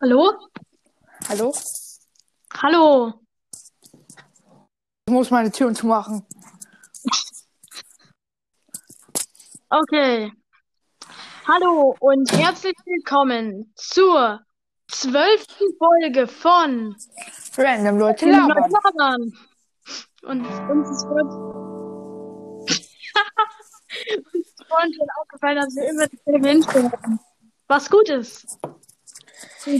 Hallo? 0.00 0.32
Hallo? 1.28 1.52
Hallo. 2.54 3.12
Ich 5.06 5.12
muss 5.12 5.32
meine 5.32 5.50
Türen 5.50 5.74
zumachen. 5.74 6.24
Okay. 9.68 10.30
Hallo 11.48 11.96
und 11.98 12.30
herzlich 12.30 12.76
willkommen 12.84 13.72
zur 13.74 14.40
zwölften 14.86 15.64
Folge 15.78 16.28
von 16.28 16.94
Random 17.56 17.98
Leute 17.98 18.30
labern. 18.30 18.70
Labern. 18.70 19.32
Und 20.22 20.46
uns 20.46 20.90
ist 20.90 21.06
uns 24.26 24.36
ist 24.36 24.64
vorhin 24.68 24.94
schon 24.94 25.08
aufgefallen, 25.20 25.56
dass 25.56 25.74
wir 25.74 25.90
immer 25.90 26.06
dasselbe 26.06 26.50
Intro 26.50 26.84
hatten. 26.84 27.18
Was 27.66 27.90
gut 27.90 28.08
ist. 28.10 28.60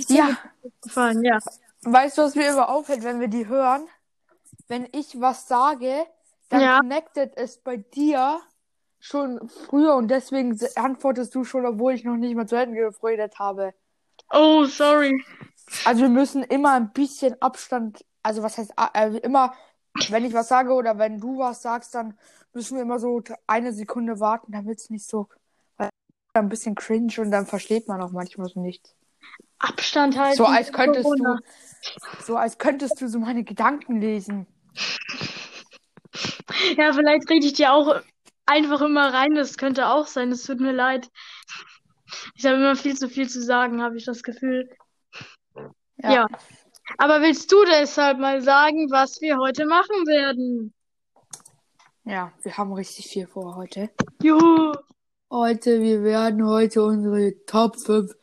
Ja, 0.08 0.24
mir 0.26 0.36
aufgefallen, 0.64 1.24
ja. 1.24 1.38
weißt 1.82 2.18
du, 2.18 2.22
was 2.22 2.34
mir 2.34 2.48
immer 2.48 2.68
auffällt, 2.68 3.02
wenn 3.04 3.20
wir 3.20 3.28
die 3.28 3.46
hören? 3.46 3.86
Wenn 4.68 4.88
ich 4.92 5.20
was 5.20 5.48
sage, 5.48 6.06
dann 6.48 6.62
Ja. 6.62 6.78
connected 6.78 7.36
es 7.36 7.58
bei 7.58 7.76
dir 7.78 8.40
schon 9.00 9.48
früher 9.48 9.94
und 9.94 10.08
deswegen 10.08 10.58
antwortest 10.76 11.34
du 11.34 11.44
schon, 11.44 11.64
obwohl 11.66 11.94
ich 11.94 12.04
noch 12.04 12.16
nicht 12.16 12.34
mal 12.34 12.46
zu 12.48 12.56
Ende 12.56 12.90
geredet 13.00 13.38
habe. 13.38 13.74
Oh, 14.30 14.64
sorry. 14.64 15.22
Also 15.86 16.02
wir 16.02 16.08
müssen 16.08 16.42
immer 16.42 16.72
ein 16.72 16.92
bisschen 16.92 17.40
Abstand, 17.40 18.04
also 18.22 18.42
was 18.42 18.58
heißt, 18.58 18.72
a- 18.76 18.90
äh, 18.94 19.16
immer, 19.18 19.54
wenn 20.10 20.24
ich 20.24 20.34
was 20.34 20.48
sage 20.48 20.72
oder 20.72 20.98
wenn 20.98 21.18
du 21.18 21.38
was 21.38 21.62
sagst, 21.62 21.94
dann 21.94 22.18
müssen 22.52 22.76
wir 22.76 22.82
immer 22.82 22.98
so 22.98 23.22
eine 23.46 23.72
Sekunde 23.72 24.20
warten, 24.20 24.52
damit 24.52 24.80
es 24.80 24.90
nicht 24.90 25.06
so, 25.06 25.28
weil 25.76 25.88
ein 26.34 26.48
bisschen 26.48 26.74
cringe 26.74 27.12
und 27.18 27.30
dann 27.30 27.46
versteht 27.46 27.88
man 27.88 28.02
auch 28.02 28.10
manchmal 28.10 28.48
so 28.48 28.60
nichts. 28.60 28.94
Abstand 29.58 30.18
halten. 30.18 30.36
So 30.36 30.44
als 30.44 30.72
könntest 30.72 31.04
Corona. 31.04 31.38
du, 31.38 32.24
so 32.24 32.36
als 32.36 32.58
könntest 32.58 33.00
du 33.00 33.08
so 33.08 33.18
meine 33.18 33.44
Gedanken 33.44 34.00
lesen. 34.00 34.46
Ja, 36.76 36.92
vielleicht 36.92 37.28
rede 37.28 37.46
ich 37.46 37.54
dir 37.54 37.72
auch 37.72 38.00
einfach 38.46 38.80
immer 38.80 39.12
rein. 39.12 39.34
Das 39.34 39.58
könnte 39.58 39.88
auch 39.88 40.06
sein. 40.06 40.30
Es 40.32 40.44
tut 40.44 40.60
mir 40.60 40.72
leid. 40.72 41.08
Ich 42.34 42.46
habe 42.46 42.56
immer 42.56 42.76
viel 42.76 42.96
zu 42.96 43.08
viel 43.08 43.28
zu 43.28 43.42
sagen, 43.42 43.82
habe 43.82 43.96
ich 43.96 44.04
das 44.04 44.22
Gefühl. 44.22 44.68
Ja. 45.98 46.12
Ja. 46.12 46.26
Aber 46.96 47.20
willst 47.20 47.52
du 47.52 47.64
deshalb 47.64 48.18
mal 48.18 48.40
sagen, 48.40 48.90
was 48.90 49.20
wir 49.20 49.36
heute 49.36 49.66
machen 49.66 50.06
werden? 50.06 50.72
Ja, 52.04 52.32
wir 52.42 52.56
haben 52.56 52.72
richtig 52.72 53.08
viel 53.08 53.26
vor 53.26 53.56
heute. 53.56 53.90
Juhu. 54.22 54.72
Heute, 55.30 55.82
wir 55.82 56.02
werden 56.02 56.46
heute 56.46 56.82
unsere 56.82 57.34
Top 57.44 57.78
5 57.78 58.17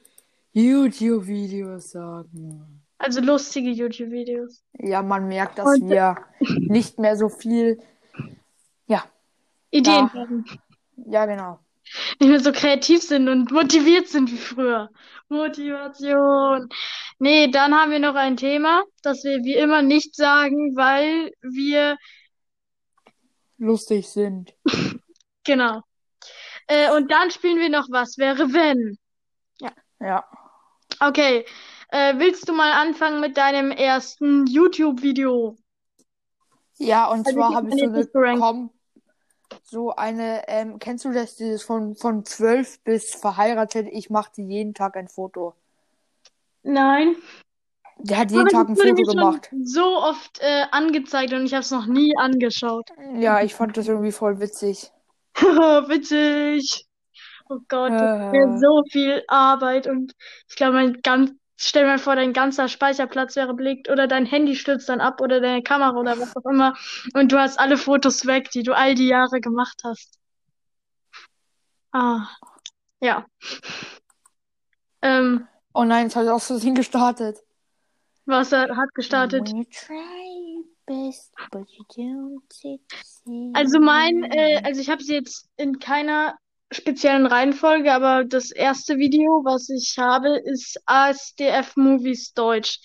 YouTube-Videos 0.56 1.92
sagen. 1.92 2.82
Also 2.98 3.20
lustige 3.22 3.70
YouTube-Videos. 3.70 4.64
Ja, 4.80 5.04
man 5.04 5.28
merkt, 5.28 5.58
dass 5.60 5.66
Und- 5.68 5.90
wir 5.90 6.16
nicht 6.40 6.98
mehr 6.98 7.18
so 7.18 7.28
viel. 7.30 7.78
Ja, 8.88 9.04
Ideen 9.72 9.94
Ja. 9.94 10.14
haben. 10.14 10.46
ja, 10.96 11.26
genau. 11.26 11.60
Nicht 12.20 12.30
mehr 12.30 12.40
so 12.40 12.52
kreativ 12.52 13.04
sind 13.04 13.28
und 13.30 13.52
motiviert 13.52 14.08
sind 14.08 14.32
wie 14.32 14.38
früher. 14.38 14.90
Motivation. 15.30 16.70
Nee, 17.20 17.50
dann 17.52 17.76
haben 17.76 17.92
wir 17.92 18.00
noch 18.00 18.16
ein 18.16 18.38
Thema, 18.38 18.84
das 19.04 19.24
wir 19.24 19.44
wie 19.44 19.56
immer 19.56 19.82
nicht 19.82 20.16
sagen, 20.16 20.76
weil 20.76 21.32
wir 21.42 21.98
Lustig 23.58 24.08
sind. 24.10 24.54
Genau. 25.48 25.82
Äh, 26.68 26.92
und 26.96 27.12
dann 27.12 27.30
spielen 27.30 27.60
wir 27.60 27.70
noch 27.70 27.88
Was 27.92 28.18
wäre 28.18 28.52
wenn? 28.52 28.98
Ja. 30.02 30.24
Okay. 31.00 31.46
Äh, 31.90 32.18
willst 32.18 32.50
du 32.50 32.54
mal 32.54 32.72
anfangen 32.72 33.22
mit 33.22 33.38
deinem 33.38 33.72
ersten 33.72 34.46
YouTube-Video? 34.48 35.56
Ja, 36.78 37.08
und 37.10 37.26
Also 37.26 37.38
zwar 37.40 37.54
habe 37.54 37.70
ich 37.70 37.80
so 37.80 38.20
eine. 38.20 38.40
Com 38.40 38.72
so 39.64 39.96
eine, 39.96 40.48
ähm, 40.48 40.80
kennst 40.80 41.06
du 41.06 41.12
das, 41.12 41.36
dieses 41.36 41.64
von, 41.64 41.96
von 41.96 42.26
12 42.26 42.84
bis 42.84 43.16
verheiratet, 43.16 43.88
ich 43.92 44.10
mache 44.10 44.32
dir 44.36 44.46
jeden 44.46 44.74
Tag 44.74 44.98
ein 44.98 45.08
Foto. 45.08 45.54
Nein. 46.64 47.16
Der 48.00 48.18
hat 48.18 48.32
jeden 48.32 48.42
Aber 48.42 48.50
Tag 48.50 48.70
ein 48.70 48.76
Foto 48.76 48.94
gemacht. 48.96 49.50
so 49.64 49.98
oft 49.98 50.40
äh, 50.42 50.66
angezeigt 50.72 51.34
und 51.34 51.46
ich 51.46 51.54
habe 51.54 51.62
es 51.62 51.72
noch 51.72 51.86
nie 51.86 52.18
angeschaut. 52.18 52.90
Ja, 53.18 53.42
ich 53.42 53.54
fand 53.54 53.78
das 53.78 53.88
irgendwie 53.88 54.12
voll 54.12 54.40
witzig. 54.40 54.92
Witzig. 55.36 56.85
Oh 57.50 57.60
Gott, 57.68 57.92
das 57.92 58.32
wäre 58.32 58.56
Äh. 58.56 58.60
so 58.60 58.84
viel 58.92 59.24
Arbeit 59.28 59.88
und 59.88 60.14
ich 60.50 60.56
glaube, 60.56 60.74
mein 60.74 61.02
ganz, 61.02 61.32
stell 61.58 61.86
mal 61.86 62.00
vor, 62.00 62.16
dein 62.16 62.34
ganzer 62.34 62.68
Speicherplatz 62.68 63.36
wäre 63.36 63.54
belegt 63.54 63.90
oder 63.90 64.08
dein 64.08 64.26
Handy 64.26 64.56
stürzt 64.56 64.90
dann 64.90 65.00
ab 65.02 65.22
oder 65.22 65.40
deine 65.40 65.62
Kamera 65.62 65.96
oder 65.98 66.20
was 66.20 66.36
auch 66.36 66.50
immer 66.50 66.76
und 67.14 67.32
du 67.32 67.40
hast 67.40 67.60
alle 67.60 67.78
Fotos 67.78 68.26
weg, 68.26 68.50
die 68.52 68.64
du 68.64 68.74
all 68.76 68.96
die 68.96 69.08
Jahre 69.08 69.40
gemacht 69.42 69.82
hast. 69.84 70.18
Ah, 71.92 72.28
ja. 73.00 73.26
Ähm, 75.02 75.48
Oh 75.74 75.84
nein, 75.84 76.06
jetzt 76.06 76.16
habe 76.16 76.26
ich 76.26 76.32
auch 76.32 76.40
so 76.40 76.58
gestartet. 76.74 77.38
was 78.26 78.52
er 78.52 78.76
hat 78.76 78.94
gestartet? 78.94 79.52
Best, 80.88 81.34
but 81.52 81.68
you 81.70 81.84
don't 81.90 82.42
succeed. 82.52 83.56
Also 83.56 83.80
mein, 83.80 84.24
äh, 84.24 84.62
also 84.64 84.80
ich 84.82 84.90
habe 84.90 85.04
sie 85.04 85.16
jetzt 85.16 85.50
in 85.58 85.80
keiner 85.80 86.38
speziellen 86.72 87.26
Reihenfolge, 87.26 87.94
aber 87.94 88.24
das 88.26 88.52
erste 88.52 88.98
Video, 88.98 89.42
was 89.44 89.70
ich 89.70 89.98
habe, 89.98 90.38
ist 90.38 90.82
ASDF 90.86 91.76
Movies 91.76 92.34
Deutsch. 92.34 92.80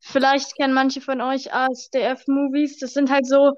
Vielleicht 0.00 0.56
kennen 0.56 0.74
manche 0.74 1.00
von 1.00 1.20
euch 1.20 1.52
ASDF 1.52 2.26
Movies. 2.26 2.78
Das 2.78 2.94
sind 2.94 3.10
halt 3.10 3.26
so 3.26 3.52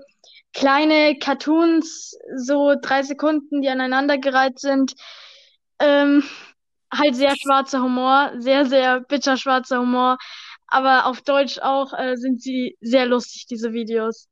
kleine 0.53 1.17
Cartoons, 1.19 2.17
so 2.37 2.75
drei 2.81 3.03
Sekunden, 3.03 3.63
die 3.63 3.69
aneinandergereiht 3.69 4.59
sind. 4.59 4.95
Ähm, 5.79 6.23
halt 6.93 7.17
sehr 7.17 7.35
schwarzer 7.37 7.83
Humor, 7.83 8.33
sehr, 8.39 8.67
sehr 8.67 9.01
bitterschwarzer 9.01 9.81
Humor. 9.81 10.19
Aber 10.67 11.07
auf 11.07 11.23
Deutsch 11.23 11.59
auch 11.59 11.93
äh, 11.99 12.17
sind 12.17 12.43
sie 12.43 12.77
sehr 12.81 13.07
lustig, 13.07 13.47
diese 13.47 13.73
Videos. 13.73 14.29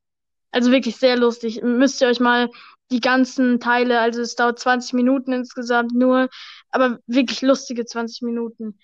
Also 0.53 0.73
wirklich 0.73 0.97
sehr 0.97 1.17
lustig. 1.17 1.63
Müsst 1.63 2.01
ihr 2.01 2.09
euch 2.09 2.21
mal 2.21 2.51
die 2.91 3.01
ganzen 3.01 3.61
Teile, 3.61 4.01
also 4.01 4.21
es 4.23 4.35
dauert 4.37 4.59
20 4.59 4.93
Minuten 4.95 5.33
insgesamt 5.33 5.93
nur, 5.95 6.29
aber 6.71 6.99
wirklich 7.07 7.43
lustige 7.43 7.85
20 7.87 8.23
Minuten. 8.23 8.79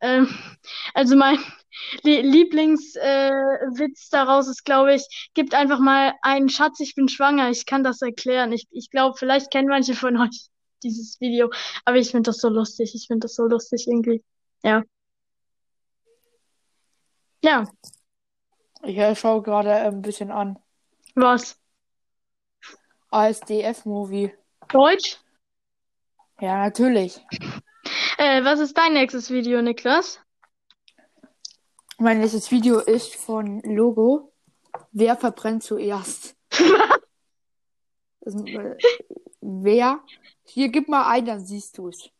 Ähm, 0.00 0.28
also 0.94 1.16
mein 1.16 1.38
Lie- 2.04 2.22
Lieblingswitz 2.22 2.96
äh, 4.06 4.10
daraus 4.10 4.48
ist, 4.48 4.64
glaube 4.64 4.94
ich, 4.94 5.30
gibt 5.34 5.54
einfach 5.54 5.78
mal 5.78 6.14
einen 6.22 6.48
Schatz, 6.48 6.80
ich 6.80 6.94
bin 6.94 7.08
schwanger. 7.08 7.50
Ich 7.50 7.66
kann 7.66 7.84
das 7.84 8.02
erklären. 8.02 8.52
Ich, 8.52 8.66
ich 8.70 8.90
glaube, 8.90 9.16
vielleicht 9.18 9.50
kennen 9.50 9.68
manche 9.68 9.94
von 9.94 10.16
euch 10.18 10.48
dieses 10.82 11.20
Video, 11.20 11.50
aber 11.84 11.98
ich 11.98 12.10
finde 12.10 12.30
das 12.30 12.38
so 12.38 12.48
lustig. 12.48 12.92
Ich 12.94 13.06
finde 13.06 13.26
das 13.26 13.34
so 13.34 13.44
lustig 13.44 13.86
irgendwie. 13.86 14.22
Ja. 14.62 14.82
Ja, 17.42 17.64
Ich 18.82 18.98
äh, 18.98 19.14
schaue 19.16 19.40
gerade 19.42 19.74
ein 19.74 20.02
bisschen 20.02 20.30
an. 20.30 20.58
was? 21.14 21.56
ASDF-Movie. 23.10 24.32
Deutsch? 24.68 25.18
Ja, 26.40 26.58
natürlich. 26.58 27.20
Äh, 28.18 28.44
was 28.44 28.60
ist 28.60 28.76
dein 28.76 28.92
nächstes 28.92 29.30
Video, 29.30 29.62
Niklas? 29.62 30.20
Mein 31.98 32.18
nächstes 32.18 32.50
Video 32.50 32.78
ist 32.78 33.14
von 33.14 33.60
Logo. 33.62 34.32
Wer 34.92 35.16
verbrennt 35.16 35.62
zuerst? 35.62 36.36
Das, 38.20 38.34
äh, 38.34 38.76
wer? 39.40 40.00
Hier, 40.44 40.68
gib 40.68 40.88
mal 40.88 41.08
ein, 41.10 41.24
dann 41.24 41.44
siehst 41.44 41.78
du 41.78 41.88
es. 41.88 42.10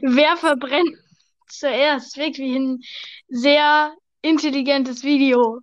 Wer 0.00 0.36
verbrennt 0.36 0.96
zuerst? 1.48 2.16
Wirklich 2.16 2.54
ein 2.54 2.80
sehr 3.28 3.94
intelligentes 4.20 5.02
Video. 5.02 5.60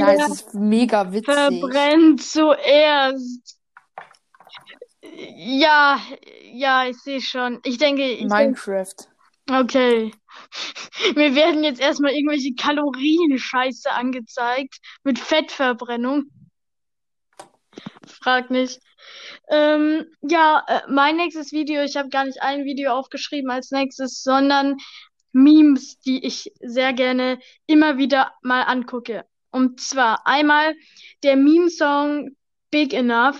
Nein, 0.00 0.20
es 0.20 0.28
ist 0.28 0.54
mega 0.54 1.12
witzig. 1.12 1.34
verbrennt 1.34 2.22
zuerst? 2.22 3.58
Ja, 5.36 6.00
ja, 6.52 6.86
ich 6.86 6.98
sehe 6.98 7.20
schon. 7.20 7.60
Ich 7.64 7.78
denke, 7.78 8.02
ich 8.02 8.26
Minecraft. 8.26 8.94
okay. 9.50 10.12
Mir 11.14 11.34
werden 11.34 11.64
jetzt 11.64 11.80
erstmal 11.80 12.12
irgendwelche 12.12 12.54
Kalorien-Scheiße 12.54 13.90
angezeigt 13.90 14.78
mit 15.04 15.18
Fettverbrennung. 15.18 16.24
Frag 18.06 18.50
nicht. 18.50 18.80
Ähm, 19.48 20.06
ja, 20.22 20.64
äh, 20.66 20.80
mein 20.88 21.16
nächstes 21.16 21.52
Video, 21.52 21.82
ich 21.82 21.96
habe 21.96 22.08
gar 22.08 22.24
nicht 22.24 22.42
ein 22.42 22.64
Video 22.64 22.92
aufgeschrieben 22.92 23.50
als 23.50 23.70
nächstes, 23.70 24.22
sondern 24.22 24.76
Memes, 25.32 25.98
die 26.00 26.24
ich 26.24 26.52
sehr 26.60 26.92
gerne 26.92 27.38
immer 27.66 27.98
wieder 27.98 28.32
mal 28.42 28.62
angucke. 28.62 29.24
Und 29.50 29.80
zwar 29.80 30.26
einmal 30.26 30.74
der 31.22 31.36
Meme-Song 31.36 32.36
Big 32.70 32.92
Enough. 32.92 33.38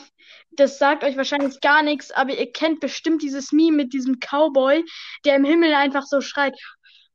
Das 0.53 0.79
sagt 0.79 1.05
euch 1.05 1.17
wahrscheinlich 1.17 1.61
gar 1.61 1.83
nichts, 1.83 2.11
aber 2.11 2.37
ihr 2.37 2.51
kennt 2.51 2.81
bestimmt 2.81 3.23
dieses 3.23 3.53
Meme 3.53 3.77
mit 3.77 3.93
diesem 3.93 4.19
Cowboy, 4.21 4.85
der 5.25 5.37
im 5.37 5.45
Himmel 5.45 5.75
einfach 5.75 6.05
so 6.05 6.21
schreit. 6.21 6.59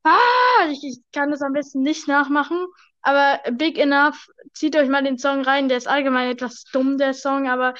Ah, 0.03 0.67
ich, 0.71 0.83
ich 0.83 0.99
kann 1.11 1.31
das 1.31 1.41
am 1.41 1.53
besten 1.53 1.81
nicht 1.81 2.07
nachmachen. 2.07 2.65
Aber 3.01 3.39
Big 3.53 3.77
Enough, 3.79 4.27
zieht 4.53 4.75
euch 4.75 4.87
mal 4.87 5.03
den 5.03 5.17
Song 5.17 5.41
rein. 5.41 5.69
Der 5.69 5.77
ist 5.77 5.87
allgemein 5.87 6.29
etwas 6.29 6.65
dumm, 6.71 6.97
der 6.97 7.13
Song. 7.13 7.49
Aber 7.49 7.73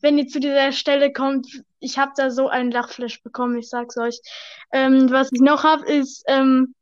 wenn 0.00 0.18
ihr 0.18 0.28
zu 0.28 0.40
dieser 0.40 0.72
Stelle 0.72 1.12
kommt, 1.12 1.46
ich 1.80 1.98
habe 1.98 2.12
da 2.16 2.30
so 2.30 2.48
einen 2.48 2.70
Lachflash 2.70 3.22
bekommen, 3.22 3.58
ich 3.58 3.68
sag's 3.68 3.96
euch. 3.96 4.20
Ähm, 4.72 5.10
was 5.10 5.32
ich 5.32 5.40
noch 5.40 5.64
hab, 5.64 5.82
ist 5.82 6.24
ähm, 6.28 6.74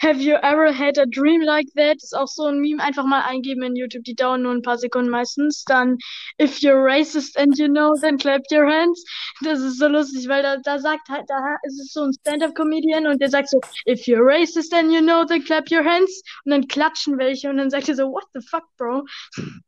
Have 0.00 0.20
you 0.20 0.36
ever 0.42 0.72
had 0.72 0.96
a 0.96 1.06
dream 1.06 1.42
like 1.42 1.66
that? 1.74 1.96
Ist 1.96 2.16
auch 2.16 2.28
so 2.28 2.44
ein 2.44 2.60
Meme. 2.60 2.80
Einfach 2.82 3.04
mal 3.04 3.22
eingeben 3.22 3.62
in 3.64 3.74
YouTube. 3.74 4.04
Die 4.04 4.14
dauern 4.14 4.42
nur 4.42 4.52
ein 4.52 4.62
paar 4.62 4.78
Sekunden 4.78 5.10
meistens. 5.10 5.64
Dann 5.64 5.98
If 6.40 6.60
you're 6.60 6.80
racist 6.84 7.36
and 7.36 7.58
you 7.58 7.66
know, 7.66 7.94
then 8.00 8.16
clap 8.16 8.42
your 8.52 8.66
hands. 8.66 9.04
Das 9.42 9.60
ist 9.60 9.78
so 9.78 9.88
lustig, 9.88 10.28
weil 10.28 10.42
da, 10.42 10.56
da 10.58 10.78
sagt 10.78 11.08
halt, 11.08 11.24
da 11.28 11.56
ist 11.64 11.80
es 11.80 11.92
so 11.92 12.04
ein 12.04 12.12
Stand-up-Comedian 12.12 13.08
und 13.08 13.20
der 13.20 13.28
sagt 13.28 13.48
so 13.50 13.60
If 13.88 14.06
you're 14.06 14.24
racist 14.24 14.72
and 14.72 14.92
you 14.92 15.00
know, 15.00 15.24
then 15.24 15.42
clap 15.42 15.70
your 15.70 15.84
hands. 15.84 16.22
Und 16.44 16.52
dann 16.52 16.68
klatschen 16.68 17.18
welche 17.18 17.50
und 17.50 17.56
dann 17.56 17.70
sagt 17.70 17.88
er 17.88 17.96
so 17.96 18.04
What 18.12 18.26
the 18.34 18.40
fuck, 18.40 18.64
bro? 18.76 19.04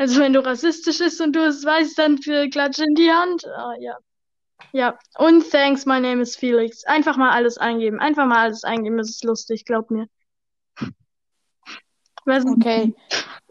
Also 0.00 0.20
wenn 0.20 0.32
du 0.32 0.44
rassistisch 0.44 0.98
bist 0.98 1.20
und 1.20 1.36
du 1.36 1.46
es 1.46 1.64
weißt, 1.64 1.96
dann 1.96 2.18
klatsch 2.18 2.80
in 2.80 2.96
die 2.96 3.12
Hand. 3.12 3.46
Ah, 3.46 3.74
ja. 3.78 3.96
Ja, 4.72 4.98
und 5.18 5.50
thanks, 5.50 5.86
my 5.86 6.00
name 6.00 6.20
is 6.20 6.36
Felix. 6.36 6.84
Einfach 6.84 7.16
mal 7.16 7.30
alles 7.30 7.58
eingeben. 7.58 8.00
Einfach 8.00 8.26
mal 8.26 8.40
alles 8.44 8.64
eingeben, 8.64 8.98
das 8.98 9.10
ist 9.10 9.24
lustig, 9.24 9.64
glaub 9.64 9.90
mir. 9.90 10.08
Okay. 12.26 12.94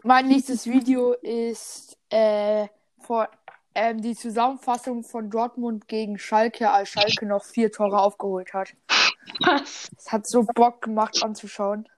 Mein 0.04 0.28
nächstes 0.28 0.66
Video 0.66 1.12
ist 1.14 1.98
äh, 2.10 2.68
vor, 3.00 3.28
ähm, 3.74 4.00
die 4.00 4.14
Zusammenfassung 4.14 5.02
von 5.02 5.30
Dortmund 5.30 5.88
gegen 5.88 6.18
Schalke, 6.18 6.70
als 6.70 6.90
Schalke 6.90 7.26
noch 7.26 7.44
vier 7.44 7.72
Tore 7.72 8.00
aufgeholt 8.00 8.52
hat. 8.54 8.74
Was? 9.40 9.90
Es 9.96 10.12
hat 10.12 10.26
so 10.26 10.44
Bock 10.54 10.82
gemacht 10.82 11.22
anzuschauen. 11.22 11.88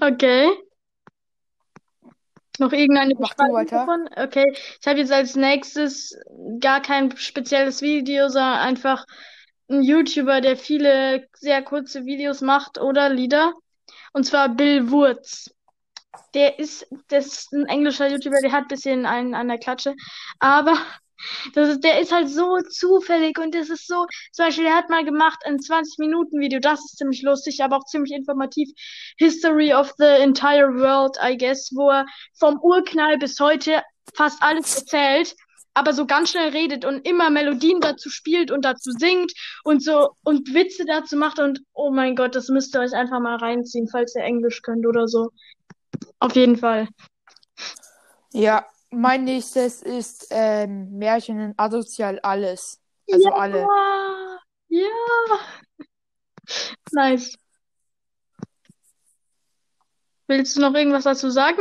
Okay. 0.00 0.48
Noch 2.60 2.72
irgendeine 2.72 3.14
Mach 3.18 3.32
du 3.32 3.52
weiter. 3.54 3.86
davon? 3.86 4.06
Okay, 4.16 4.44
ich 4.52 4.86
habe 4.86 4.98
jetzt 4.98 5.10
als 5.10 5.34
nächstes 5.34 6.14
gar 6.60 6.82
kein 6.82 7.16
spezielles 7.16 7.80
Video, 7.80 8.28
sondern 8.28 8.58
einfach 8.58 9.06
ein 9.70 9.82
YouTuber, 9.82 10.42
der 10.42 10.58
viele 10.58 11.26
sehr 11.32 11.62
kurze 11.62 12.04
Videos 12.04 12.42
macht 12.42 12.78
oder 12.78 13.08
Lieder. 13.08 13.54
Und 14.12 14.24
zwar 14.24 14.50
Bill 14.50 14.90
Wurz. 14.90 15.50
Der 16.34 16.58
ist, 16.58 16.86
das 17.08 17.26
ist 17.26 17.52
ein 17.52 17.64
englischer 17.64 18.08
YouTuber, 18.08 18.40
der 18.42 18.52
hat 18.52 18.64
ein 18.64 18.68
bisschen 18.68 19.06
einen 19.06 19.34
an 19.34 19.48
der 19.48 19.58
Klatsche. 19.58 19.94
Aber 20.38 20.76
das 21.54 21.68
ist, 21.68 21.84
der 21.84 22.00
ist 22.00 22.12
halt 22.12 22.28
so 22.28 22.58
zufällig 22.68 23.38
und 23.38 23.54
das 23.54 23.70
ist 23.70 23.86
so, 23.86 24.06
zum 24.32 24.46
Beispiel, 24.46 24.64
der 24.64 24.76
hat 24.76 24.90
mal 24.90 25.04
gemacht 25.04 25.40
ein 25.44 25.58
20-Minuten-Video, 25.58 26.60
das 26.60 26.80
ist 26.80 26.98
ziemlich 26.98 27.22
lustig, 27.22 27.62
aber 27.62 27.78
auch 27.78 27.84
ziemlich 27.84 28.12
informativ. 28.12 28.70
History 29.18 29.72
of 29.72 29.92
the 29.98 30.04
entire 30.04 30.74
world, 30.74 31.16
I 31.22 31.36
guess, 31.36 31.70
wo 31.74 31.90
er 31.90 32.06
vom 32.38 32.58
Urknall 32.60 33.18
bis 33.18 33.38
heute 33.40 33.82
fast 34.14 34.42
alles 34.42 34.76
erzählt, 34.76 35.36
aber 35.74 35.92
so 35.92 36.06
ganz 36.06 36.30
schnell 36.30 36.50
redet 36.50 36.84
und 36.84 37.06
immer 37.06 37.30
Melodien 37.30 37.80
dazu 37.80 38.10
spielt 38.10 38.50
und 38.50 38.64
dazu 38.64 38.90
singt 38.90 39.32
und 39.64 39.82
so 39.82 40.10
und 40.24 40.52
Witze 40.52 40.84
dazu 40.84 41.16
macht 41.16 41.38
und 41.38 41.62
oh 41.72 41.90
mein 41.90 42.16
Gott, 42.16 42.34
das 42.34 42.48
müsst 42.48 42.74
ihr 42.74 42.80
euch 42.80 42.92
einfach 42.92 43.20
mal 43.20 43.36
reinziehen, 43.36 43.88
falls 43.88 44.14
ihr 44.16 44.22
Englisch 44.22 44.62
könnt 44.62 44.86
oder 44.86 45.06
so. 45.06 45.30
Auf 46.18 46.34
jeden 46.34 46.56
Fall. 46.56 46.88
Ja, 48.32 48.66
mein 48.90 49.24
nächstes 49.24 49.82
ist 49.82 50.28
ähm, 50.30 50.90
Märchen 50.98 51.40
in 51.40 51.54
Asozial 51.56 52.18
alles. 52.20 52.80
Also 53.10 53.28
ja, 53.28 53.34
alle. 53.34 53.66
Ja. 54.68 54.86
Nice. 56.92 57.36
Willst 60.26 60.56
du 60.56 60.60
noch 60.60 60.74
irgendwas 60.74 61.04
dazu 61.04 61.30
sagen? 61.30 61.60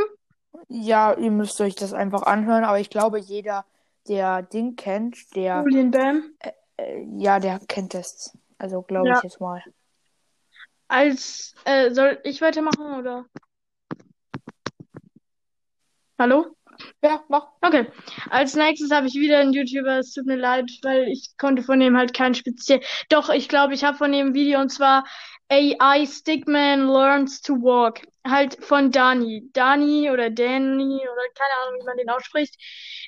Ja, 0.68 1.14
ihr 1.18 1.31
müsst 1.31 1.60
euch 1.62 1.76
das 1.76 1.94
einfach 1.94 2.24
anhören, 2.24 2.64
aber 2.64 2.80
ich 2.80 2.90
glaube, 2.90 3.20
jeder, 3.20 3.66
der 4.08 4.44
Ding 4.44 4.76
kennt, 4.76 5.36
der, 5.36 5.64
Julian 5.64 5.92
Bam. 5.92 6.34
äh, 6.78 7.04
ja, 7.18 7.40
der 7.40 7.60
kennt 7.68 7.96
es. 7.96 8.38
Also 8.58 8.81
glaube 8.81 9.10
Ja. 9.10 9.18
ich 9.18 9.24
jetzt 9.24 9.40
mal. 9.40 9.64
Als, 10.88 11.54
äh, 11.66 11.92
soll 11.94 12.20
ich 12.24 12.42
weitermachen 12.42 12.94
oder? 13.00 13.26
Hallo? 16.18 16.56
Ja, 17.02 17.24
mach. 17.30 17.48
Okay. 17.62 17.88
Als 18.30 18.56
nächstes 18.56 18.92
habe 18.92 19.08
ich 19.08 19.14
wieder 19.16 19.40
einen 19.40 19.54
YouTuber. 19.54 20.00
Es 20.00 20.14
tut 20.14 20.26
mir 20.26 20.36
leid, 20.36 20.70
weil 20.84 21.08
ich 21.10 21.36
konnte 21.38 21.64
von 21.64 21.80
dem 21.80 21.98
halt 21.98 22.14
kein 22.14 22.34
speziell. 22.36 22.81
Doch, 23.10 23.30
ich 23.30 23.50
glaube, 23.50 23.74
ich 23.74 23.84
habe 23.84 23.98
von 23.98 24.12
dem 24.12 24.28
ein 24.28 24.34
Video 24.34 24.60
und 24.60 24.70
zwar 24.70 25.06
AI 25.50 26.06
Stickman 26.06 26.88
Learns 26.88 27.42
to 27.42 27.54
Walk. 27.56 28.02
Halt 28.26 28.64
von 28.64 28.92
Dani. 28.92 29.50
Dani 29.54 30.12
oder 30.12 30.30
Danny 30.30 30.96
oder 31.00 31.24
keine 31.36 31.54
Ahnung, 31.68 31.81
wie 31.81 31.86
man 31.86 31.98
den 31.98 32.10
ausspricht. 32.10 32.56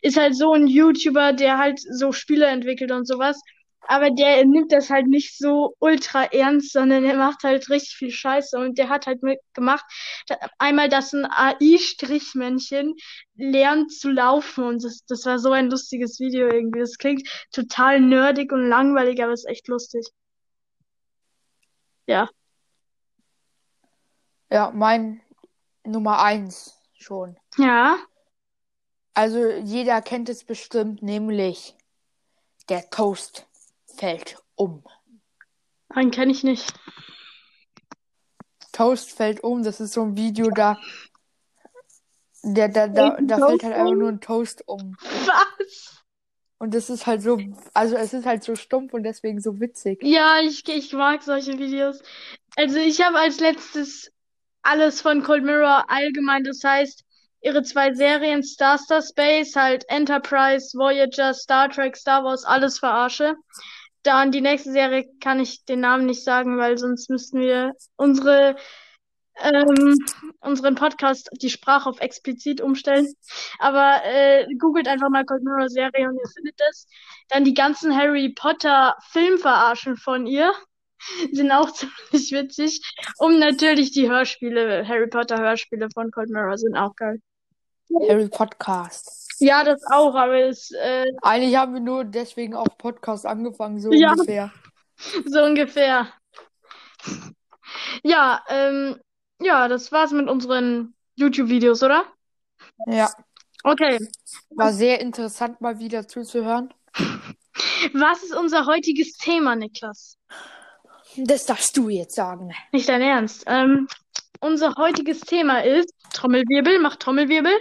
Ist 0.01 0.17
halt 0.17 0.35
so 0.35 0.53
ein 0.53 0.67
YouTuber, 0.67 1.33
der 1.33 1.57
halt 1.57 1.79
so 1.79 2.11
Spiele 2.11 2.47
entwickelt 2.47 2.91
und 2.91 3.05
sowas. 3.07 3.41
Aber 3.87 4.11
der 4.11 4.45
nimmt 4.45 4.71
das 4.71 4.89
halt 4.89 5.07
nicht 5.07 5.37
so 5.37 5.75
ultra 5.79 6.25
ernst, 6.25 6.71
sondern 6.71 7.03
der 7.03 7.15
macht 7.15 7.43
halt 7.43 7.69
richtig 7.69 7.95
viel 7.95 8.11
Scheiße. 8.11 8.57
Und 8.57 8.77
der 8.77 8.89
hat 8.89 9.07
halt 9.07 9.23
mitgemacht, 9.23 9.83
einmal, 10.59 10.87
dass 10.87 11.13
ein 11.13 11.25
AI-Strichmännchen 11.25 12.95
lernt 13.35 13.91
zu 13.91 14.11
laufen. 14.11 14.63
Und 14.65 14.83
das, 14.83 15.03
das 15.07 15.25
war 15.25 15.39
so 15.39 15.51
ein 15.51 15.69
lustiges 15.69 16.19
Video 16.19 16.47
irgendwie. 16.47 16.79
Das 16.79 16.97
klingt 16.97 17.27
total 17.51 17.99
nerdig 17.99 18.51
und 18.51 18.67
langweilig, 18.67 19.21
aber 19.21 19.33
ist 19.33 19.47
echt 19.47 19.67
lustig. 19.67 20.07
Ja. 22.05 22.29
Ja, 24.51 24.71
mein 24.73 25.21
Nummer 25.85 26.21
eins 26.21 26.77
schon. 26.93 27.37
Ja. 27.57 27.97
Also 29.13 29.49
jeder 29.49 30.01
kennt 30.01 30.29
es 30.29 30.43
bestimmt, 30.43 31.01
nämlich 31.01 31.75
der 32.69 32.89
Toast 32.89 33.47
fällt 34.01 34.37
um. 34.55 34.83
Einen 35.89 36.09
kenne 36.09 36.31
ich 36.31 36.43
nicht. 36.43 36.73
Toast 38.71 39.11
fällt 39.11 39.43
um, 39.43 39.63
das 39.63 39.79
ist 39.79 39.93
so 39.93 40.01
ein 40.01 40.17
Video, 40.17 40.49
da, 40.49 40.79
der, 42.41 42.69
da, 42.69 42.87
da, 42.87 43.17
da 43.21 43.37
fällt 43.37 43.63
halt 43.63 43.75
einfach 43.75 43.93
nur 43.93 44.09
ein 44.09 44.19
Toast 44.19 44.67
um. 44.67 44.95
Was? 44.99 46.03
Und 46.57 46.73
das 46.73 46.89
ist 46.89 47.05
halt 47.05 47.21
so, 47.21 47.37
also 47.75 47.95
es 47.95 48.13
ist 48.13 48.25
halt 48.25 48.43
so 48.43 48.55
stumpf 48.55 48.93
und 48.93 49.03
deswegen 49.03 49.39
so 49.39 49.59
witzig. 49.59 50.01
Ja, 50.01 50.39
ich, 50.41 50.67
ich 50.67 50.93
mag 50.93 51.21
solche 51.21 51.59
Videos. 51.59 52.01
Also 52.55 52.77
ich 52.77 53.05
habe 53.05 53.19
als 53.19 53.39
letztes 53.39 54.11
alles 54.63 55.01
von 55.01 55.21
Cold 55.21 55.43
Mirror 55.43 55.85
allgemein, 55.89 56.43
das 56.43 56.63
heißt, 56.63 57.03
ihre 57.41 57.61
zwei 57.61 57.93
Serien 57.93 58.41
Star 58.41 58.79
Star 58.79 59.01
Space, 59.01 59.55
halt 59.55 59.85
Enterprise, 59.89 60.75
Voyager, 60.75 61.35
Star 61.35 61.69
Trek, 61.69 61.95
Star 61.95 62.23
Wars, 62.23 62.45
alles 62.45 62.79
verarsche. 62.79 63.35
Dann 64.03 64.31
die 64.31 64.41
nächste 64.41 64.71
Serie 64.71 65.07
kann 65.19 65.39
ich 65.39 65.65
den 65.65 65.81
Namen 65.81 66.05
nicht 66.05 66.23
sagen, 66.23 66.57
weil 66.57 66.77
sonst 66.77 67.09
müssten 67.09 67.39
wir 67.39 67.73
unsere 67.95 68.55
ähm, 69.39 69.97
unseren 70.41 70.75
Podcast 70.75 71.29
die 71.41 71.49
Sprache 71.49 71.89
auf 71.89 71.99
explizit 71.99 72.61
umstellen. 72.61 73.13
Aber 73.59 74.01
äh, 74.03 74.45
googelt 74.55 74.87
einfach 74.87 75.09
mal 75.09 75.25
Cold 75.25 75.43
Mirror 75.43 75.69
Serie 75.69 76.09
und 76.09 76.15
ihr 76.15 76.29
findet 76.33 76.59
das. 76.59 76.87
Dann 77.29 77.43
die 77.43 77.53
ganzen 77.53 77.95
Harry 77.95 78.29
Potter 78.29 78.95
Filmverarschen 79.11 79.97
von 79.97 80.25
ihr 80.27 80.53
sind 81.31 81.51
auch 81.51 81.71
ziemlich 81.73 82.31
witzig. 82.31 82.81
Und 83.17 83.39
natürlich 83.39 83.91
die 83.91 84.09
Hörspiele, 84.09 84.87
Harry 84.87 85.07
Potter 85.07 85.39
Hörspiele 85.39 85.87
von 85.93 86.11
Cold 86.11 86.29
Mirror 86.29 86.57
sind 86.57 86.75
auch 86.75 86.95
geil. 86.95 87.19
Harry 88.07 88.29
Podcast. 88.29 89.30
Ja, 89.41 89.63
das 89.63 89.81
auch, 89.91 90.15
aber 90.15 90.39
es 90.39 90.71
äh, 90.71 91.05
Eigentlich 91.21 91.55
haben 91.55 91.73
wir 91.73 91.81
nur 91.81 92.05
deswegen 92.05 92.55
auch 92.55 92.77
Podcast 92.77 93.25
angefangen, 93.25 93.79
so 93.79 93.91
Ja. 93.91 94.11
ungefähr. 94.11 94.51
so 95.25 95.43
ungefähr. 95.43 96.07
Ja, 98.03 98.43
ähm, 98.49 98.99
ja, 99.41 99.67
das 99.67 99.91
war's 99.91 100.11
mit 100.11 100.29
unseren 100.29 100.93
YouTube-Videos, 101.15 101.83
oder? 101.83 102.05
Ja, 102.87 103.11
Okay. 103.63 103.99
war 104.51 104.73
sehr 104.73 104.99
interessant 105.01 105.61
mal 105.61 105.79
wieder 105.79 106.07
zuzuhören. 106.07 106.73
Was 107.93 108.23
ist 108.23 108.35
unser 108.35 108.65
heutiges 108.65 109.13
Thema, 109.17 109.55
Niklas? 109.55 110.17
Das 111.17 111.45
darfst 111.45 111.75
du 111.77 111.89
jetzt 111.89 112.15
sagen. 112.15 112.53
Nicht 112.71 112.87
dein 112.89 113.01
Ernst. 113.01 113.43
Ähm, 113.47 113.87
unser 114.39 114.73
heutiges 114.77 115.19
Thema 115.21 115.63
ist 115.63 115.93
Trommelwirbel, 116.13 116.79
mach 116.79 116.95
Trommelwirbel. 116.95 117.53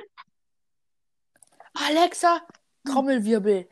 Alexa, 1.75 2.41
Trommelwirbel. 2.85 3.69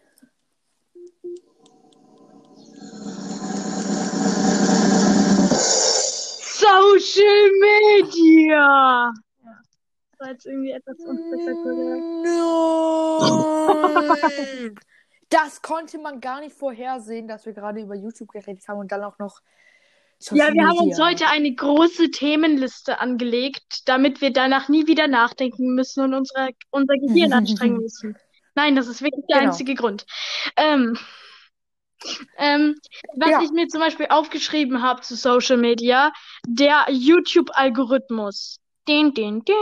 Social 6.59 7.51
Media. 7.61 8.57
Ja, 8.57 9.13
das 10.11 10.21
war 10.21 10.31
jetzt 10.31 10.47
irgendwie 10.47 10.71
etwas 10.73 10.99
unspektakulär. 11.01 11.97
Nein! 14.63 14.75
Das 15.31 15.61
konnte 15.61 15.99
man 15.99 16.23
gar 16.23 16.41
nicht 16.41 16.57
vorhersehen, 16.57 17.29
dass 17.29 17.45
wir 17.45 17.53
gerade 17.53 17.83
über 17.83 17.95
YouTube 17.95 18.31
geredet 18.31 18.67
haben 18.67 18.79
und 18.79 18.91
dann 18.91 19.05
auch 19.05 19.19
noch 19.19 19.43
Social 20.19 20.49
Ja, 20.49 20.55
wir 20.55 20.67
haben 20.67 20.79
uns 20.79 21.01
heute 21.01 21.27
eine 21.29 21.55
große 21.55 22.11
Themenliste 22.11 22.99
angelegt, 23.01 23.89
damit 23.89 24.21
wir 24.21 24.33
danach 24.33 24.69
nie 24.69 24.87
wieder 24.87 25.07
nachdenken 25.07 25.75
müssen 25.75 26.03
und 26.05 26.15
unsere, 26.15 26.51
unser 26.71 26.95
Gehirn 26.95 27.33
anstrengen 27.33 27.79
müssen. 27.79 28.17
Nein, 28.55 28.75
das 28.75 28.89
ist 28.89 29.03
wirklich 29.03 29.25
der 29.29 29.39
Genau. 29.39 29.51
einzige 29.51 29.75
Grund. 29.75 30.07
Ähm, 30.57 30.99
ähm, 32.37 32.75
was 33.17 33.31
Ja. 33.31 33.43
ich 33.43 33.51
mir 33.51 33.69
zum 33.69 33.81
Beispiel 33.81 34.07
aufgeschrieben 34.09 34.83
habe 34.83 35.03
zu 35.03 35.15
Social 35.15 35.57
Media, 35.57 36.13
der 36.47 36.87
YouTube-Algorithmus. 36.91 38.59
Den, 38.89 39.15
den, 39.15 39.45
den. 39.45 39.55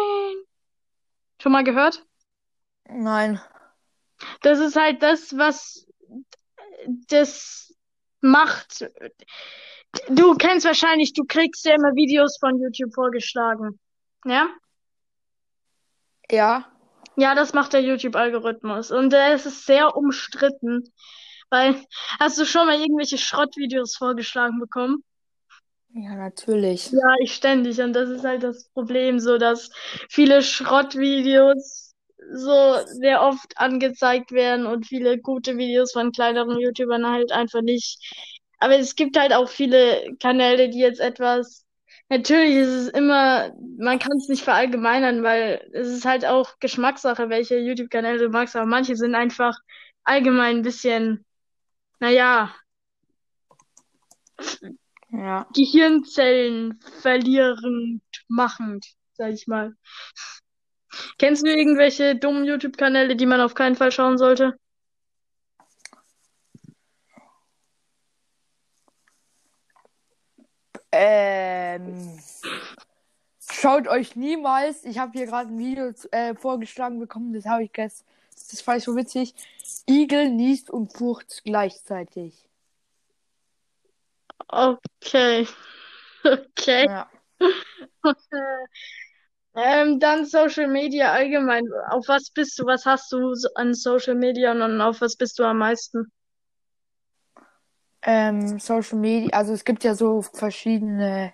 Schon 1.42 1.52
mal 1.52 1.64
gehört? 1.64 2.04
Nein. 2.88 3.40
Das 4.40 4.58
ist 4.60 4.76
halt 4.76 5.02
das, 5.02 5.36
was 5.36 5.86
das 7.08 7.74
macht. 8.20 8.88
Du 10.08 10.34
kennst 10.34 10.66
wahrscheinlich, 10.66 11.12
du 11.12 11.24
kriegst 11.24 11.64
ja 11.64 11.74
immer 11.74 11.94
Videos 11.94 12.38
von 12.38 12.60
YouTube 12.60 12.94
vorgeschlagen. 12.94 13.78
Ja? 14.24 14.48
Ja. 16.30 16.66
Ja, 17.16 17.34
das 17.34 17.54
macht 17.54 17.72
der 17.72 17.82
YouTube-Algorithmus. 17.82 18.90
Und 18.90 19.12
ist 19.12 19.46
es 19.46 19.64
sehr 19.64 19.96
umstritten. 19.96 20.92
Weil, 21.50 21.76
hast 22.18 22.38
du 22.38 22.44
schon 22.44 22.66
mal 22.66 22.80
irgendwelche 22.80 23.18
Schrottvideos 23.18 23.96
vorgeschlagen 23.96 24.58
bekommen? 24.58 25.04
Ja, 25.94 26.14
natürlich. 26.14 26.90
Ja, 26.90 27.14
ich 27.20 27.34
ständig. 27.34 27.80
Und 27.80 27.94
das 27.94 28.10
ist 28.10 28.24
halt 28.24 28.42
das 28.42 28.68
Problem, 28.70 29.18
so 29.18 29.38
dass 29.38 29.70
viele 30.10 30.42
Schrottvideos 30.42 31.94
so 32.34 32.76
sehr 32.86 33.22
oft 33.22 33.56
angezeigt 33.56 34.32
werden 34.32 34.66
und 34.66 34.86
viele 34.86 35.18
gute 35.18 35.56
Videos 35.56 35.92
von 35.92 36.12
kleineren 36.12 36.58
YouTubern 36.58 37.06
halt 37.06 37.32
einfach 37.32 37.62
nicht. 37.62 37.98
Aber 38.58 38.78
es 38.78 38.96
gibt 38.96 39.18
halt 39.18 39.32
auch 39.32 39.48
viele 39.48 40.16
Kanäle, 40.20 40.68
die 40.70 40.78
jetzt 40.80 41.00
etwas. 41.00 41.64
Natürlich 42.08 42.56
ist 42.56 42.68
es 42.68 42.88
immer, 42.88 43.52
man 43.78 43.98
kann 43.98 44.16
es 44.16 44.28
nicht 44.28 44.44
verallgemeinern, 44.44 45.22
weil 45.22 45.68
es 45.72 45.88
ist 45.88 46.04
halt 46.04 46.24
auch 46.24 46.58
Geschmackssache, 46.60 47.28
welche 47.28 47.58
YouTube-Kanäle 47.58 48.18
du 48.18 48.28
magst, 48.28 48.56
aber 48.56 48.66
manche 48.66 48.96
sind 48.96 49.14
einfach 49.14 49.58
allgemein 50.04 50.58
ein 50.58 50.62
bisschen, 50.62 51.24
naja, 52.00 52.54
Ja. 55.10 55.46
Gehirnzellen 55.54 56.80
verlierend 57.00 58.02
machend, 58.28 58.86
sag 59.14 59.32
ich 59.32 59.46
mal. 59.46 59.74
Kennst 61.18 61.46
du 61.46 61.50
irgendwelche 61.50 62.16
dummen 62.16 62.44
YouTube-Kanäle, 62.44 63.16
die 63.16 63.26
man 63.26 63.40
auf 63.40 63.54
keinen 63.54 63.76
Fall 63.76 63.92
schauen 63.92 64.18
sollte? 64.18 64.58
Ähm, 70.98 72.18
schaut 73.50 73.86
euch 73.86 74.16
niemals, 74.16 74.84
ich 74.84 74.98
habe 74.98 75.12
hier 75.12 75.26
gerade 75.26 75.50
ein 75.50 75.58
Video 75.58 75.92
äh, 76.10 76.34
vorgeschlagen 76.34 76.98
bekommen, 76.98 77.34
das 77.34 77.44
habe 77.44 77.64
ich 77.64 77.72
gestern, 77.72 78.06
das 78.50 78.60
fand 78.62 78.78
ich 78.78 78.84
so 78.84 78.96
witzig. 78.96 79.34
Igel 79.86 80.30
niest 80.30 80.70
und 80.70 80.92
furcht 80.96 81.42
gleichzeitig. 81.44 82.48
Okay. 84.48 85.46
Okay. 86.24 86.86
Ja. 86.86 87.08
Ähm, 89.58 90.00
dann 90.00 90.26
Social 90.26 90.68
Media 90.68 91.12
allgemein. 91.12 91.64
Auf 91.88 92.08
was 92.08 92.30
bist 92.30 92.58
du? 92.58 92.66
Was 92.66 92.84
hast 92.84 93.10
du 93.10 93.32
an 93.54 93.72
Social 93.72 94.14
Media 94.14 94.52
und 94.52 94.80
auf 94.82 95.00
was 95.00 95.16
bist 95.16 95.38
du 95.38 95.44
am 95.44 95.58
meisten? 95.58 96.12
Ähm, 98.08 98.60
Social 98.60 98.98
Media, 99.00 99.36
also 99.36 99.52
es 99.52 99.64
gibt 99.64 99.82
ja 99.82 99.96
so 99.96 100.22
verschiedene, 100.22 101.32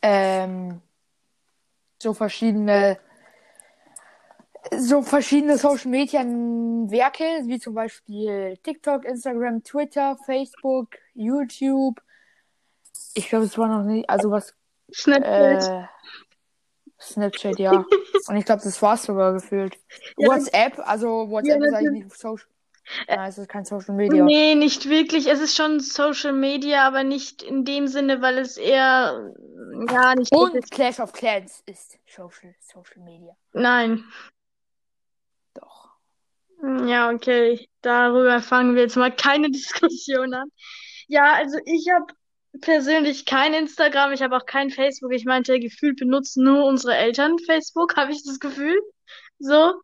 ähm, 0.00 0.80
so 2.00 2.14
verschiedene, 2.14 3.00
so 4.70 5.02
verschiedene 5.02 5.58
Social 5.58 5.90
Media 5.90 6.20
Werke, 6.20 7.42
wie 7.46 7.58
zum 7.58 7.74
Beispiel 7.74 8.56
TikTok, 8.62 9.04
Instagram, 9.04 9.64
Twitter, 9.64 10.16
Facebook, 10.24 10.90
YouTube. 11.14 12.00
Ich 13.14 13.28
glaube, 13.28 13.46
es 13.46 13.58
war 13.58 13.66
noch 13.66 13.82
nicht, 13.82 14.08
also 14.08 14.30
was, 14.30 14.54
Snapchat. 14.94 15.68
äh, 15.68 15.86
Snapchat, 17.00 17.58
ja. 17.58 17.84
Und 18.28 18.36
ich 18.36 18.44
glaube, 18.44 18.62
das 18.62 18.80
war's 18.80 19.02
sogar 19.02 19.32
gefühlt. 19.32 19.76
Ja, 20.16 20.28
WhatsApp, 20.28 20.78
also 20.78 21.28
WhatsApp 21.28 21.60
ist 21.60 21.74
eigentlich 21.74 22.14
Social, 22.14 22.46
nein, 23.08 23.28
es 23.28 23.38
ist 23.38 23.48
kein 23.48 23.64
Social 23.64 23.94
Media. 23.94 24.24
Nee, 24.24 24.54
nicht 24.54 24.88
wirklich. 24.88 25.26
Es 25.28 25.40
ist 25.40 25.56
schon 25.56 25.80
Social 25.80 26.32
Media, 26.32 26.86
aber 26.86 27.04
nicht 27.04 27.42
in 27.42 27.64
dem 27.64 27.88
Sinne, 27.88 28.22
weil 28.22 28.38
es 28.38 28.56
eher, 28.56 29.34
ja, 29.90 30.14
nicht. 30.14 30.32
Und 30.32 30.70
Clash 30.70 31.00
of 31.00 31.12
Clans 31.12 31.62
ist 31.66 31.98
Social, 32.06 32.54
Social 32.60 33.02
Media. 33.02 33.36
Nein. 33.52 34.04
Doch. 35.54 35.90
Ja, 36.86 37.10
okay. 37.10 37.68
Darüber 37.82 38.40
fangen 38.40 38.74
wir 38.74 38.82
jetzt 38.82 38.96
mal 38.96 39.14
keine 39.14 39.50
Diskussion 39.50 40.34
an. 40.34 40.50
Ja, 41.08 41.34
also 41.34 41.58
ich 41.64 41.86
habe 41.94 42.06
persönlich 42.60 43.26
kein 43.26 43.54
Instagram, 43.54 44.12
ich 44.12 44.22
habe 44.22 44.36
auch 44.36 44.46
kein 44.46 44.70
Facebook. 44.70 45.12
Ich 45.12 45.24
meinte, 45.24 45.60
gefühlt 45.60 45.98
benutzen 45.98 46.44
nur 46.44 46.64
unsere 46.64 46.96
Eltern 46.96 47.38
Facebook, 47.38 47.96
habe 47.96 48.12
ich 48.12 48.24
das 48.24 48.40
Gefühl. 48.40 48.80
So. 49.38 49.74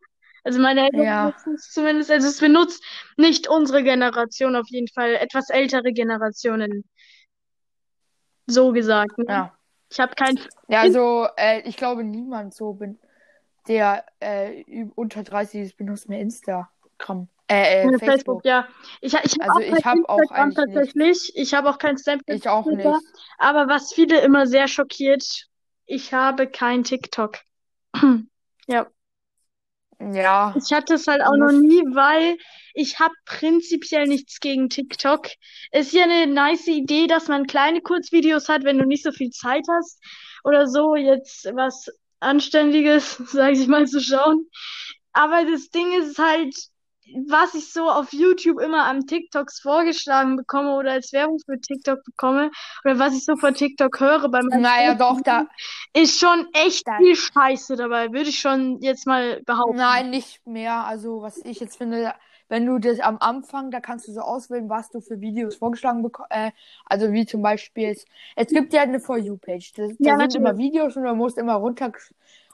Also 0.43 0.59
meine 0.59 0.85
Eltern 0.85 1.03
Ja. 1.03 1.25
benutzen 1.27 1.53
es 1.55 1.71
zumindest. 1.71 2.11
Also 2.11 2.27
es 2.27 2.39
benutzt 2.39 2.83
nicht 3.17 3.47
unsere 3.47 3.83
Generation 3.83 4.55
auf 4.55 4.67
jeden 4.67 4.87
Fall, 4.89 5.15
etwas 5.15 5.49
ältere 5.49 5.93
Generationen. 5.93 6.83
So 8.47 8.71
gesagt. 8.73 9.17
Ne? 9.19 9.25
Ja. 9.29 9.57
Ich 9.89 9.99
habe 9.99 10.13
kein 10.15 10.39
Ja, 10.67 10.81
also 10.81 11.27
äh, 11.37 11.61
ich 11.67 11.77
glaube, 11.77 12.03
niemand 12.03 12.53
so 12.53 12.73
bin, 12.73 12.99
der 13.67 14.05
äh, 14.19 14.63
unter 14.95 15.23
30 15.23 15.61
ist, 15.61 15.77
benutzt 15.77 16.09
mehr 16.09 16.19
Instagram. 16.19 17.29
Äh, 17.47 17.83
äh, 17.83 17.83
Facebook. 17.83 17.99
Facebook. 18.09 18.45
ja. 18.45 18.67
Ich, 19.01 19.13
ich 19.13 19.35
habe 19.39 19.53
Also 19.53 19.59
auch 19.59 19.77
ich 19.77 19.85
hab 19.85 19.97
auch 20.09 20.19
Instagram 20.19 20.47
nicht. 20.49 20.57
tatsächlich. 20.57 21.31
Ich 21.35 21.53
habe 21.53 21.69
auch 21.69 21.77
kein 21.77 21.97
Snapchat. 21.97 22.35
Ich 22.35 22.49
auch 22.49 22.65
nicht. 22.65 22.85
Aber 23.37 23.67
was 23.67 23.93
viele 23.93 24.19
immer 24.21 24.47
sehr 24.47 24.67
schockiert, 24.67 25.47
ich 25.85 26.13
habe 26.13 26.47
kein 26.47 26.83
TikTok. 26.83 27.37
Ja, 28.65 28.87
Ja. 30.11 30.53
ich 30.57 30.73
hatte 30.73 30.95
es 30.95 31.07
halt 31.07 31.21
auch 31.21 31.37
noch 31.37 31.51
nie, 31.51 31.81
weil 31.93 32.37
ich 32.73 32.99
habe 32.99 33.13
prinzipiell 33.25 34.07
nichts 34.07 34.39
gegen 34.39 34.69
TikTok. 34.69 35.27
Ist 35.71 35.93
ja 35.93 36.03
eine 36.03 36.27
nice 36.27 36.67
Idee, 36.67 37.07
dass 37.07 37.27
man 37.27 37.45
kleine 37.45 37.81
Kurzvideos 37.81 38.49
hat, 38.49 38.63
wenn 38.63 38.79
du 38.79 38.85
nicht 38.85 39.03
so 39.03 39.11
viel 39.11 39.29
Zeit 39.29 39.65
hast 39.69 39.99
oder 40.43 40.67
so, 40.67 40.95
jetzt 40.95 41.45
was 41.53 41.87
Anständiges, 42.19 43.17
sage 43.31 43.53
ich 43.53 43.67
mal, 43.67 43.87
zu 43.87 44.01
schauen. 44.01 44.47
Aber 45.13 45.45
das 45.45 45.69
Ding 45.69 45.93
ist 45.93 46.17
halt, 46.17 46.55
was 47.27 47.53
ich 47.53 47.71
so 47.71 47.89
auf 47.89 48.11
YouTube 48.13 48.59
immer 48.59 48.83
an 48.85 49.05
TikToks 49.05 49.59
vorgeschlagen 49.59 50.35
bekomme 50.37 50.75
oder 50.75 50.91
als 50.93 51.11
Werbung 51.13 51.39
für 51.39 51.59
TikTok 51.59 52.03
bekomme 52.03 52.51
oder 52.85 52.99
was 52.99 53.13
ich 53.13 53.25
so 53.25 53.35
von 53.35 53.53
TikTok 53.53 53.99
höre 53.99 54.29
bei 54.29 54.41
meinen 54.41 54.61
Naja, 54.61 54.95
doch, 54.95 55.21
da. 55.21 55.47
ist 55.93 56.19
schon 56.19 56.47
echt 56.53 56.87
Da- 56.87 56.97
viel 56.97 57.15
Scheiße 57.15 57.75
dabei, 57.75 58.11
würde 58.11 58.29
ich 58.29 58.39
schon 58.39 58.79
jetzt 58.81 59.05
mal 59.07 59.41
behaupten. 59.45 59.77
Nein, 59.77 60.09
nicht 60.09 60.45
mehr. 60.47 60.85
Also, 60.85 61.21
was 61.21 61.37
ich 61.37 61.59
jetzt 61.59 61.77
finde, 61.77 62.13
wenn 62.49 62.65
du 62.65 62.77
das 62.77 62.99
am 62.99 63.17
Anfang, 63.19 63.71
da 63.71 63.79
kannst 63.79 64.07
du 64.07 64.11
so 64.11 64.21
auswählen, 64.21 64.69
was 64.69 64.89
du 64.89 64.99
für 65.01 65.19
Videos 65.21 65.55
vorgeschlagen 65.55 66.03
bekommst. 66.03 66.31
Äh, 66.31 66.51
also, 66.85 67.11
wie 67.11 67.25
zum 67.25 67.41
Beispiel, 67.41 67.89
es, 67.89 68.05
es 68.35 68.47
gibt 68.49 68.73
ja 68.73 68.81
eine 68.81 68.99
For 68.99 69.17
You-Page. 69.17 69.73
Da, 69.73 69.83
Ja, 69.99 70.17
sind 70.17 70.35
immer. 70.35 70.57
Videos 70.57 70.95
und 70.95 71.03
du 71.03 71.15
musst 71.15 71.37
immer 71.37 71.55
runter. 71.55 71.91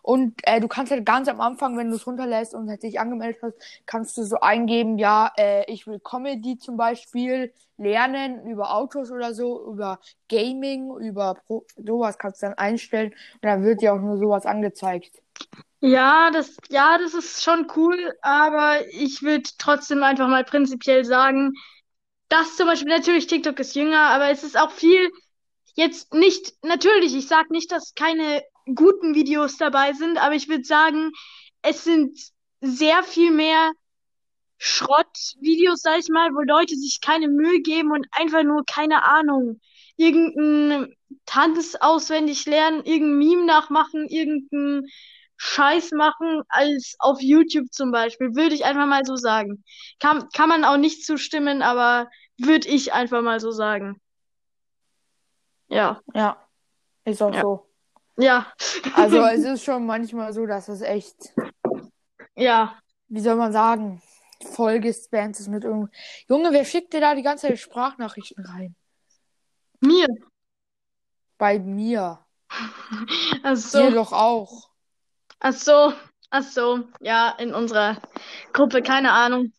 Und 0.02 0.36
äh, 0.44 0.60
du 0.60 0.68
kannst 0.68 0.92
halt 0.92 1.06
ganz 1.06 1.28
am 1.28 1.42
Anfang, 1.42 1.78
wenn 1.78 1.90
du 1.90 1.96
es 1.96 2.08
runterlässt 2.08 2.54
und 2.54 2.70
halt 2.70 2.84
dich 2.84 3.00
angemeldet 3.00 3.42
hast, 3.44 3.56
kannst 3.86 4.18
du 4.18 4.24
so 4.24 4.40
eingeben, 4.40 4.98
ja, 4.98 5.32
äh, 5.38 5.72
ich 5.72 5.88
will 5.88 6.00
Comedy 6.00 6.58
zum 6.58 6.78
Beispiel 6.78 7.54
lernen 7.78 8.46
über 8.48 8.74
Autos 8.76 9.12
oder 9.12 9.34
so, 9.34 9.72
über 9.72 10.00
Gaming, 10.30 10.96
über 10.98 11.36
Pro 11.36 11.66
sowas 11.78 12.18
kannst 12.18 12.42
du 12.42 12.48
dann 12.48 12.58
einstellen 12.58 13.12
und 13.12 13.44
dann 13.44 13.64
wird 13.64 13.82
dir 13.82 13.94
auch 13.94 14.00
nur 14.00 14.18
sowas 14.18 14.46
angezeigt. 14.46 15.22
Ja, 15.82 16.30
das, 16.32 16.58
ja, 16.70 16.98
das 16.98 17.14
ist 17.14 17.42
schon 17.44 17.68
cool, 17.76 18.14
aber 18.22 18.86
ich 18.90 19.22
würde 19.22 19.50
trotzdem 19.58 20.04
einfach 20.04 20.28
mal 20.28 20.44
prinzipiell 20.44 21.06
sagen, 21.06 21.54
dass 22.30 22.58
zum 22.58 22.68
Beispiel 22.68 22.90
natürlich 22.90 23.28
TikTok 23.28 23.60
ist 23.60 23.76
jünger, 23.76 24.00
aber 24.10 24.30
es 24.32 24.44
ist 24.44 24.58
auch 24.60 24.72
viel 24.72 25.10
jetzt 25.76 26.14
nicht, 26.14 26.54
natürlich, 26.64 27.16
ich 27.16 27.28
sag 27.28 27.52
nicht, 27.52 27.72
dass 27.72 27.96
keine 27.96 28.44
guten 28.76 29.16
Videos 29.16 29.58
dabei 29.58 29.94
sind, 29.94 30.18
aber 30.18 30.36
ich 30.36 30.48
würde 30.50 30.64
sagen, 30.64 31.12
es 31.62 31.84
sind 31.84 32.18
sehr 32.62 33.04
viel 33.04 33.32
mehr 33.32 33.72
Schrottvideos, 34.58 35.82
sag 35.82 36.00
ich 36.00 36.10
mal, 36.10 36.30
wo 36.34 36.42
Leute 36.42 36.76
sich 36.76 37.00
keine 37.02 37.28
Mühe 37.30 37.62
geben 37.62 37.92
und 37.92 38.06
einfach 38.12 38.44
nur, 38.44 38.64
keine 38.66 39.04
Ahnung, 39.04 39.60
irgendeinen 39.96 40.94
Tanz 41.26 41.76
auswendig 41.80 42.46
lernen, 42.46 42.84
irgendein 42.84 43.18
Meme 43.20 43.46
nachmachen, 43.46 44.08
irgendeinen 44.08 44.88
Scheiß 45.38 45.92
machen, 45.92 46.44
als 46.50 46.96
auf 47.00 47.22
YouTube 47.22 47.72
zum 47.72 47.92
Beispiel, 47.92 48.36
würde 48.36 48.56
ich 48.56 48.66
einfach 48.66 48.86
mal 48.86 49.06
so 49.06 49.16
sagen. 49.16 49.64
Kann, 50.00 50.28
kann 50.34 50.50
man 50.50 50.66
auch 50.66 50.78
nicht 50.78 51.06
zustimmen, 51.06 51.62
aber 51.62 52.10
würde 52.38 52.68
ich 52.68 52.92
einfach 52.94 53.22
mal 53.22 53.40
so 53.40 53.52
sagen. 53.52 54.02
Ja, 55.70 56.02
Ja, 56.14 56.48
ist 57.06 57.22
auch 57.22 57.34
Ja. 57.34 57.42
so. 57.42 57.69
Ja, 58.20 58.52
Also 58.96 59.20
es 59.26 59.44
ist 59.44 59.64
schon 59.64 59.86
manchmal 59.86 60.34
so, 60.34 60.46
dass 60.46 60.68
es 60.68 60.82
echt, 60.82 61.16
ja. 62.36 62.80
wie 63.08 63.20
soll 63.22 63.36
man 63.36 63.52
sagen, 63.52 64.02
voll 64.54 64.80
gespammt 64.80 65.40
ist 65.40 65.48
mit 65.48 65.64
irgend. 65.64 65.94
Junge, 66.28 66.52
wer 66.52 66.66
schickt 66.66 66.94
dir 66.94 67.02
da 67.02 67.16
die 67.16 67.24
ganze 67.24 67.48
Zeit 67.48 67.60
Sprachnachrichten 67.60 68.46
rein? 68.46 68.76
Mir. 69.82 70.08
Bei 71.38 71.58
mir. 71.60 72.26
Ach 73.44 73.58
Dir 73.74 73.92
so, 73.92 73.92
doch 73.92 74.12
auch. 74.14 74.70
ach 75.40 75.54
so, 75.54 75.94
ach 76.30 76.44
so. 76.44 76.88
Ja, 77.02 77.30
in 77.40 77.54
unserer 77.54 77.98
Gruppe, 78.54 78.82
keine 78.82 79.12
Ahnung. 79.12 79.54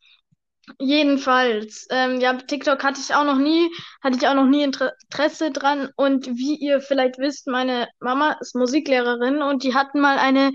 Jedenfalls, 0.78 1.86
ähm, 1.90 2.20
ja, 2.20 2.34
TikTok 2.34 2.82
hatte 2.82 3.00
ich 3.00 3.14
auch 3.14 3.24
noch 3.24 3.38
nie, 3.38 3.70
hatte 4.02 4.18
ich 4.18 4.28
auch 4.28 4.34
noch 4.34 4.46
nie 4.46 4.62
Inter 4.62 4.92
Interesse 5.02 5.50
dran. 5.50 5.90
Und 5.96 6.26
wie 6.26 6.54
ihr 6.56 6.80
vielleicht 6.80 7.18
wisst, 7.18 7.46
meine 7.46 7.88
Mama 8.00 8.36
ist 8.40 8.54
Musiklehrerin 8.54 9.42
und 9.42 9.64
die 9.64 9.74
hatten 9.74 10.00
mal 10.00 10.18
eine 10.18 10.52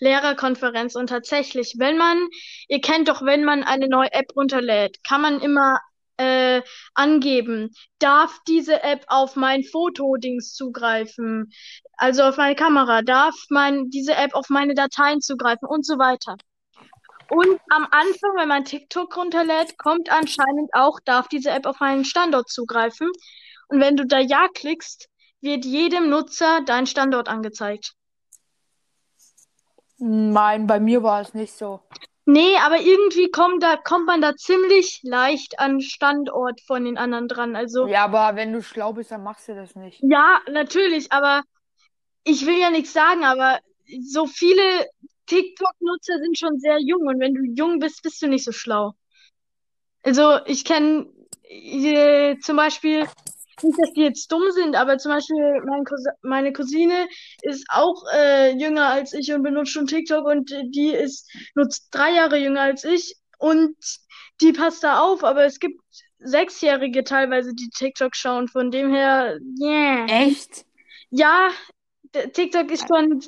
Lehrerkonferenz. 0.00 0.96
Und 0.96 1.08
tatsächlich, 1.08 1.76
wenn 1.78 1.96
man, 1.96 2.28
ihr 2.68 2.80
kennt 2.80 3.08
doch, 3.08 3.22
wenn 3.22 3.44
man 3.44 3.62
eine 3.62 3.88
neue 3.88 4.12
App 4.12 4.34
runterlädt, 4.36 4.98
kann 5.04 5.22
man 5.22 5.40
immer 5.40 5.78
äh, 6.16 6.62
angeben, 6.94 7.70
darf 7.98 8.38
diese 8.46 8.82
App 8.82 9.04
auf 9.08 9.36
mein 9.36 9.64
Fotodings 9.64 10.54
zugreifen, 10.54 11.52
also 11.96 12.24
auf 12.24 12.36
meine 12.36 12.54
Kamera, 12.54 13.02
darf 13.02 13.34
man 13.48 13.90
diese 13.90 14.14
App 14.14 14.34
auf 14.34 14.48
meine 14.48 14.74
Dateien 14.74 15.20
zugreifen 15.20 15.68
und 15.68 15.86
so 15.86 15.98
weiter. 15.98 16.36
Und 17.28 17.60
am 17.70 17.84
Anfang, 17.90 18.30
wenn 18.36 18.48
man 18.48 18.64
TikTok 18.64 19.16
runterlädt, 19.16 19.78
kommt 19.78 20.10
anscheinend 20.10 20.70
auch, 20.72 21.00
darf 21.00 21.28
diese 21.28 21.50
App 21.50 21.66
auf 21.66 21.80
meinen 21.80 22.04
Standort 22.04 22.48
zugreifen. 22.50 23.10
Und 23.68 23.80
wenn 23.80 23.96
du 23.96 24.06
da 24.06 24.18
Ja 24.18 24.48
klickst, 24.52 25.08
wird 25.40 25.64
jedem 25.64 26.10
Nutzer 26.10 26.60
dein 26.64 26.86
Standort 26.86 27.28
angezeigt. 27.28 27.94
Nein, 29.98 30.66
bei 30.66 30.80
mir 30.80 31.02
war 31.02 31.20
es 31.20 31.32
nicht 31.34 31.52
so. 31.52 31.80
Nee, 32.24 32.56
aber 32.58 32.80
irgendwie 32.80 33.30
kommt 33.30 33.62
da, 33.62 33.76
kommt 33.76 34.06
man 34.06 34.20
da 34.20 34.36
ziemlich 34.36 35.00
leicht 35.02 35.58
an 35.58 35.80
Standort 35.80 36.60
von 36.60 36.84
den 36.84 36.96
anderen 36.96 37.26
dran. 37.28 37.56
Also, 37.56 37.86
Ja, 37.86 38.04
aber 38.04 38.36
wenn 38.36 38.52
du 38.52 38.62
schlau 38.62 38.92
bist, 38.92 39.10
dann 39.10 39.24
machst 39.24 39.48
du 39.48 39.54
das 39.54 39.74
nicht. 39.74 39.98
ja, 40.02 40.40
natürlich, 40.50 41.10
aber 41.10 41.42
ich 42.24 42.46
will 42.46 42.58
ja 42.58 42.70
nichts 42.70 42.92
sagen, 42.92 43.24
aber 43.24 43.58
so 44.04 44.26
viele 44.26 44.62
TikTok-Nutzer 45.26 46.18
sind 46.18 46.38
schon 46.38 46.58
sehr 46.58 46.78
jung 46.80 47.06
und 47.06 47.20
wenn 47.20 47.34
du 47.34 47.42
jung 47.54 47.78
bist, 47.78 48.02
bist 48.02 48.20
du 48.22 48.28
nicht 48.28 48.44
so 48.44 48.52
schlau. 48.52 48.92
Also 50.02 50.38
ich 50.46 50.64
kenne 50.64 51.06
äh, 51.48 52.38
zum 52.40 52.56
Beispiel, 52.56 53.06
nicht, 53.62 53.78
dass 53.78 53.92
die 53.92 54.02
jetzt 54.02 54.32
dumm 54.32 54.50
sind, 54.50 54.74
aber 54.74 54.98
zum 54.98 55.12
Beispiel 55.12 55.62
mein 55.64 55.84
Cousin, 55.84 56.12
meine 56.22 56.52
Cousine 56.52 57.08
ist 57.42 57.64
auch 57.68 58.02
äh, 58.14 58.56
jünger 58.56 58.88
als 58.88 59.12
ich 59.12 59.32
und 59.32 59.42
benutzt 59.42 59.72
schon 59.72 59.86
TikTok 59.86 60.26
und 60.26 60.50
die 60.50 60.90
ist 60.90 61.30
nutzt 61.54 61.88
drei 61.92 62.12
Jahre 62.14 62.38
jünger 62.38 62.62
als 62.62 62.84
ich 62.84 63.14
und 63.38 63.76
die 64.40 64.52
passt 64.52 64.82
da 64.82 65.00
auf, 65.00 65.22
aber 65.22 65.44
es 65.44 65.60
gibt 65.60 65.80
Sechsjährige 66.18 67.04
teilweise, 67.04 67.54
die 67.54 67.68
TikTok 67.68 68.14
schauen, 68.16 68.48
von 68.48 68.70
dem 68.70 68.92
her, 68.92 69.38
yeah. 69.60 70.06
Echt? 70.06 70.64
Ja, 71.10 71.50
TikTok 72.12 72.70
ist 72.70 72.86
schon. 72.88 73.22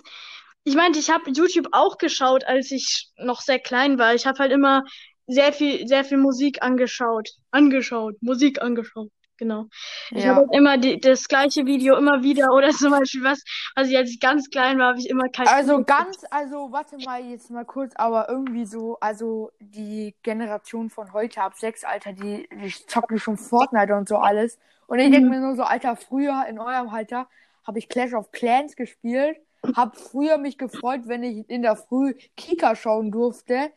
Ich 0.64 0.74
meinte, 0.74 0.98
ich 0.98 1.10
habe 1.10 1.30
YouTube 1.30 1.68
auch 1.72 1.98
geschaut, 1.98 2.44
als 2.44 2.70
ich 2.70 3.10
noch 3.18 3.40
sehr 3.40 3.58
klein 3.58 3.98
war. 3.98 4.14
Ich 4.14 4.26
habe 4.26 4.38
halt 4.38 4.52
immer 4.52 4.84
sehr 5.26 5.52
viel, 5.52 5.86
sehr 5.88 6.04
viel 6.04 6.18
Musik 6.18 6.62
angeschaut. 6.62 7.30
Angeschaut, 7.50 8.16
Musik 8.22 8.62
angeschaut. 8.62 9.10
Genau. 9.36 9.66
Ich 10.14 10.26
habe 10.26 10.36
Ja. 10.36 10.40
halt 10.40 10.54
immer 10.54 10.78
die, 10.78 11.00
das 11.00 11.28
gleiche 11.28 11.66
Video 11.66 11.96
immer 11.96 12.22
wieder 12.22 12.52
oder 12.52 12.70
zum 12.72 12.92
Beispiel 12.92 13.24
was, 13.24 13.42
was 13.74 13.88
ich 13.88 13.96
als 13.96 14.10
ich 14.10 14.20
ganz 14.20 14.48
klein 14.50 14.78
war, 14.78 14.88
habe 14.90 15.00
ich 15.00 15.08
immer 15.10 15.28
kein 15.28 15.46
Also 15.46 15.84
ganz, 15.84 16.24
also 16.30 16.72
warte 16.72 16.96
mal 16.98 17.22
jetzt 17.22 17.50
mal 17.50 17.64
kurz, 17.66 17.92
aber 17.96 18.28
irgendwie 18.30 18.64
so, 18.64 18.98
also 19.00 19.50
die 19.60 20.14
Generation 20.22 20.88
von 20.90 21.12
heute 21.12 21.42
ab 21.42 21.54
sechs, 21.56 21.84
Alter, 21.84 22.12
die, 22.14 22.48
die 22.50 22.70
zocken 22.86 23.18
schon 23.18 23.36
Fortnite 23.36 23.94
und 23.94 24.08
so 24.08 24.16
alles. 24.16 24.58
Und 24.86 24.98
ich 25.00 25.10
denke 25.10 25.26
Mhm. 25.26 25.30
mir 25.30 25.40
nur 25.40 25.54
so, 25.56 25.62
Alter, 25.64 25.96
früher 25.96 26.46
in 26.48 26.58
eurem 26.58 26.88
Alter 26.88 27.28
habe 27.66 27.78
ich 27.78 27.88
Clash 27.88 28.14
of 28.14 28.32
Clans 28.32 28.74
gespielt, 28.76 29.36
hab 29.74 29.96
früher 29.96 30.38
mich 30.38 30.58
gefreut, 30.58 31.02
wenn 31.06 31.22
ich 31.22 31.48
in 31.48 31.62
der 31.62 31.76
Früh 31.76 32.14
Kika 32.36 32.76
schauen 32.76 33.10
durfte 33.10 33.70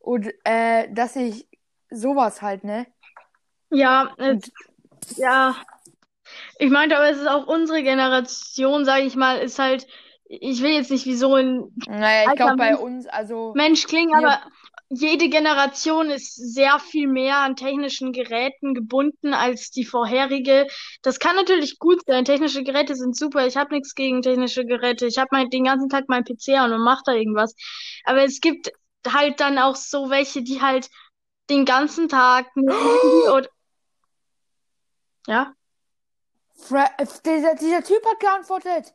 und 0.00 0.32
äh, 0.44 0.92
dass 0.92 1.16
ich 1.16 1.48
sowas 1.90 2.42
halt, 2.42 2.64
ne? 2.64 2.86
Ja, 3.70 4.14
äh, 4.18 4.38
ja. 5.16 5.56
Ich 6.58 6.70
meinte, 6.70 6.96
aber 6.96 7.10
es 7.10 7.18
ist 7.18 7.28
auch 7.28 7.46
unsere 7.46 7.82
Generation, 7.82 8.84
sage 8.84 9.04
ich 9.04 9.16
mal, 9.16 9.38
ist 9.38 9.58
halt, 9.58 9.86
ich 10.26 10.62
will 10.62 10.70
jetzt 10.72 10.90
nicht 10.90 11.06
wie 11.06 11.16
so 11.16 11.34
ein 11.34 11.72
Naja, 11.86 12.30
ich 12.30 12.36
glaube 12.36 12.56
bei 12.56 12.76
uns, 12.76 13.06
also 13.06 13.52
Mensch 13.54 13.86
klingen, 13.86 14.10
Wir- 14.18 14.28
aber 14.28 14.40
jede 14.88 15.28
Generation 15.28 16.10
ist 16.10 16.34
sehr 16.34 16.78
viel 16.78 17.08
mehr 17.08 17.38
an 17.38 17.56
technischen 17.56 18.12
Geräten 18.12 18.74
gebunden 18.74 19.34
als 19.34 19.70
die 19.70 19.84
vorherige. 19.84 20.66
Das 21.02 21.18
kann 21.18 21.36
natürlich 21.36 21.78
gut 21.78 22.02
sein. 22.06 22.24
Technische 22.24 22.62
Geräte 22.62 22.94
sind 22.94 23.16
super. 23.16 23.46
Ich 23.46 23.56
habe 23.56 23.74
nichts 23.74 23.94
gegen 23.94 24.22
technische 24.22 24.64
Geräte. 24.64 25.06
Ich 25.06 25.18
habe 25.18 25.48
den 25.48 25.64
ganzen 25.64 25.88
Tag 25.88 26.08
meinen 26.08 26.24
PC 26.24 26.50
an 26.58 26.72
und 26.72 26.84
mache 26.84 27.02
da 27.06 27.12
irgendwas. 27.12 27.54
Aber 28.04 28.22
es 28.24 28.40
gibt 28.40 28.72
halt 29.06 29.40
dann 29.40 29.58
auch 29.58 29.76
so 29.76 30.10
welche, 30.10 30.42
die 30.42 30.60
halt 30.60 30.88
den 31.50 31.64
ganzen 31.64 32.08
Tag 32.08 32.46
oder 32.56 33.48
ja. 35.26 35.54
Äh, 36.70 37.06
dieser, 37.24 37.54
dieser 37.56 37.82
Typ 37.82 38.04
hat 38.06 38.20
geantwortet. 38.20 38.94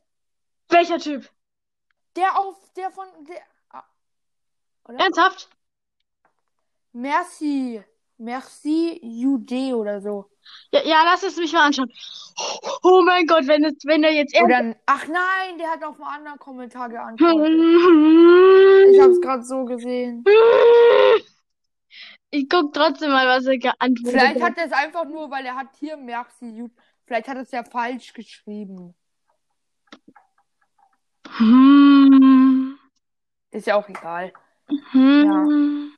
Welcher 0.69 0.99
Typ? 0.99 1.29
Der 2.15 2.39
auf, 2.39 2.57
der 2.73 2.91
von, 2.91 3.07
der, 3.25 3.41
ah, 3.69 3.83
oder? 4.87 4.99
Ernsthaft? 4.99 5.49
Merci. 6.93 7.83
Merci 8.17 8.99
UD 9.01 9.73
oder 9.73 10.01
so. 10.01 10.29
Ja, 10.71 10.81
ja, 10.83 11.03
lass 11.05 11.23
es 11.23 11.37
mich 11.37 11.53
mal 11.53 11.67
anschauen. 11.67 11.91
Oh 12.83 13.01
mein 13.05 13.25
Gott, 13.25 13.47
wenn 13.47 13.63
es, 13.63 13.75
wenn 13.85 14.03
er 14.03 14.11
jetzt 14.11 14.35
Oder, 14.41 14.75
ach 14.85 15.07
nein, 15.07 15.57
der 15.57 15.69
hat 15.69 15.83
auf 15.83 15.95
einen 16.01 16.09
anderen 16.09 16.39
Kommentar 16.39 16.89
geantwortet. 16.89 17.49
Ich 18.91 18.99
hab's 18.99 19.21
gerade 19.21 19.43
so 19.43 19.65
gesehen. 19.65 20.23
Ich 22.31 22.49
guck 22.49 22.73
trotzdem 22.73 23.11
mal, 23.11 23.27
was 23.27 23.45
er 23.45 23.57
geantwortet 23.57 24.19
Vielleicht 24.19 24.41
hat. 24.41 24.51
hat 24.51 24.57
er 24.57 24.65
es 24.65 24.71
einfach 24.71 25.05
nur, 25.05 25.29
weil 25.29 25.45
er 25.45 25.55
hat 25.55 25.67
hier 25.79 25.95
Merci 25.95 26.63
UD. 26.63 26.71
Vielleicht 27.05 27.27
hat 27.27 27.37
er 27.37 27.43
es 27.43 27.51
ja 27.51 27.63
falsch 27.63 28.13
geschrieben. 28.13 28.95
Hm. 31.37 32.77
Ist 33.51 33.67
ja 33.67 33.75
auch 33.75 33.87
egal. 33.89 34.33
Hm. 34.91 35.29
Aber 35.31 35.88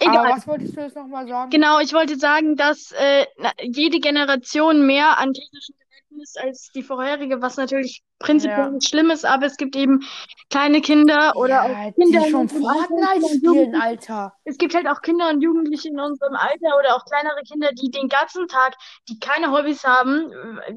Egal. 0.00 0.30
was 0.32 0.46
wolltest 0.46 0.76
du 0.76 0.80
jetzt 0.80 0.96
nochmal 0.96 1.26
sagen? 1.28 1.50
Genau, 1.50 1.78
ich 1.80 1.92
wollte 1.92 2.16
sagen, 2.18 2.56
dass 2.56 2.92
äh, 2.92 3.26
jede 3.62 4.00
Generation 4.00 4.86
mehr 4.86 5.18
an 5.18 5.32
technischen 5.32 5.74
Geräten 5.78 6.20
ist 6.22 6.38
als 6.40 6.70
die 6.74 6.82
vorherige, 6.82 7.40
was 7.42 7.56
natürlich 7.56 8.02
prinzipiell 8.18 8.58
Ja. 8.58 8.70
nicht 8.70 8.88
schlimm 8.88 9.10
ist, 9.10 9.24
aber 9.24 9.46
es 9.46 9.56
gibt 9.56 9.76
eben 9.76 10.00
kleine 10.50 10.80
Kinder 10.80 11.32
oder 11.36 11.48
ja, 11.48 11.62
auch 11.64 11.94
Kinder 11.94 12.20
die 12.24 12.30
schon 12.30 12.48
Fortnite 12.48 13.36
spielen. 13.36 13.74
Alter. 13.80 14.32
Es 14.44 14.58
gibt 14.58 14.74
halt 14.74 14.86
auch 14.88 15.00
Kinder 15.02 15.30
und 15.30 15.40
Jugendliche 15.42 15.88
in 15.88 15.98
unserem 15.98 16.34
Alter 16.34 16.78
oder 16.78 16.96
auch 16.96 17.04
kleinere 17.04 17.40
Kinder, 17.50 17.70
die 17.72 17.90
den 17.90 18.08
ganzen 18.08 18.46
Tag, 18.48 18.74
die 19.08 19.18
keine 19.18 19.52
Hobbys 19.52 19.84
haben. 19.84 20.30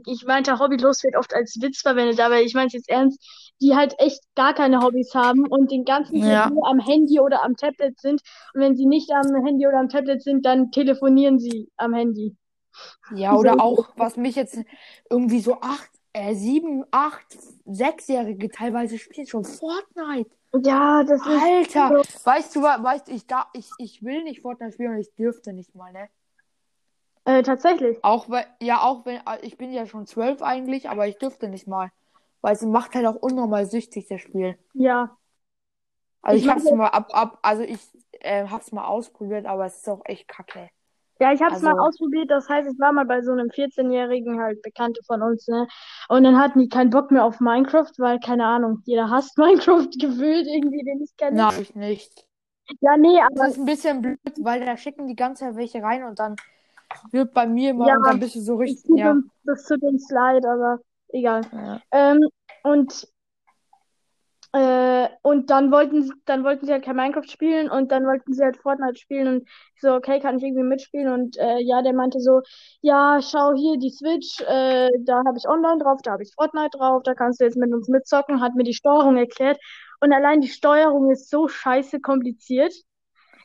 Ich 0.06 0.26
meinte, 0.26 0.60
hobbylos 0.60 1.04
wird 1.04 1.16
oft 1.18 1.34
als 1.34 1.58
Witz 1.62 1.82
verwendet, 1.82 2.20
aber 2.20 2.42
ich 2.42 2.54
meine 2.54 2.68
es 2.68 2.74
jetzt 2.74 2.90
ernst, 2.90 3.43
die 3.64 3.76
halt 3.76 3.96
echt 3.98 4.22
gar 4.36 4.54
keine 4.54 4.82
Hobbys 4.82 5.16
haben 5.16 5.48
und 5.48 5.72
den 5.72 5.86
ganzen 5.86 6.20
Tag 6.20 6.30
Ja. 6.30 6.50
nur 6.50 6.68
am 6.68 6.80
Handy 6.80 7.20
oder 7.20 7.44
am 7.44 7.56
Tablet 7.56 8.00
sind. 8.00 8.22
Und 8.54 8.62
wenn 8.62 8.76
sie 8.76 8.86
nicht 8.86 9.10
am 9.12 9.34
Handy 9.46 9.66
oder 9.66 9.80
am 9.80 9.90
Tablet 9.90 10.22
sind, 10.22 10.46
dann 10.46 10.72
telefonieren 10.72 11.40
sie 11.40 11.70
am 11.78 11.94
Handy. 11.94 12.36
Ja, 13.16 13.36
oder 13.36 13.60
auch, 13.62 13.90
was 13.96 14.18
mich 14.18 14.36
jetzt 14.36 14.60
irgendwie 15.10 15.40
so 15.40 15.62
acht, 15.62 15.90
äh, 16.14 16.36
sieben, 16.36 16.84
acht, 16.92 17.26
sechsjährige 17.66 18.50
teilweise 18.50 18.98
spielen 18.98 19.28
schon 19.28 19.46
Fortnite. 19.46 20.30
Ja, 20.64 21.04
das 21.04 21.22
ist 21.22 21.42
Alter, 21.42 22.04
weißt 22.24 22.56
du, 22.56 22.62
weißt 22.62 23.08
du, 23.08 23.12
ich 23.12 23.26
da, 23.26 23.48
ich, 23.54 23.70
ich 23.80 24.04
will 24.04 24.24
nicht 24.24 24.42
Fortnite 24.42 24.74
spielen 24.74 24.92
und 24.92 25.00
ich 25.00 25.14
dürfte 25.16 25.54
nicht 25.54 25.74
mal, 25.74 25.92
ne? 25.92 26.10
äh, 27.26 27.42
tatsächlich. 27.44 27.98
Auch 28.04 28.30
weil, 28.30 28.46
ja, 28.62 28.82
auch 28.82 29.06
wenn, 29.06 29.18
äh, 29.18 29.40
ich 29.42 29.58
bin 29.58 29.72
ja 29.72 29.86
schon 29.86 30.06
zwölf 30.06 30.42
eigentlich, 30.42 30.90
aber 30.90 31.08
ich 31.08 31.18
dürfte 31.18 31.48
nicht 31.48 31.68
mal. 31.68 31.92
Weil 32.44 32.54
es 32.54 32.62
macht 32.62 32.94
halt 32.94 33.08
auch 33.08 33.16
unnormal 33.16 33.66
süchtig, 33.66 34.08
das 34.10 34.22
Spiel. 34.22 34.56
Ja. 34.74 35.18
Also 36.22 36.38
Ich 36.38 36.46
ich 36.46 36.52
hab's 36.52 36.70
mal 36.72 36.88
ab, 36.90 37.10
ab, 37.14 37.40
also 37.42 37.64
ich 37.64 37.80
äh, 38.20 38.48
hab's 38.48 38.72
mal 38.72 38.86
ausprobiert, 38.86 39.46
aber 39.46 39.66
es 39.66 39.78
ist 39.78 39.90
auch 39.90 40.02
echt 40.06 40.28
kacke. 40.28 40.70
Ja, 41.20 41.32
ich 41.32 41.42
habe 41.42 41.56
es 41.56 41.62
mal 41.62 41.72
Also- 41.72 41.84
ausprobiert. 41.84 42.30
Das 42.30 42.50
heißt, 42.50 42.70
ich 42.72 42.80
war 42.80 42.92
mal 42.92 43.06
bei 43.06 43.22
so 43.22 43.32
einem 43.32 43.50
14-Jährigen, 43.50 44.42
halt 44.42 44.62
Bekannte 44.62 45.02
von 45.06 45.22
uns, 45.22 45.48
ne? 45.48 45.68
Und 46.10 46.24
dann 46.24 46.38
hatten 46.38 46.60
die 46.60 46.70
keinen 46.70 46.90
Bock 46.90 47.12
mehr 47.12 47.24
auf 47.24 47.40
Minecraft, 47.40 47.92
weil, 47.98 48.20
keine 48.20 48.46
Ahnung, 48.46 48.82
jeder 48.86 49.10
hasst 49.10 49.38
Minecraft 49.38 49.90
gefühlt 50.00 50.48
irgendwie, 50.48 50.84
den 50.84 51.02
ich 51.02 51.16
kenne. 51.18 51.38
Nein, 51.38 51.62
ich 51.62 51.76
nicht. 51.76 52.28
Ja, 52.82 52.98
nee, 52.98 53.18
Das 53.18 53.40
aber 53.40 53.48
ist 53.50 53.58
ein 53.58 53.66
bisschen 53.66 54.02
blöd, 54.02 54.20
weil 54.42 54.66
da 54.66 54.78
schicken 54.78 55.08
die 55.08 55.16
ganze 55.16 55.46
Zeit 55.46 55.56
welche 55.56 55.82
rein 55.84 56.04
und 56.04 56.20
dann 56.20 56.36
wird 57.12 57.34
bei 57.34 57.46
mir 57.48 57.72
immer 57.72 57.88
Ja, 57.88 57.96
und 57.98 58.06
dann 58.06 58.20
bist 58.20 58.36
du 58.36 58.42
so 58.42 58.54
Das 58.54 58.62
richtig, 58.62 58.98
ja. 58.98 59.16
das 59.44 59.66
tut 59.66 59.82
uns 59.84 60.10
leid, 60.10 60.46
aber 60.46 60.80
egal. 61.14 61.42
ja. 61.52 61.82
Ähm, 61.92 62.20
und, 62.64 63.08
äh, 64.54 65.08
und 65.22 65.50
dann 65.50 65.72
wollten 65.72 66.04
sie, 66.04 66.14
dann 66.26 66.44
wollten 66.44 66.66
sie 66.66 66.72
halt 66.72 66.84
kein 66.84 66.96
Minecraft 66.96 67.28
spielen 67.28 67.70
und 67.70 67.92
dann 67.92 68.06
wollten 68.06 68.34
sie 68.34 68.44
halt 68.44 68.58
Fortnite 68.58 69.00
spielen 69.00 69.28
und 69.28 69.48
ich 69.76 69.82
so, 69.82 69.94
okay, 69.94 70.20
kann 70.20 70.38
ich 70.38 70.44
irgendwie 70.44 70.64
mitspielen? 70.64 71.12
Und 71.12 71.38
äh, 71.38 71.60
ja, 71.60 71.82
der 71.82 71.94
meinte 71.94 72.20
so, 72.20 72.42
ja, 72.82 73.20
schau 73.22 73.54
hier 73.56 73.78
die 73.78 73.90
Switch, 73.90 74.42
äh, 74.42 74.90
da 75.06 75.24
habe 75.26 75.38
ich 75.38 75.48
online 75.48 75.80
drauf, 75.80 76.02
da 76.04 76.12
habe 76.12 76.24
ich 76.24 76.34
Fortnite 76.36 76.78
drauf, 76.78 77.04
da 77.04 77.16
kannst 77.16 77.40
du 77.42 77.46
jetzt 77.46 77.58
mit 77.58 77.74
uns 77.74 77.88
mitzocken, 77.88 78.42
hat 78.42 78.56
mir 78.56 78.64
die 78.64 78.74
Steuerung 78.74 79.18
erklärt. 79.18 79.60
Und 80.02 80.14
allein 80.14 80.42
die 80.42 80.50
Steuerung 80.50 81.12
ist 81.12 81.30
so 81.30 81.48
scheiße 81.48 82.02
kompliziert. 82.02 82.74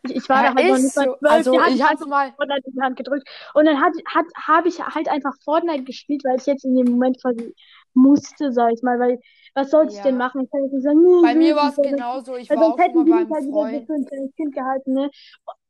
Ich, 0.03 0.15
ich 0.17 0.29
war 0.29 0.43
Ja, 0.43 0.53
da 0.53 0.55
halt 0.55 0.67
noch 0.67 0.79
nicht 0.79 0.97
mal 0.97 1.07
so. 1.07 1.17
zwölf, 1.19 1.47
Also 1.51 1.63
ich 1.63 1.83
hab's 1.83 2.05
mal. 2.07 2.35
Fortnite 2.37 2.67
in 2.67 2.73
die 2.75 2.81
Hand 2.83 2.97
gedrückt. 2.97 3.29
Und 3.55 3.65
dann 3.67 3.81
hat, 3.81 3.93
hat, 4.15 4.27
habe 4.47 4.69
ich 4.69 4.81
halt 4.81 5.09
einfach 5.09 5.35
Fortnite 5.45 5.85
gespielt, 5.85 6.23
weil 6.25 6.37
ich 6.39 6.47
jetzt 6.47 6.65
in 6.65 6.75
dem 6.77 6.89
Moment 6.91 7.21
quasi 7.21 7.55
musste, 7.95 8.53
sag 8.53 8.73
ich 8.73 8.83
mal, 8.83 8.99
weil 9.01 9.19
was 9.55 9.71
sollte 9.71 9.93
ich 9.93 10.01
denn 10.01 10.17
Ja. 10.17 10.19
machen? 10.19 10.43
Ich 10.45 10.51
kann 10.51 10.63
jetzt 10.65 10.73
nicht 10.73 10.85
sagen, 10.85 11.03
nee, 11.03 11.23
Bei 11.23 11.35
mir 11.35 11.55
war 11.55 11.71
es 11.71 11.81
genauso. 11.81 12.37
Ich 12.37 12.53
war 12.55 12.73
auch 12.73 12.79
hätten 12.79 13.05
mal 13.05 13.05
die 13.05 13.27
beim 13.27 13.33
halt 13.33 13.45
Freund. 13.51 13.87
für 13.87 13.95
ein 13.95 14.05
kleines 14.07 14.35
Kind 14.37 14.55
gehalten, 14.55 14.93
ne? 14.95 15.11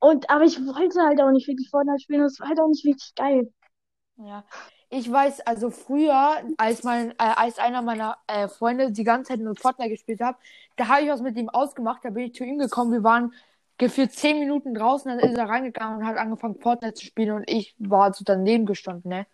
Und, 0.00 0.28
aber 0.30 0.44
ich 0.44 0.58
wollte 0.66 1.00
halt 1.02 1.20
auch 1.20 1.30
nicht 1.30 1.48
wirklich 1.48 1.70
Fortnite 1.70 2.00
spielen 2.00 2.20
und 2.22 2.26
es 2.26 2.40
war 2.40 2.48
halt 2.48 2.60
auch 2.60 2.68
nicht 2.68 2.84
wirklich 2.84 3.14
geil. 3.16 3.52
Ja. 4.16 4.44
Ich 4.90 5.10
weiß, 5.10 5.40
also 5.40 5.70
früher, 5.70 6.42
als 6.56 6.82
mein, 6.82 7.10
äh, 7.12 7.14
als 7.18 7.58
einer 7.58 7.82
meiner 7.82 8.16
äh, 8.26 8.48
Freunde 8.48 8.90
die 8.90 9.04
ganze 9.04 9.28
Zeit 9.32 9.40
nur 9.40 9.54
Fortnite 9.54 9.90
gespielt 9.90 10.20
hat, 10.20 10.36
da 10.76 10.88
habe 10.88 11.02
ich 11.02 11.10
was 11.10 11.20
mit 11.20 11.36
ihm 11.36 11.48
ausgemacht, 11.50 12.04
da 12.04 12.10
bin 12.10 12.24
ich 12.24 12.34
zu 12.34 12.44
ihm 12.44 12.58
gekommen, 12.58 12.92
wir 12.92 13.02
waren 13.04 13.34
gefühlt 13.78 14.12
zehn 14.12 14.38
Minuten 14.40 14.74
draußen, 14.74 15.10
dann 15.10 15.20
ist 15.20 15.36
er 15.36 15.48
reingegangen 15.48 15.98
und 15.98 16.06
hat 16.06 16.16
angefangen 16.16 16.56
Fortnite 16.56 16.94
zu 16.94 17.06
spielen 17.06 17.32
und 17.32 17.50
ich 17.50 17.74
war 17.78 18.12
so 18.12 18.24
daneben 18.24 18.66
gestanden, 18.66 19.10
ne? 19.10 19.26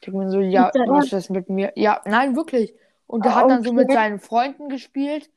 Ich 0.00 0.06
denke 0.06 0.18
mir 0.20 0.30
so, 0.30 0.40
ja, 0.40 0.74
was 0.84 1.06
ist 1.06 1.12
das 1.12 1.30
mit 1.30 1.48
mir? 1.48 1.72
Ja, 1.76 2.02
nein, 2.06 2.36
wirklich. 2.36 2.74
Und 3.06 3.24
der 3.24 3.34
Ah, 3.34 3.36
hat 3.36 3.50
dann 3.50 3.62
so 3.64 3.72
mit 3.72 3.92
seinen 3.92 4.18
Freunden 4.20 4.68
gespielt. 4.68 5.30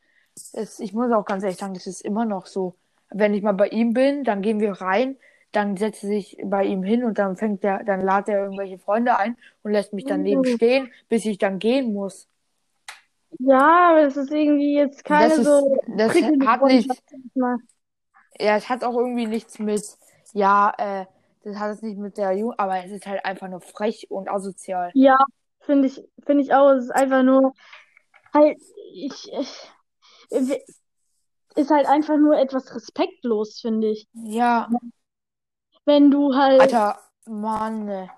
Es, 0.53 0.79
ich 0.79 0.93
muss 0.93 1.11
auch 1.11 1.25
ganz 1.25 1.43
ehrlich 1.43 1.59
sagen, 1.59 1.73
das 1.73 1.87
ist 1.87 2.01
immer 2.01 2.25
noch 2.25 2.45
so. 2.47 2.75
Wenn 3.11 3.33
ich 3.33 3.43
mal 3.43 3.53
bei 3.53 3.69
ihm 3.69 3.93
bin, 3.93 4.23
dann 4.23 4.41
gehen 4.41 4.59
wir 4.59 4.73
rein, 4.73 5.17
dann 5.51 5.77
setzt 5.77 6.03
er 6.03 6.09
sich 6.09 6.37
bei 6.43 6.65
ihm 6.65 6.83
hin 6.83 7.03
und 7.03 7.17
dann 7.19 7.37
fängt 7.37 7.63
er, 7.63 7.83
dann 7.83 8.01
lädt 8.01 8.27
er 8.29 8.43
irgendwelche 8.43 8.79
Freunde 8.79 9.17
ein 9.17 9.37
und 9.63 9.71
lässt 9.71 9.93
mich 9.93 10.05
daneben 10.05 10.43
Mhm. 10.43 10.45
stehen, 10.45 10.91
bis 11.09 11.25
ich 11.25 11.37
dann 11.37 11.59
gehen 11.59 11.93
muss. 11.93 12.27
Ja, 13.39 13.91
aber 13.91 14.01
das 14.03 14.17
ist 14.17 14.31
irgendwie 14.31 14.75
jetzt 14.75 15.03
keine 15.03 15.23
Das 15.27 15.37
ist, 15.37 15.65
so 15.65 15.77
das 15.87 16.21
hat 16.21 16.63
nicht, 16.63 16.89
Freundschaft, 16.89 17.03
sag 17.09 17.19
ich 17.25 17.35
mal. 17.35 17.57
Ja, 18.39 18.55
es 18.57 18.69
hat 18.69 18.83
auch 18.83 18.95
irgendwie 18.95 19.27
nichts 19.27 19.59
mit, 19.59 19.83
ja, 20.33 20.73
äh, 20.77 21.05
das 21.43 21.57
hat 21.57 21.71
es 21.71 21.81
nicht 21.81 21.97
mit 21.97 22.17
der 22.17 22.33
Jugend, 22.33 22.59
aber 22.59 22.83
es 22.83 22.91
ist 22.91 23.05
halt 23.05 23.23
einfach 23.23 23.47
nur 23.47 23.61
frech 23.61 24.07
und 24.09 24.29
asozial. 24.29 24.91
Ja, 24.93 25.17
finde 25.61 25.87
ich, 25.87 26.03
finde 26.25 26.43
ich 26.43 26.53
auch. 26.53 26.71
Es 26.71 26.85
ist 26.85 26.91
einfach 26.91 27.23
nur 27.23 27.53
halt, 28.33 28.57
ich, 28.93 29.31
ich, 29.31 30.61
ist 31.55 31.71
halt 31.71 31.87
einfach 31.87 32.17
nur 32.17 32.37
etwas 32.37 32.73
respektlos, 32.75 33.59
finde 33.61 33.91
ich. 33.91 34.07
Ja, 34.13 34.69
Wenn 35.85 36.11
du 36.11 36.35
halt, 36.35 36.61
Alter, 36.61 36.99
Mann, 37.25 37.85
ne. 37.85 38.09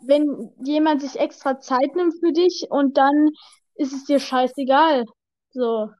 wenn 0.00 0.52
jemand 0.62 1.02
sich 1.02 1.18
extra 1.18 1.58
Zeit 1.58 1.96
nimmt 1.96 2.14
für 2.20 2.32
dich 2.32 2.66
und 2.70 2.96
dann 2.96 3.30
ist 3.74 3.92
es 3.92 4.04
dir 4.04 4.20
scheißegal. 4.20 5.04
So. 5.50 5.90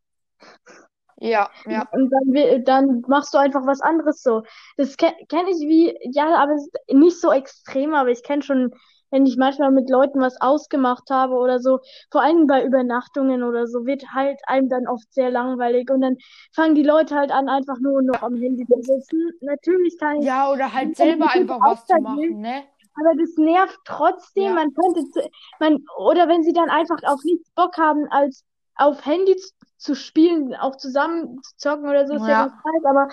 Ja, 1.18 1.50
ja. 1.66 1.88
Und 1.92 2.10
dann, 2.10 2.64
dann 2.64 3.02
machst 3.08 3.32
du 3.32 3.38
einfach 3.38 3.66
was 3.66 3.80
anderes 3.80 4.22
so. 4.22 4.42
Das 4.76 4.96
kenne 4.96 5.14
kenn 5.28 5.46
ich 5.48 5.56
wie, 5.66 5.96
ja, 6.12 6.34
aber 6.36 6.56
nicht 6.92 7.20
so 7.20 7.32
extrem, 7.32 7.94
aber 7.94 8.10
ich 8.10 8.22
kenne 8.22 8.42
schon, 8.42 8.70
wenn 9.10 9.24
ich 9.24 9.36
manchmal 9.38 9.70
mit 9.70 9.88
Leuten 9.88 10.20
was 10.20 10.38
ausgemacht 10.40 11.08
habe 11.10 11.34
oder 11.34 11.58
so, 11.58 11.78
vor 12.10 12.22
allem 12.22 12.46
bei 12.46 12.64
Übernachtungen 12.64 13.44
oder 13.44 13.66
so, 13.66 13.86
wird 13.86 14.04
halt 14.14 14.38
einem 14.46 14.68
dann 14.68 14.86
oft 14.86 15.10
sehr 15.12 15.30
langweilig 15.30 15.90
und 15.90 16.02
dann 16.02 16.16
fangen 16.54 16.74
die 16.74 16.82
Leute 16.82 17.14
halt 17.14 17.30
an, 17.30 17.48
einfach 17.48 17.78
nur 17.80 18.02
noch 18.02 18.22
am 18.22 18.34
Handy 18.34 18.66
zu 18.66 18.82
sitzen. 18.82 19.30
Natürlich 19.40 19.96
kann 19.98 20.20
ich, 20.20 20.26
Ja, 20.26 20.50
oder 20.50 20.72
halt 20.72 20.96
selber 20.96 21.30
einfach 21.30 21.60
was 21.60 21.86
zu 21.86 21.98
machen, 22.00 22.40
ne? 22.40 22.64
aber 22.98 23.14
das 23.18 23.36
nervt 23.36 23.78
trotzdem. 23.84 24.44
Ja. 24.44 24.52
Man 24.54 24.74
könnte, 24.74 25.10
zu, 25.10 25.20
man, 25.60 25.84
oder 25.98 26.28
wenn 26.28 26.42
sie 26.42 26.52
dann 26.52 26.70
einfach 26.70 27.02
auf 27.04 27.20
nichts 27.24 27.50
Bock 27.54 27.76
haben, 27.78 28.06
als 28.10 28.44
auf 28.76 29.04
Handy 29.06 29.36
zu, 29.36 29.50
zu 29.78 29.94
spielen, 29.94 30.54
auch 30.54 30.76
zusammen 30.76 31.40
zu 31.42 31.56
zocken 31.56 31.88
oder 31.88 32.06
so, 32.06 32.14
ist 32.14 32.26
ja 32.26 32.28
Ja. 32.28 32.42
ganz 32.46 32.52
nice. 32.64 32.84
Aber 32.84 33.08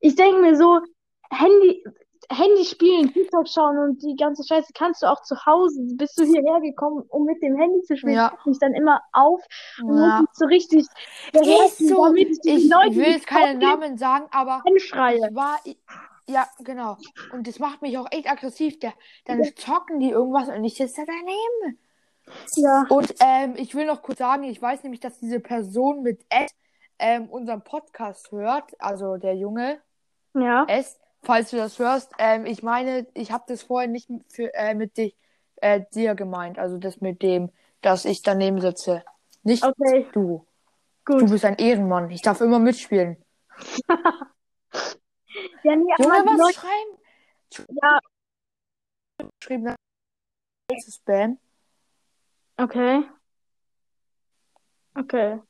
ich 0.00 0.14
denke 0.16 0.40
mir 0.42 0.56
so, 0.56 0.80
Handy, 1.30 1.84
Handy 2.32 2.64
spielen, 2.64 3.12
TikTok 3.12 3.48
schauen 3.48 3.78
und 3.78 4.02
die 4.02 4.14
ganze 4.16 4.44
Scheiße 4.46 4.72
kannst 4.74 5.02
du 5.02 5.06
auch 5.06 5.22
zu 5.22 5.34
Hause. 5.46 5.80
Bist 5.96 6.18
du 6.18 6.24
hierher 6.24 6.60
gekommen, 6.60 7.04
um 7.08 7.24
mit 7.24 7.42
dem 7.42 7.56
Handy 7.56 7.82
zu 7.82 7.96
spielen? 7.96 8.14
Ja. 8.14 8.32
Ich 8.40 8.46
mich 8.46 8.58
dann 8.58 8.74
immer 8.74 9.00
auf 9.12 9.40
und 9.82 9.98
Ja. 9.98 10.24
so 10.32 10.44
richtig 10.46 10.86
Ist 11.32 11.78
so. 11.78 12.04
damit 12.04 12.28
ich 12.44 12.54
Ich, 12.54 12.70
will 12.70 13.12
jetzt 13.12 13.26
keine 13.26 13.58
Namen 13.58 13.98
sagen, 13.98 14.26
aber 14.30 14.62
anschreie. 14.66 15.16
ich 15.28 15.34
war. 15.34 15.58
Ja, 16.28 16.46
genau. 16.60 16.96
Und 17.32 17.48
das 17.48 17.58
macht 17.58 17.82
mich 17.82 17.98
auch 17.98 18.06
echt 18.12 18.30
aggressiv. 18.30 18.78
Der, 18.78 18.92
dann 19.24 19.42
zocken 19.56 19.98
die 19.98 20.10
irgendwas 20.10 20.48
und 20.48 20.62
ich 20.64 20.76
sitze 20.76 21.02
da 21.04 21.12
daneben. 21.12 21.78
Ja. 22.56 22.84
Und 22.88 23.14
ähm, 23.20 23.54
ich 23.56 23.74
will 23.74 23.86
noch 23.86 24.02
kurz 24.02 24.18
sagen, 24.18 24.44
ich 24.44 24.60
weiß 24.60 24.82
nämlich, 24.82 25.00
dass 25.00 25.18
diese 25.18 25.40
Person 25.40 26.02
mit 26.02 26.24
S 26.28 26.50
ähm, 26.98 27.28
unseren 27.28 27.62
Podcast 27.62 28.30
hört, 28.32 28.70
also 28.78 29.16
der 29.16 29.34
Junge 29.36 29.80
Ja. 30.34 30.64
S, 30.68 30.98
falls 31.22 31.50
du 31.50 31.56
das 31.56 31.78
hörst. 31.78 32.12
Ähm, 32.18 32.46
ich 32.46 32.62
meine, 32.62 33.06
ich 33.14 33.32
habe 33.32 33.44
das 33.48 33.62
vorher 33.62 33.88
nicht 33.88 34.08
für, 34.28 34.52
äh, 34.54 34.74
mit 34.74 34.96
dich, 34.96 35.16
äh, 35.56 35.82
dir 35.94 36.14
gemeint, 36.14 36.58
also 36.58 36.78
das 36.78 37.00
mit 37.00 37.22
dem, 37.22 37.50
dass 37.80 38.04
ich 38.04 38.22
daneben 38.22 38.60
sitze. 38.60 39.02
Nicht 39.42 39.64
Okay, 39.64 40.06
du. 40.12 40.46
gut. 41.04 41.22
Du 41.22 41.30
bist 41.30 41.44
ein 41.44 41.56
Ehrenmann. 41.56 42.10
Ich 42.10 42.22
darf 42.22 42.40
immer 42.40 42.58
mitspielen. 42.58 43.16
Ja, 45.62 45.76
nee, 45.76 45.92
aber 45.96 46.04
Junge, 46.04 46.26
was 46.26 46.38
Leute, 46.38 46.54
schreiben? 46.54 47.68
ja, 47.82 47.98
Geschrieben, 49.38 49.64
das 50.68 50.86
ist 50.86 50.96
Spam. 50.96 51.38
Okay. 52.62 53.02
Okay. 54.94 55.40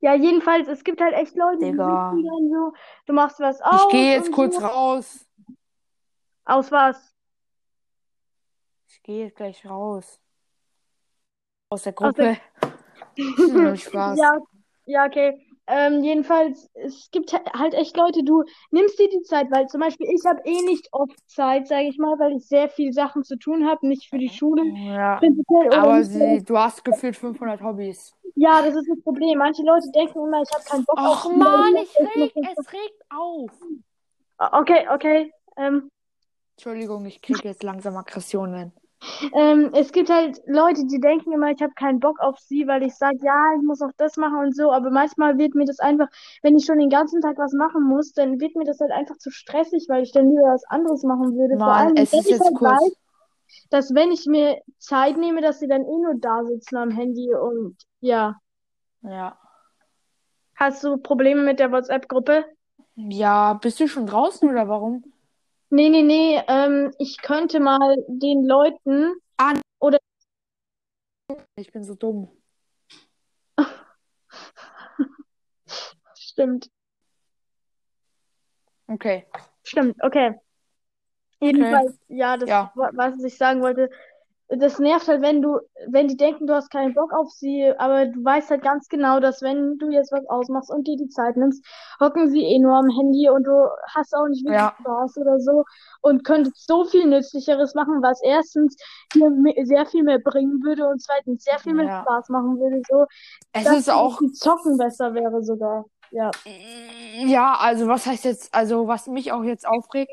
Ja, 0.00 0.14
jedenfalls, 0.14 0.68
es 0.68 0.82
gibt 0.84 1.00
halt 1.00 1.14
echt 1.14 1.34
Leute, 1.36 1.58
die 1.58 1.70
Digga. 1.72 2.10
sitzen 2.10 2.24
dann 2.26 2.50
so, 2.50 2.72
du 3.06 3.12
machst 3.12 3.38
was 3.40 3.60
Ich 3.60 3.66
aus 3.66 3.88
gehe 3.90 4.14
jetzt 4.14 4.28
und 4.28 4.34
kurz 4.34 4.54
so. 4.56 4.60
raus. 4.66 5.26
Aus 6.44 6.72
was? 6.72 7.14
Ich 8.88 9.02
gehe 9.02 9.24
jetzt 9.26 9.36
gleich 9.36 9.64
raus. 9.68 10.20
Aus 11.68 11.82
der 11.82 11.94
Aus 12.00 12.14
der- 12.14 12.36
Gruppe. 12.36 12.40
Hm, 13.16 13.76
Spaß. 13.76 14.18
Ja, 14.18 14.32
ja, 14.86 15.06
okay. 15.06 15.45
Ähm, 15.68 16.04
jedenfalls, 16.04 16.70
es 16.74 17.10
gibt 17.10 17.32
halt 17.32 17.74
echt 17.74 17.96
Leute, 17.96 18.22
du 18.22 18.44
nimmst 18.70 18.98
dir 19.00 19.08
die 19.08 19.22
Zeit, 19.22 19.50
weil 19.50 19.66
zum 19.66 19.80
Beispiel 19.80 20.06
ich 20.08 20.24
habe 20.24 20.40
eh 20.44 20.62
nicht 20.62 20.88
oft 20.92 21.18
Zeit, 21.28 21.66
sage 21.66 21.88
ich 21.88 21.98
mal, 21.98 22.16
weil 22.20 22.36
ich 22.36 22.46
sehr 22.46 22.68
viel 22.68 22.92
Sachen 22.92 23.24
zu 23.24 23.36
tun 23.36 23.66
habe, 23.66 23.86
nicht 23.88 24.08
für 24.08 24.18
die 24.18 24.28
Schule 24.28 24.62
Ja. 24.76 25.20
Aber 25.72 26.04
sie, 26.04 26.42
du 26.44 26.56
hast 26.56 26.84
gefühlt 26.84 27.16
500 27.16 27.60
Hobbys. 27.62 28.14
Ja, 28.36 28.62
das 28.62 28.76
ist 28.76 28.88
das 28.88 29.02
Problem. 29.02 29.38
Manche 29.38 29.62
Leute 29.62 29.90
denken 29.92 30.20
immer, 30.20 30.42
ich 30.42 30.50
habe 30.54 30.64
keinen 30.64 30.84
Bock 30.84 30.98
auf 30.98 31.16
Och 31.16 31.22
Schule. 31.24 31.36
man, 31.38 31.76
ich 31.76 31.96
reg, 31.98 32.32
es 32.36 32.72
regt 32.72 33.02
auf. 33.10 33.50
Okay, 34.38 34.86
okay. 34.92 35.32
Ähm, 35.56 35.88
Entschuldigung, 36.56 37.04
ich 37.06 37.20
kriege 37.20 37.48
jetzt 37.48 37.62
langsam 37.62 37.96
Aggressionen. 37.96 38.72
Ähm, 39.32 39.70
es 39.74 39.92
gibt 39.92 40.10
halt 40.10 40.40
Leute, 40.46 40.86
die 40.86 41.00
denken 41.00 41.32
immer, 41.32 41.50
ich 41.50 41.62
habe 41.62 41.72
keinen 41.74 42.00
Bock 42.00 42.18
auf 42.20 42.38
sie, 42.38 42.66
weil 42.66 42.82
ich 42.82 42.94
sage, 42.94 43.18
ja, 43.22 43.52
ich 43.56 43.62
muss 43.62 43.82
auch 43.82 43.92
das 43.96 44.16
machen 44.16 44.38
und 44.38 44.56
so. 44.56 44.72
Aber 44.72 44.90
manchmal 44.90 45.38
wird 45.38 45.54
mir 45.54 45.64
das 45.64 45.78
einfach, 45.78 46.08
wenn 46.42 46.56
ich 46.56 46.64
schon 46.64 46.78
den 46.78 46.90
ganzen 46.90 47.20
Tag 47.20 47.38
was 47.38 47.52
machen 47.52 47.84
muss, 47.84 48.12
dann 48.12 48.40
wird 48.40 48.56
mir 48.56 48.64
das 48.64 48.80
halt 48.80 48.92
einfach 48.92 49.16
zu 49.18 49.30
stressig, 49.30 49.86
weil 49.88 50.02
ich 50.02 50.12
dann 50.12 50.28
lieber 50.28 50.42
was 50.52 50.64
anderes 50.68 51.02
machen 51.02 51.36
würde. 51.36 51.56
Vor 51.56 51.66
Mann, 51.66 51.86
allem, 51.88 51.96
es 51.96 52.12
wenn 52.12 52.20
ist 52.20 52.26
ich 52.26 52.32
jetzt 52.32 52.44
halt 52.44 52.54
kurz. 52.56 52.70
weiß, 52.82 52.96
dass 53.70 53.94
wenn 53.94 54.12
ich 54.12 54.26
mir 54.26 54.60
Zeit 54.78 55.16
nehme, 55.16 55.40
dass 55.40 55.58
sie 55.60 55.68
dann 55.68 55.82
eh 55.82 55.98
nur 55.98 56.14
da 56.18 56.44
sitzen 56.44 56.76
am 56.76 56.90
Handy 56.90 57.34
und 57.34 57.76
ja. 58.00 58.36
Ja. 59.02 59.38
Hast 60.56 60.82
du 60.84 60.96
Probleme 60.96 61.42
mit 61.42 61.58
der 61.58 61.70
WhatsApp-Gruppe? 61.70 62.44
Ja, 62.96 63.54
bist 63.54 63.78
du 63.78 63.88
schon 63.88 64.06
draußen 64.06 64.48
oder 64.48 64.68
warum? 64.68 65.04
Nee, 65.70 65.88
nee, 65.90 66.02
nee. 66.02 66.40
Ähm, 66.48 66.92
ich 66.98 67.18
könnte 67.22 67.60
mal 67.60 67.96
den 68.08 68.44
Leuten 68.46 69.14
Ah, 69.36 69.54
oder 69.80 69.98
ich 71.56 71.72
bin 71.72 71.84
so 71.84 71.94
dumm. 71.94 72.28
stimmt, 76.14 76.70
Okay. 78.88 79.26
stimmt, 79.64 79.96
okay. 80.02 80.34
Jedenfalls, 81.40 81.98
ja, 82.08 82.36
das, 82.36 82.48
Ja. 82.48 82.72
wa- 82.74 82.92
was 82.94 83.22
ich 83.22 83.36
sagen 83.36 83.60
wollte, 83.60 83.90
das 84.48 84.78
nervt 84.78 85.08
halt, 85.08 85.22
wenn 85.22 85.42
du, 85.42 85.58
wenn 85.88 86.06
die 86.08 86.16
denken, 86.16 86.46
du 86.46 86.54
hast 86.54 86.70
keinen 86.70 86.94
Bock 86.94 87.12
auf 87.12 87.30
sie, 87.30 87.72
aber 87.78 88.06
du 88.06 88.24
weißt 88.24 88.50
halt 88.50 88.62
ganz 88.62 88.88
genau, 88.88 89.18
dass 89.18 89.42
wenn 89.42 89.76
du 89.78 89.90
jetzt 89.90 90.12
was 90.12 90.24
ausmachst 90.28 90.70
und 90.70 90.86
dir 90.86 90.96
die 90.96 91.08
Zeit 91.08 91.36
nimmst, 91.36 91.64
hocken 92.00 92.30
sie 92.30 92.42
eh 92.44 92.58
nur 92.60 92.76
am 92.76 92.88
Handy 92.88 93.28
und 93.28 93.44
du 93.44 93.68
hast 93.94 94.14
auch 94.14 94.28
nicht 94.28 94.44
wirklich 94.44 94.60
Ja. 94.60 94.76
Spaß 94.80 95.16
oder 95.18 95.40
so 95.40 95.64
und 96.00 96.24
könntest 96.24 96.66
so 96.66 96.84
viel 96.84 97.06
Nützlicheres 97.06 97.74
machen, 97.74 98.02
was 98.02 98.22
erstens 98.22 98.76
dir 99.14 99.30
sehr 99.64 99.86
viel 99.86 100.04
mehr 100.04 100.20
bringen 100.20 100.62
würde 100.62 100.86
und 100.88 101.02
zweitens 101.02 101.42
sehr 101.42 101.58
viel 101.58 101.74
mehr 101.74 101.86
Ja. 101.86 102.02
Spaß 102.02 102.28
machen 102.28 102.58
würde, 102.60 102.82
so, 102.88 103.06
Es 103.52 103.64
dass 103.64 103.78
ist 103.78 103.90
auch, 103.90 104.20
Zocken 104.32 104.76
besser 104.78 105.12
wäre 105.14 105.42
sogar. 105.42 105.86
Ja. 106.10 106.30
ja, 107.26 107.56
also 107.58 107.88
was 107.88 108.06
heißt 108.06 108.24
jetzt, 108.24 108.54
also 108.54 108.86
was 108.86 109.06
mich 109.08 109.32
auch 109.32 109.42
jetzt 109.42 109.66
aufregt, 109.66 110.12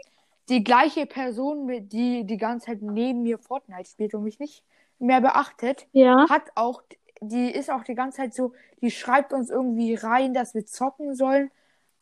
die 0.50 0.64
gleiche 0.64 1.06
Person, 1.06 1.68
die 1.90 2.26
die 2.26 2.38
ganze 2.38 2.68
Zeit 2.68 2.82
neben 2.82 3.24
mir 3.24 3.38
Fortnite 3.40 3.90
spielt 3.90 4.14
und 4.14 4.24
mich 4.24 4.40
nicht 4.40 4.64
mehr 5.00 5.22
beachtet, 5.22 5.88
Ja. 5.92 6.28
hat 6.30 6.44
auch, 6.56 6.82
die 7.22 7.52
ist 7.52 7.72
auch 7.72 7.84
die 7.84 7.96
ganze 7.96 8.18
Zeit 8.18 8.34
so, 8.34 8.54
die 8.82 8.92
schreibt 8.92 9.34
uns 9.34 9.50
irgendwie 9.50 9.96
rein, 9.96 10.34
dass 10.34 10.54
wir 10.54 10.66
zocken 10.66 11.16
sollen. 11.16 11.50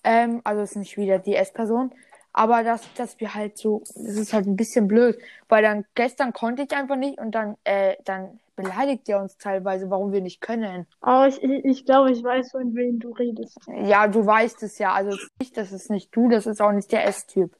Ähm, 0.03 0.41
also 0.43 0.61
ist 0.63 0.75
nicht 0.75 0.97
wieder 0.97 1.19
die 1.19 1.35
S-Person, 1.35 1.91
aber 2.33 2.63
dass, 2.63 2.81
dass 2.95 3.19
wir 3.19 3.35
halt 3.35 3.57
so, 3.57 3.83
das 3.95 4.15
ist 4.15 4.33
halt 4.33 4.47
ein 4.47 4.55
bisschen 4.55 4.87
blöd, 4.87 5.19
weil 5.47 5.61
dann 5.61 5.85
gestern 5.93 6.33
konnte 6.33 6.63
ich 6.63 6.71
einfach 6.71 6.95
nicht 6.95 7.19
und 7.19 7.35
dann, 7.35 7.55
äh, 7.63 7.95
dann 8.05 8.39
beleidigt 8.55 9.07
er 9.09 9.21
uns 9.21 9.37
teilweise, 9.37 9.89
warum 9.91 10.11
wir 10.11 10.21
nicht 10.21 10.41
können. 10.41 10.87
Oh, 11.05 11.25
ich, 11.27 11.41
ich, 11.43 11.65
ich 11.65 11.85
glaube, 11.85 12.11
ich 12.11 12.23
weiß, 12.23 12.51
von 12.51 12.73
wem 12.75 12.99
du 12.99 13.11
redest. 13.11 13.57
Ja, 13.67 14.07
du 14.07 14.25
weißt 14.25 14.63
es 14.63 14.79
ja, 14.79 14.93
also 14.93 15.15
nicht, 15.39 15.55
das 15.57 15.71
ist 15.71 15.91
nicht 15.91 16.15
du, 16.15 16.29
das 16.29 16.47
ist 16.47 16.61
auch 16.61 16.71
nicht 16.71 16.91
der 16.91 17.05
S-Typ. 17.05 17.55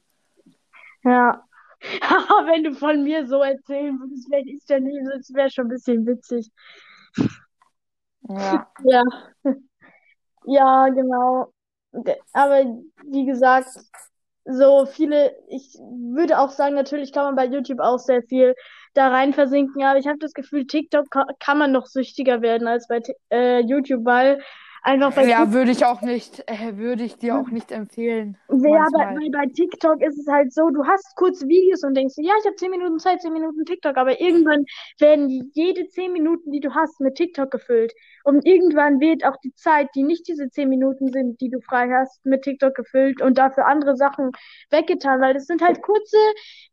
Ja. 1.04 1.44
Aber 2.02 2.46
wenn 2.52 2.64
du 2.64 2.74
von 2.74 3.02
mir 3.02 3.26
so 3.26 3.42
erzählen 3.42 3.98
würdest, 3.98 4.30
wenn 4.30 4.46
ich 4.48 4.64
da 4.66 4.78
neben 4.78 5.06
sitze, 5.06 5.34
wäre 5.34 5.50
schon 5.50 5.66
ein 5.66 5.68
bisschen 5.70 6.06
witzig. 6.06 6.50
Ja. 8.28 8.68
Ja. 8.84 9.02
Ja, 10.44 10.88
genau. 10.88 11.52
Aber 12.32 12.64
wie 13.04 13.26
gesagt, 13.26 13.68
so 14.44 14.86
viele, 14.86 15.36
ich 15.48 15.74
würde 16.14 16.38
auch 16.40 16.50
sagen, 16.50 16.74
natürlich 16.74 17.12
kann 17.12 17.24
man 17.24 17.36
bei 17.36 17.46
YouTube 17.46 17.80
auch 17.80 17.98
sehr 17.98 18.22
viel 18.24 18.54
da 18.94 19.08
rein 19.08 19.32
versinken, 19.32 19.84
aber 19.84 19.98
ich 19.98 20.06
habe 20.08 20.18
das 20.18 20.32
Gefühl, 20.34 20.66
TikTok 20.66 21.10
ka- 21.10 21.26
kann 21.38 21.58
man 21.58 21.72
noch 21.72 21.86
süchtiger 21.86 22.42
werden 22.42 22.66
als 22.68 22.88
bei 22.88 23.00
äh, 23.30 23.60
YouTube, 23.60 24.04
weil 24.04 24.42
einfach 24.82 25.14
bei 25.14 25.26
Ja, 25.28 25.52
würde 25.52 25.70
ich 25.70 25.84
auch 25.86 26.02
nicht, 26.02 26.40
äh, 26.48 26.76
würde 26.76 27.04
ich 27.04 27.16
dir 27.16 27.38
auch 27.38 27.48
nicht 27.50 27.72
empfehlen. 27.72 28.38
Ja, 28.48 28.88
bei, 28.92 29.06
manchmal. 29.06 29.14
bei, 29.14 29.30
bei 29.32 29.46
TikTok 29.52 30.02
ist 30.02 30.18
es 30.18 30.26
halt 30.28 30.52
so, 30.52 30.68
du 30.68 30.84
hast 30.86 31.16
kurz 31.16 31.40
Videos 31.42 31.82
und 31.84 31.94
denkst, 31.96 32.14
ja, 32.18 32.34
ich 32.38 32.44
habe 32.44 32.56
10 32.56 32.70
Minuten 32.70 32.98
Zeit, 32.98 33.22
10 33.22 33.32
Minuten 33.32 33.64
TikTok, 33.64 33.96
aber 33.96 34.20
irgendwann 34.20 34.66
werden 34.98 35.50
jede 35.54 35.88
10 35.88 36.12
Minuten, 36.12 36.50
die 36.52 36.60
du 36.60 36.74
hast, 36.74 37.00
mit 37.00 37.14
TikTok 37.14 37.50
gefüllt. 37.50 37.94
Und 38.24 38.44
irgendwann 38.44 39.00
wird 39.00 39.24
auch 39.24 39.36
die 39.42 39.54
Zeit, 39.54 39.88
die 39.94 40.02
nicht 40.02 40.28
diese 40.28 40.50
10 40.50 40.68
Minuten 40.68 41.10
sind, 41.12 41.40
die 41.40 41.48
du 41.48 41.60
frei 41.62 41.88
hast, 41.92 42.24
mit 42.26 42.42
TikTok 42.42 42.74
gefüllt 42.74 43.22
und 43.22 43.38
dafür 43.38 43.66
andere 43.66 43.96
Sachen 43.96 44.30
weggetan, 44.70 45.20
weil 45.22 45.32
das 45.32 45.46
sind 45.46 45.62
halt 45.62 45.80
kurze 45.82 46.16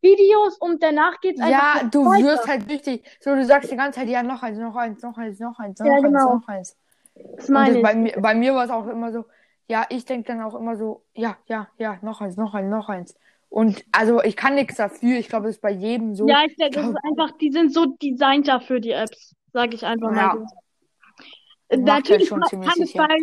Videos 0.02 0.58
und 0.60 0.84
danach 0.84 1.22
geht's 1.22 1.40
einfach 1.42 1.64
Ja, 1.64 1.84
du 1.92 2.02
weiter. 2.04 2.20
wirst 2.20 2.48
halt 2.48 2.70
süchtig. 2.70 3.04
So, 3.22 3.34
du 3.36 3.46
sagst 3.46 3.72
die 3.72 3.76
ganze 3.76 4.00
Zeit, 4.00 4.10
ja, 4.10 4.24
noch 4.24 4.44
eins, 4.44 4.58
noch 4.60 4.76
eins, 4.76 5.02
noch 5.02 5.18
eins, 5.18 5.40
noch 5.40 5.58
eins, 5.60 5.80
noch 5.80 5.88
Ja, 5.88 6.00
eins, 6.02 6.26
genau. 6.26 6.26
noch 6.26 6.48
eins. 6.48 6.76
Das 7.36 7.50
meine 7.50 7.70
das, 7.70 7.78
ich. 7.78 7.84
bei 7.84 7.96
mir, 7.96 8.14
bei 8.20 8.36
mir 8.36 8.54
war 8.56 8.66
es 8.66 8.72
auch 8.72 8.88
immer 8.88 9.12
so, 9.12 9.26
ja, 9.68 9.86
ich 9.90 10.06
denke 10.06 10.28
dann 10.28 10.42
auch 10.42 10.56
immer 10.56 10.76
so, 10.76 11.04
ja, 11.14 11.38
ja, 11.46 11.70
ja, 11.78 12.00
noch 12.02 12.22
eins, 12.22 12.38
noch 12.38 12.54
eins, 12.54 12.70
noch 12.70 12.90
eins. 12.90 13.16
Und 13.50 13.84
also 13.92 14.22
ich 14.24 14.36
kann 14.36 14.56
nichts 14.56 14.76
dafür. 14.78 15.18
Ich 15.18 15.28
glaube, 15.28 15.48
das 15.48 15.56
ist 15.56 15.62
bei 15.62 15.72
jedem 15.72 16.16
so. 16.16 16.28
Ja, 16.28 16.44
ich 16.46 16.56
denke, 16.56 16.80
das 16.80 16.90
ist 16.90 16.98
einfach, 17.04 17.38
die 17.38 17.52
sind 17.52 17.74
so 17.74 17.86
designt 18.02 18.48
dafür, 18.48 18.80
die 18.80 18.92
Apps, 18.92 19.36
sage 19.54 19.76
ich 19.76 19.86
einfach 19.86 20.12
mal 20.12 20.18
Ja. 20.18 20.34
so. 20.34 20.46
Macht 21.72 21.84
ja 22.10 22.18
Natürlich 22.18 22.28
schon 22.28 22.42
kann 22.42 22.82
es 22.82 22.94
bei, 22.94 23.18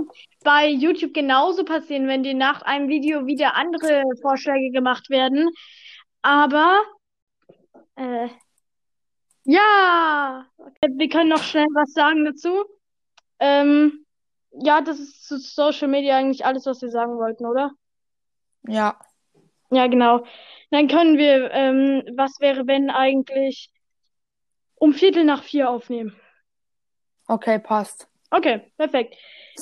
bei 0.44 0.68
YouTube 0.68 1.12
genauso 1.12 1.64
passieren, 1.64 2.06
wenn 2.06 2.22
dir 2.22 2.34
nach 2.34 2.62
einem 2.62 2.88
Video 2.88 3.26
wieder 3.26 3.56
andere 3.56 4.04
Vorschläge 4.22 4.70
gemacht 4.70 5.10
werden. 5.10 5.48
Aber 6.22 6.80
äh, 7.96 8.28
ja, 9.42 10.46
wir 10.88 11.08
können 11.08 11.30
noch 11.30 11.42
schnell 11.42 11.66
was 11.74 11.92
sagen 11.92 12.24
dazu. 12.24 12.64
Ähm, 13.40 14.06
ja, 14.52 14.80
das 14.80 14.98
ist 14.98 15.24
zu 15.26 15.38
Social 15.38 15.88
Media 15.88 16.16
eigentlich 16.16 16.44
alles, 16.44 16.66
was 16.66 16.80
wir 16.82 16.90
sagen 16.90 17.16
wollten, 17.18 17.46
oder? 17.46 17.72
Ja, 18.68 18.98
Ja, 19.70 19.86
genau. 19.86 20.24
Dann 20.70 20.88
können 20.88 21.18
wir, 21.18 21.50
ähm, 21.52 22.02
was 22.16 22.40
wäre, 22.40 22.66
wenn 22.66 22.90
eigentlich 22.90 23.70
um 24.76 24.92
Viertel 24.94 25.24
nach 25.24 25.42
vier 25.42 25.70
aufnehmen. 25.70 26.14
okay, 27.28 27.58
passt. 27.58 28.08
Okay, 28.30 28.70
perfekt. 28.76 29.16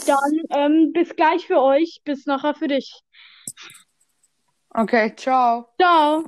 Dann 0.07 0.41
ähm, 0.51 0.93
bis 0.93 1.15
gleich 1.17 1.47
für 1.47 1.61
euch, 1.63 2.01
bis 2.05 2.27
nachher 2.27 2.55
für 2.55 2.69
dich. 2.69 3.03
Okay, 4.77 5.15
ciao. 5.17 5.75
Ciao. 5.79 6.25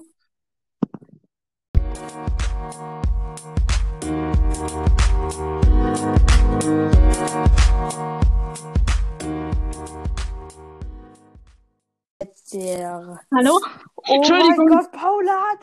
Der. 12.53 13.21
Hallo? 13.35 13.59
Oh 13.97 14.03
mein 14.07 14.17
Entschuldigung. 14.17 14.69
Gott, 14.69 14.93
Paula 14.93 15.43
hat 15.51 15.59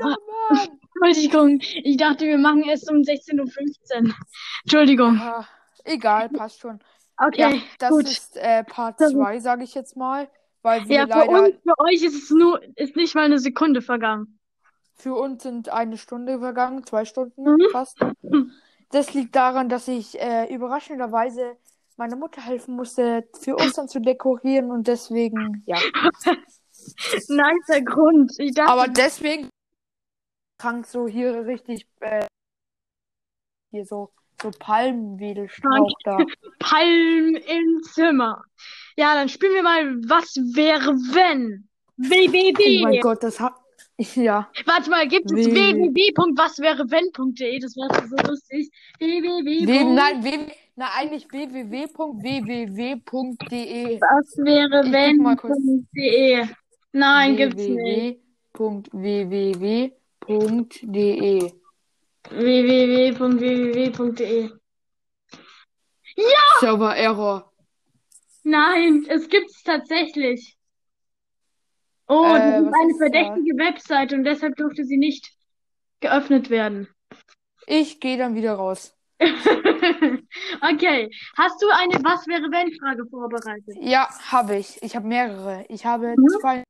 angenommen. 0.00 0.80
Entschuldigung, 1.04 1.60
ich 1.60 1.96
dachte, 1.96 2.24
wir 2.26 2.38
machen 2.38 2.64
erst 2.64 2.90
um 2.90 2.96
16.15 2.98 4.08
Uhr. 4.08 4.14
Entschuldigung. 4.64 5.14
Ja, 5.16 5.46
egal, 5.84 6.28
passt 6.30 6.60
schon. 6.60 6.80
Okay, 7.18 7.40
Ja, 7.40 7.52
das 7.78 7.90
gut. 7.90 8.04
ist 8.04 8.36
äh, 8.36 8.64
Part 8.64 9.00
Das- 9.00 9.12
2, 9.12 9.38
sage 9.40 9.64
ich 9.64 9.74
jetzt 9.74 9.96
mal. 9.96 10.28
Weil 10.62 10.88
wir 10.88 10.96
Ja, 10.96 11.02
für 11.06 11.08
leider, 11.10 11.44
uns, 11.44 11.54
für 11.62 11.78
euch 11.84 12.02
ist 12.02 12.24
es 12.24 12.30
nur, 12.30 12.60
ist 12.74 12.96
nicht 12.96 13.14
mal 13.14 13.24
eine 13.24 13.38
Sekunde 13.38 13.80
vergangen. 13.82 14.38
für 14.98 15.14
uns 15.14 15.42
sind 15.44 15.68
eine 15.68 15.96
Stunde 15.98 16.38
vergangen, 16.40 16.84
zwei 16.84 17.04
Stunden 17.04 17.44
Mhm. 17.44 17.66
fast. 17.70 17.98
Das 18.90 19.12
liegt 19.14 19.36
daran, 19.36 19.68
dass 19.68 19.86
ich 19.88 20.18
äh, 20.20 20.52
überraschenderweise 20.52 21.56
meiner 21.96 22.16
Mutter 22.16 22.40
helfen 22.40 22.76
musste, 22.76 23.28
für 23.40 23.56
Ostern 23.56 23.88
zu 23.88 24.00
dekorieren 24.00 24.70
und 24.70 24.86
deswegen, 24.86 25.62
ja. 25.66 25.76
Nicer 27.28 27.80
Grund. 27.82 28.32
Ich 28.38 28.54
dachte, 28.54 28.70
Aber 28.70 28.88
deswegen 28.88 29.48
krank 30.58 30.86
so 30.86 31.08
hier 31.08 31.46
richtig, 31.46 31.86
äh, 32.00 32.26
hier 33.70 33.84
so, 33.84 34.12
so 34.40 34.50
Palmwedelstrauch 34.58 35.92
da. 36.04 36.18
Palm 36.58 37.34
im 37.34 37.82
Zimmer. 37.82 38.42
Ja, 38.96 39.14
dann 39.14 39.28
spielen 39.28 39.54
wir 39.54 39.62
mal, 39.62 39.96
was 40.08 40.34
wäre, 40.54 40.94
wenn? 41.12 41.68
www. 41.96 42.80
Oh 42.80 42.82
mein 42.82 43.00
Gott, 43.00 43.22
das 43.22 43.40
hat, 43.40 43.54
ja. 43.98 44.50
Warte 44.66 44.90
mal, 44.90 45.08
gibt 45.08 45.32
es 45.32 45.46
www.waswärewenn.de? 45.46 47.58
Das 47.58 47.74
wäre 47.76 48.06
so 48.06 48.16
lustig. 48.28 48.70
www. 48.98 49.94
Nein, 49.94 50.22
w, 50.22 50.52
na, 50.76 50.90
eigentlich 50.94 51.26
www.www.de. 51.30 52.00
Was 54.00 54.36
wäre 54.38 55.36
kurz. 55.36 55.56
wenn.de? 55.56 56.46
Nein, 56.92 57.36
gibt's 57.36 57.66
nicht. 57.66 58.20
www.www.de. 58.52 59.92
www.www.de. 62.30 64.50
Server 66.60 66.96
Error. 66.96 67.52
Nein, 68.42 69.04
es 69.08 69.28
gibt's 69.28 69.62
tatsächlich. 69.62 70.56
Oh, 72.08 72.24
Äh, 72.24 72.38
das 72.38 72.62
ist 72.62 72.72
eine 72.74 72.90
ist 72.92 73.00
da? 73.00 73.04
verdächtige 73.04 73.56
Webseite 73.58 74.14
und 74.14 74.24
deshalb 74.24 74.56
durfte 74.56 74.84
sie 74.84 74.96
nicht 74.96 75.30
geöffnet 76.00 76.48
werden. 76.50 76.88
Ich 77.66 77.98
gehe 78.00 78.16
dann 78.16 78.34
wieder 78.36 78.54
raus. 78.54 78.95
Okay, 80.60 81.10
hast 81.36 81.62
du 81.62 81.66
eine 81.70 81.94
Was 82.04 82.26
wäre 82.26 82.42
wenn 82.50 82.72
Frage 82.78 83.04
vorbereitet? 83.08 83.76
Ja, 83.80 84.08
habe 84.30 84.56
ich. 84.56 84.82
Ich 84.82 84.94
habe 84.96 85.06
mehrere. 85.06 85.64
Ich 85.68 85.84
habe 85.86 86.14
Mhm. 86.16 86.26
zwei. 86.40 86.64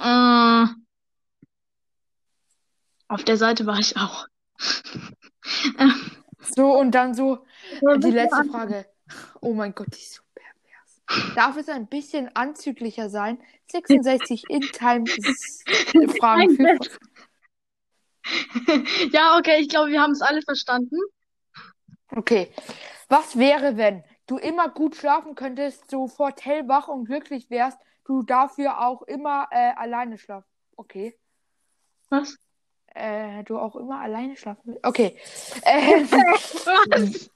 Äh, 0.00 0.66
auf 3.08 3.24
der 3.24 3.36
Seite 3.36 3.66
war 3.66 3.78
ich 3.78 3.96
auch. 3.96 4.26
So, 6.56 6.78
und 6.78 6.92
dann 6.92 7.14
so 7.14 7.44
So, 7.80 7.96
die 7.96 8.10
letzte 8.10 8.44
Frage. 8.44 8.86
Oh 9.40 9.52
mein 9.54 9.74
Gott, 9.74 9.88
die 9.92 9.98
ist 10.00 10.14
so 10.14 10.22
pervers. 10.34 11.34
Darf 11.34 11.56
es 11.56 11.68
ein 11.68 11.88
bisschen 11.88 12.34
anzüglicher 12.34 13.10
sein? 13.10 13.38
66 13.70 14.44
In-Time-Fragen 14.48 15.06
für. 16.56 16.78
Ja, 19.12 19.38
okay, 19.38 19.60
ich 19.60 19.68
glaube, 19.68 19.90
wir 19.90 20.00
haben 20.00 20.12
es 20.12 20.22
alle 20.22 20.42
verstanden. 20.42 20.96
Okay. 22.10 22.52
Was 23.08 23.38
wäre, 23.38 23.76
wenn 23.76 24.04
du 24.26 24.36
immer 24.38 24.68
gut 24.68 24.96
schlafen 24.96 25.34
könntest, 25.34 25.90
sofort 25.90 26.44
hellwach 26.44 26.88
und 26.88 27.04
glücklich 27.06 27.50
wärst, 27.50 27.78
du 28.04 28.22
dafür 28.22 28.86
auch 28.86 29.02
immer 29.02 29.48
äh, 29.50 29.72
alleine 29.76 30.18
schlafen? 30.18 30.48
Okay. 30.76 31.18
Was? 32.10 32.36
äh, 32.98 33.44
du 33.44 33.58
auch 33.58 33.76
immer 33.76 34.00
alleine 34.00 34.36
schlafen 34.36 34.62
willst. 34.64 34.84
Okay. 34.84 35.16
Äh, 35.62 36.02
Was? 36.04 37.30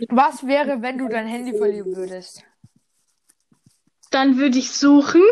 was 0.08 0.46
wäre, 0.46 0.82
wenn 0.82 0.98
du 0.98 1.08
dein 1.08 1.26
Handy 1.26 1.56
verlieren 1.56 1.94
würdest? 1.96 2.44
Dann 4.10 4.38
würde 4.38 4.58
ich 4.58 4.72
suchen 4.72 5.22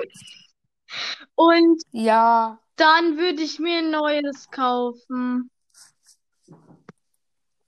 und 1.35 1.83
Ja, 1.91 2.61
dann 2.79 3.19
würde 3.19 3.43
ich 3.43 3.59
mir 3.59 3.79
ein 3.79 3.91
neues 3.91 4.51
kaufen. 4.51 5.51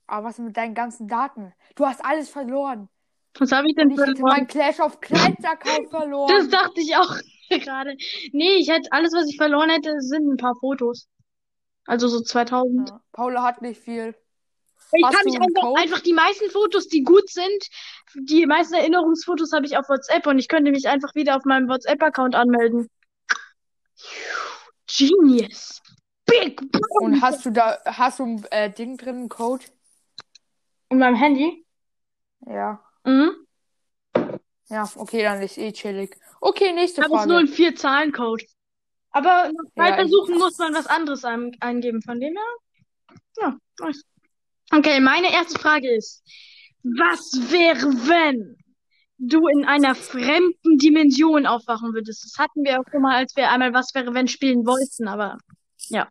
aber 0.07 0.27
was 0.27 0.39
mit 0.39 0.57
deinen 0.57 0.73
ganzen 0.73 1.07
Daten? 1.07 1.53
Du 1.75 1.85
hast 1.85 2.03
alles 2.03 2.29
verloren. 2.29 2.89
Was 3.39 3.51
habe 3.51 3.69
ich 3.69 3.75
denn 3.75 3.91
ich 3.91 3.97
verloren? 3.97 4.21
meinen 4.21 4.47
Clash 4.47 4.79
of 4.79 4.99
Clans 4.99 5.43
Account 5.43 5.89
verloren. 5.89 6.29
Das 6.35 6.49
dachte 6.49 6.81
ich 6.81 6.95
auch 6.97 7.15
gerade. 7.49 7.95
Nee, 8.33 8.55
ich 8.55 8.69
hätte 8.69 8.91
alles, 8.91 9.13
was 9.13 9.29
ich 9.29 9.37
verloren 9.37 9.69
hätte, 9.69 10.01
sind 10.01 10.27
ein 10.27 10.37
paar 10.37 10.55
Fotos. 10.55 11.07
Also 11.85 12.07
so 12.07 12.21
2000. 12.21 12.89
Ja, 12.89 13.01
Paula 13.13 13.43
hat 13.43 13.61
nicht 13.61 13.81
viel. 13.81 14.15
Ich 14.93 15.05
du 15.05 15.23
mich 15.23 15.39
einfach, 15.39 15.73
einfach 15.81 15.99
die 16.01 16.13
meisten 16.13 16.49
Fotos, 16.49 16.89
die 16.89 17.03
gut 17.03 17.29
sind, 17.29 17.69
die 18.13 18.45
meisten 18.45 18.73
Erinnerungsfotos 18.73 19.53
habe 19.53 19.65
ich 19.65 19.77
auf 19.77 19.87
WhatsApp 19.87 20.27
und 20.27 20.37
ich 20.37 20.49
könnte 20.49 20.71
mich 20.71 20.89
einfach 20.89 21.15
wieder 21.15 21.37
auf 21.37 21.45
meinem 21.45 21.69
WhatsApp-Account 21.69 22.35
anmelden. 22.35 22.89
Genius. 24.97 25.81
Big 26.25 26.57
Brain. 26.71 26.83
Und 26.99 27.21
hast 27.21 27.45
du 27.45 27.51
da, 27.51 27.79
hast 27.85 28.19
du 28.19 28.23
ein 28.25 28.45
äh, 28.51 28.71
Ding 28.71 28.97
drin, 28.97 29.15
einen 29.15 29.29
Code? 29.29 29.65
In 30.89 30.99
meinem 30.99 31.15
Handy? 31.15 31.65
Ja. 32.45 32.81
Mhm. 33.05 33.31
Ja, 34.69 34.89
okay, 34.95 35.23
dann 35.23 35.41
ist 35.41 35.57
eh 35.57 35.71
chillig. 35.73 36.17
Okay, 36.39 36.71
nächste 36.73 37.01
habe 37.03 37.09
ich 37.13 37.15
nur 37.17 37.23
Frage. 37.25 37.37
einen 37.39 37.47
Vier-Zahlen-Code. 37.49 38.45
Aber 39.11 39.51
nach 39.51 39.69
drei 39.75 39.89
Ja, 39.89 39.95
ich- 39.95 39.95
Versuchen 40.01 40.37
muss 40.37 40.57
man 40.57 40.73
was 40.73 40.87
anderes 40.87 41.25
ein 41.25 41.51
eingeben. 41.59 42.01
Von 42.01 42.19
dem 42.21 42.33
her, 42.35 43.17
ja, 43.37 43.57
nice. 43.79 44.03
Okay, 44.73 45.01
meine 45.01 45.31
erste 45.33 45.59
Frage 45.59 45.89
ist, 45.93 46.23
was 46.83 47.33
wäre, 47.51 47.81
wenn 48.07 48.57
du 49.21 49.47
in 49.47 49.65
einer 49.65 49.95
fremden 49.95 50.77
Dimension 50.77 51.45
aufwachen 51.45 51.93
würdest? 51.93 52.25
Das 52.25 52.39
hatten 52.39 52.63
wir 52.63 52.79
auch 52.79 52.85
schon 52.91 53.01
mal, 53.01 53.15
als 53.15 53.35
wir 53.35 53.49
einmal 53.49 53.73
was 53.73 53.93
wäre, 53.93 54.13
wenn 54.13 54.27
spielen 54.27 54.65
wollten, 54.65 55.07
aber 55.07 55.37
ja. 55.89 56.07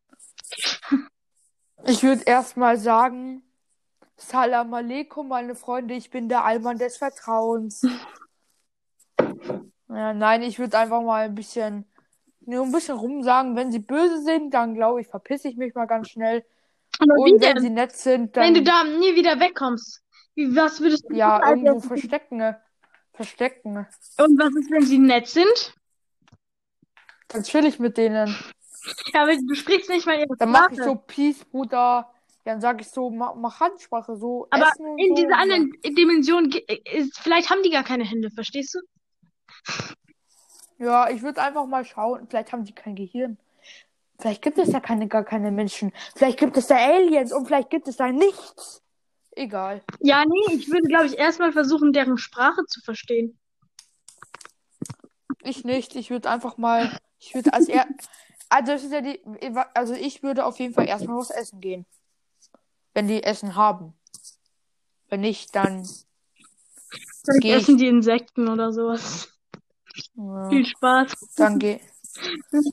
Ich 1.86 2.02
würde 2.02 2.22
erstmal 2.24 2.76
sagen, 2.76 3.42
Salam 4.16 4.72
alaikum, 4.74 5.28
meine 5.28 5.54
Freunde, 5.54 5.94
ich 5.94 6.10
bin 6.10 6.28
der 6.28 6.44
Allmann 6.44 6.78
des 6.78 6.98
Vertrauens. 6.98 7.82
Ja, 9.88 10.14
nein, 10.14 10.42
ich 10.42 10.58
würde 10.58 10.78
einfach 10.78 11.02
mal 11.02 11.24
ein 11.24 11.34
bisschen, 11.34 11.84
nur 12.40 12.64
ein 12.64 12.72
bisschen 12.72 12.96
rumsagen, 12.96 13.56
wenn 13.56 13.72
sie 13.72 13.80
böse 13.80 14.22
sind, 14.22 14.54
dann 14.54 14.74
glaube 14.74 15.00
ich, 15.00 15.08
verpiss 15.08 15.44
ich 15.44 15.56
mich 15.56 15.74
mal 15.74 15.86
ganz 15.86 16.10
schnell. 16.10 16.44
Aber 17.00 17.14
Und 17.14 17.40
wenn 17.40 17.54
denn? 17.54 17.62
sie 17.62 17.70
nett 17.70 17.92
sind, 17.92 18.36
Wenn 18.36 18.54
du 18.54 18.62
dann, 18.62 18.86
da 18.86 18.98
nie 18.98 19.16
wieder 19.16 19.40
wegkommst, 19.40 20.02
wie, 20.34 20.54
was 20.54 20.80
würdest 20.80 21.06
du 21.08 21.16
ja, 21.16 21.48
irgendwo 21.48 21.80
verstecken. 21.80 22.54
Verstecken. 23.20 23.76
Und 23.76 24.38
was 24.38 24.54
ist, 24.56 24.70
wenn 24.70 24.86
sie 24.86 24.96
nett 24.98 25.26
sind? 25.26 25.74
Dann 27.28 27.42
chill 27.42 27.66
ich 27.66 27.78
mit 27.78 27.98
denen. 27.98 28.34
Ja, 29.12 29.24
aber 29.24 29.36
du 29.36 29.54
sprichst 29.54 29.90
nicht 29.90 30.06
mal 30.06 30.18
ihre 30.18 30.34
Dann 30.38 30.52
mache 30.52 30.72
ich 30.72 30.78
Sprache. 30.78 30.88
so 30.88 30.96
Peace, 31.06 31.44
Bruder. 31.44 32.10
Dann 32.46 32.62
sage 32.62 32.80
ich 32.80 32.88
so, 32.88 33.10
mach, 33.10 33.34
mach 33.34 33.60
Handsprache, 33.60 34.16
so 34.16 34.46
Aber 34.48 34.72
in 34.96 35.10
so. 35.10 35.14
dieser 35.16 35.28
und 35.28 35.34
anderen 35.34 35.72
Dimension 35.84 36.50
ist, 36.90 37.18
vielleicht 37.18 37.50
haben 37.50 37.62
die 37.62 37.68
gar 37.68 37.84
keine 37.84 38.04
Hände, 38.04 38.30
verstehst 38.30 38.74
du? 38.74 38.78
Ja, 40.78 41.10
ich 41.10 41.20
würde 41.20 41.42
einfach 41.42 41.66
mal 41.66 41.84
schauen. 41.84 42.26
Vielleicht 42.26 42.52
haben 42.54 42.64
die 42.64 42.74
kein 42.74 42.94
Gehirn. 42.96 43.36
Vielleicht 44.18 44.40
gibt 44.40 44.56
es 44.56 44.70
da 44.70 44.80
keine, 44.80 45.08
gar 45.08 45.24
keine 45.24 45.50
Menschen. 45.50 45.92
Vielleicht 46.16 46.38
gibt 46.38 46.56
es 46.56 46.68
da 46.68 46.76
Aliens 46.76 47.34
und 47.34 47.44
vielleicht 47.46 47.68
gibt 47.68 47.86
es 47.86 47.98
da 47.98 48.10
nichts. 48.10 48.82
Egal. 49.40 49.82
Ja, 50.00 50.22
nee, 50.26 50.54
ich 50.54 50.68
würde, 50.68 50.86
glaube 50.86 51.06
ich, 51.06 51.16
erstmal 51.16 51.50
versuchen, 51.50 51.94
deren 51.94 52.18
Sprache 52.18 52.66
zu 52.66 52.82
verstehen. 52.82 53.38
Ich 55.42 55.64
nicht. 55.64 55.96
Ich 55.96 56.10
würde 56.10 56.28
einfach 56.28 56.58
mal. 56.58 57.00
Ich 57.18 57.34
würde 57.34 57.54
als 57.54 57.66
er. 57.66 57.86
Also, 58.50 58.72
das 58.72 58.84
ist 58.84 58.92
ja 58.92 59.00
die. 59.00 59.18
Also, 59.72 59.94
ich 59.94 60.22
würde 60.22 60.44
auf 60.44 60.58
jeden 60.58 60.74
Fall 60.74 60.86
erstmal 60.86 61.16
was 61.16 61.30
essen 61.30 61.62
gehen. 61.62 61.86
Wenn 62.92 63.08
die 63.08 63.22
Essen 63.22 63.56
haben. 63.56 63.94
Wenn 65.08 65.22
nicht, 65.22 65.56
dann. 65.56 65.88
Vielleicht 67.24 67.40
Geh 67.40 67.56
ich. 67.56 67.62
essen 67.62 67.78
die 67.78 67.86
Insekten 67.88 68.46
oder 68.46 68.74
sowas. 68.74 69.32
Ja, 70.16 70.50
Viel 70.50 70.66
Spaß. 70.66 71.12
dann 71.36 71.58
geh. 71.58 71.80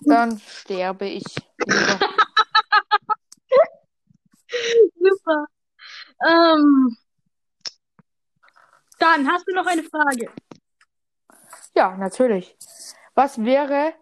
Dann 0.02 0.38
sterbe 0.40 1.08
ich. 1.08 1.24
Super. 5.00 5.46
Ähm, 6.26 6.98
dann 9.00 9.32
hast 9.32 9.48
du 9.48 9.54
noch 9.54 9.66
eine 9.68 9.84
Frage. 9.84 10.32
Ja, 11.76 11.96
natürlich. 11.96 12.56
Was 13.14 13.44
wäre, 13.44 13.94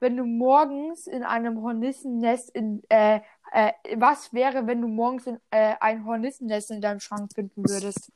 wenn 0.00 0.16
du 0.16 0.24
morgens 0.24 1.06
in 1.06 1.22
einem 1.22 1.62
Hornissennest 1.62 2.50
in, 2.50 2.82
äh, 2.88 3.20
äh, 3.52 3.72
was 3.96 4.32
wäre, 4.32 4.66
wenn 4.66 4.80
du 4.80 4.88
morgens 4.88 5.26
in, 5.26 5.38
äh, 5.50 5.74
ein 5.80 6.04
Hornissennest 6.04 6.70
in 6.72 6.80
deinem 6.80 7.00
Schrank 7.00 7.32
finden 7.34 7.62
würdest? 7.68 8.10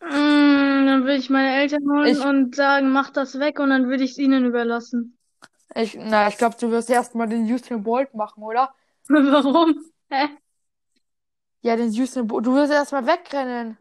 Mm, 0.00 0.86
dann 0.86 1.02
würde 1.02 1.16
ich 1.16 1.30
meine 1.30 1.56
Eltern 1.56 1.82
holen 1.90 2.06
Ich- 2.06 2.24
und 2.24 2.54
sagen, 2.54 2.90
mach 2.90 3.10
das 3.10 3.40
weg 3.40 3.58
und 3.58 3.70
dann 3.70 3.88
würde 3.88 4.04
ich 4.04 4.12
es 4.12 4.18
ihnen 4.18 4.44
überlassen. 4.44 5.18
Ich, 5.74 5.96
na, 5.98 6.28
ich 6.28 6.38
glaube, 6.38 6.56
du 6.60 6.70
wirst 6.70 6.88
erstmal 6.88 7.28
den 7.28 7.42
Usain 7.52 7.82
Bolt 7.82 8.14
machen, 8.14 8.42
oder? 8.44 8.74
Warum? 9.08 9.74
Hä? 10.08 10.28
Ja, 11.66 11.74
den 11.74 11.88
Usain 11.88 12.28
Bolt. 12.28 12.46
Du 12.46 12.54
wirst 12.54 12.72
erstmal 12.72 13.08
wegrennen. 13.08 13.76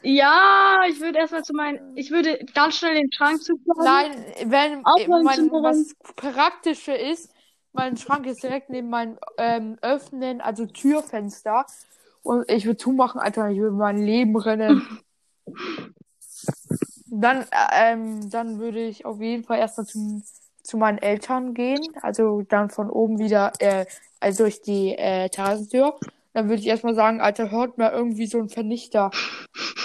Ja, 0.00 0.80
ich 0.88 0.98
würde 1.02 1.18
erstmal 1.18 1.44
zu 1.44 1.52
meinen, 1.52 1.94
ich 1.98 2.10
würde 2.10 2.38
ganz 2.54 2.78
schnell 2.78 2.94
den 2.94 3.12
Schrank 3.12 3.42
zuklappen. 3.42 3.84
Nein, 3.84 4.24
wenn 4.46 4.86
Aufhören 4.86 5.22
mein, 5.22 5.50
was 5.50 5.94
praktische 6.16 6.92
ist, 6.92 7.30
mein 7.74 7.98
Schrank 7.98 8.24
ist 8.24 8.42
direkt 8.42 8.70
neben 8.70 8.88
meinem 8.88 9.18
ähm, 9.36 9.76
Öffnen, 9.82 10.40
also 10.40 10.64
Türfenster. 10.64 11.66
Und 12.22 12.50
ich 12.50 12.64
würde 12.64 12.78
zumachen, 12.78 13.20
Alter, 13.20 13.50
ich 13.50 13.58
würde 13.58 13.76
mein 13.76 13.98
Leben 13.98 14.34
rennen. 14.36 15.00
Dann, 17.06 17.42
äh, 17.42 17.92
ähm, 17.92 18.30
dann 18.30 18.58
würde 18.58 18.80
ich 18.82 19.04
auf 19.04 19.20
jeden 19.20 19.44
Fall 19.44 19.58
erstmal 19.58 19.86
zum, 19.86 20.24
zu 20.62 20.78
meinen 20.78 20.98
Eltern 20.98 21.54
gehen. 21.54 21.80
Also 22.00 22.42
dann 22.42 22.70
von 22.70 22.90
oben 22.90 23.20
wieder, 23.20 23.52
äh, 23.60 23.86
also 24.20 24.44
durch 24.44 24.62
die 24.62 24.96
äh, 24.96 25.28
Terrassentür. 25.28 25.96
Dann 26.34 26.48
würde 26.48 26.60
ich 26.60 26.66
erstmal 26.66 26.96
sagen, 26.96 27.20
Alter, 27.20 27.52
hört 27.52 27.78
mal 27.78 27.92
irgendwie 27.92 28.26
so 28.26 28.38
ein 28.38 28.48
Vernichter. 28.48 29.10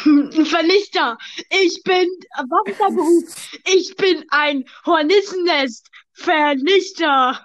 Ein 0.03 0.45
Vernichter. 0.45 1.17
Ich 1.51 1.83
bin, 1.83 2.07
was 2.35 2.71
ist 2.71 2.79
der 2.79 2.89
Beruf? 2.89 3.59
Ich 3.71 3.95
bin 3.95 4.25
ein 4.29 4.65
Hornissennest. 4.85 5.89
Vernichter. 6.13 7.39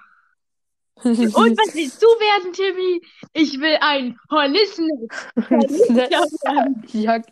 Und 1.02 1.18
was 1.18 1.74
willst 1.74 2.02
du 2.02 2.06
werden, 2.06 2.52
Timmy? 2.54 3.00
Ich 3.34 3.60
will 3.60 3.76
ein 3.80 4.16
Hornissennest. 4.30 5.12
Ja. 6.92 7.22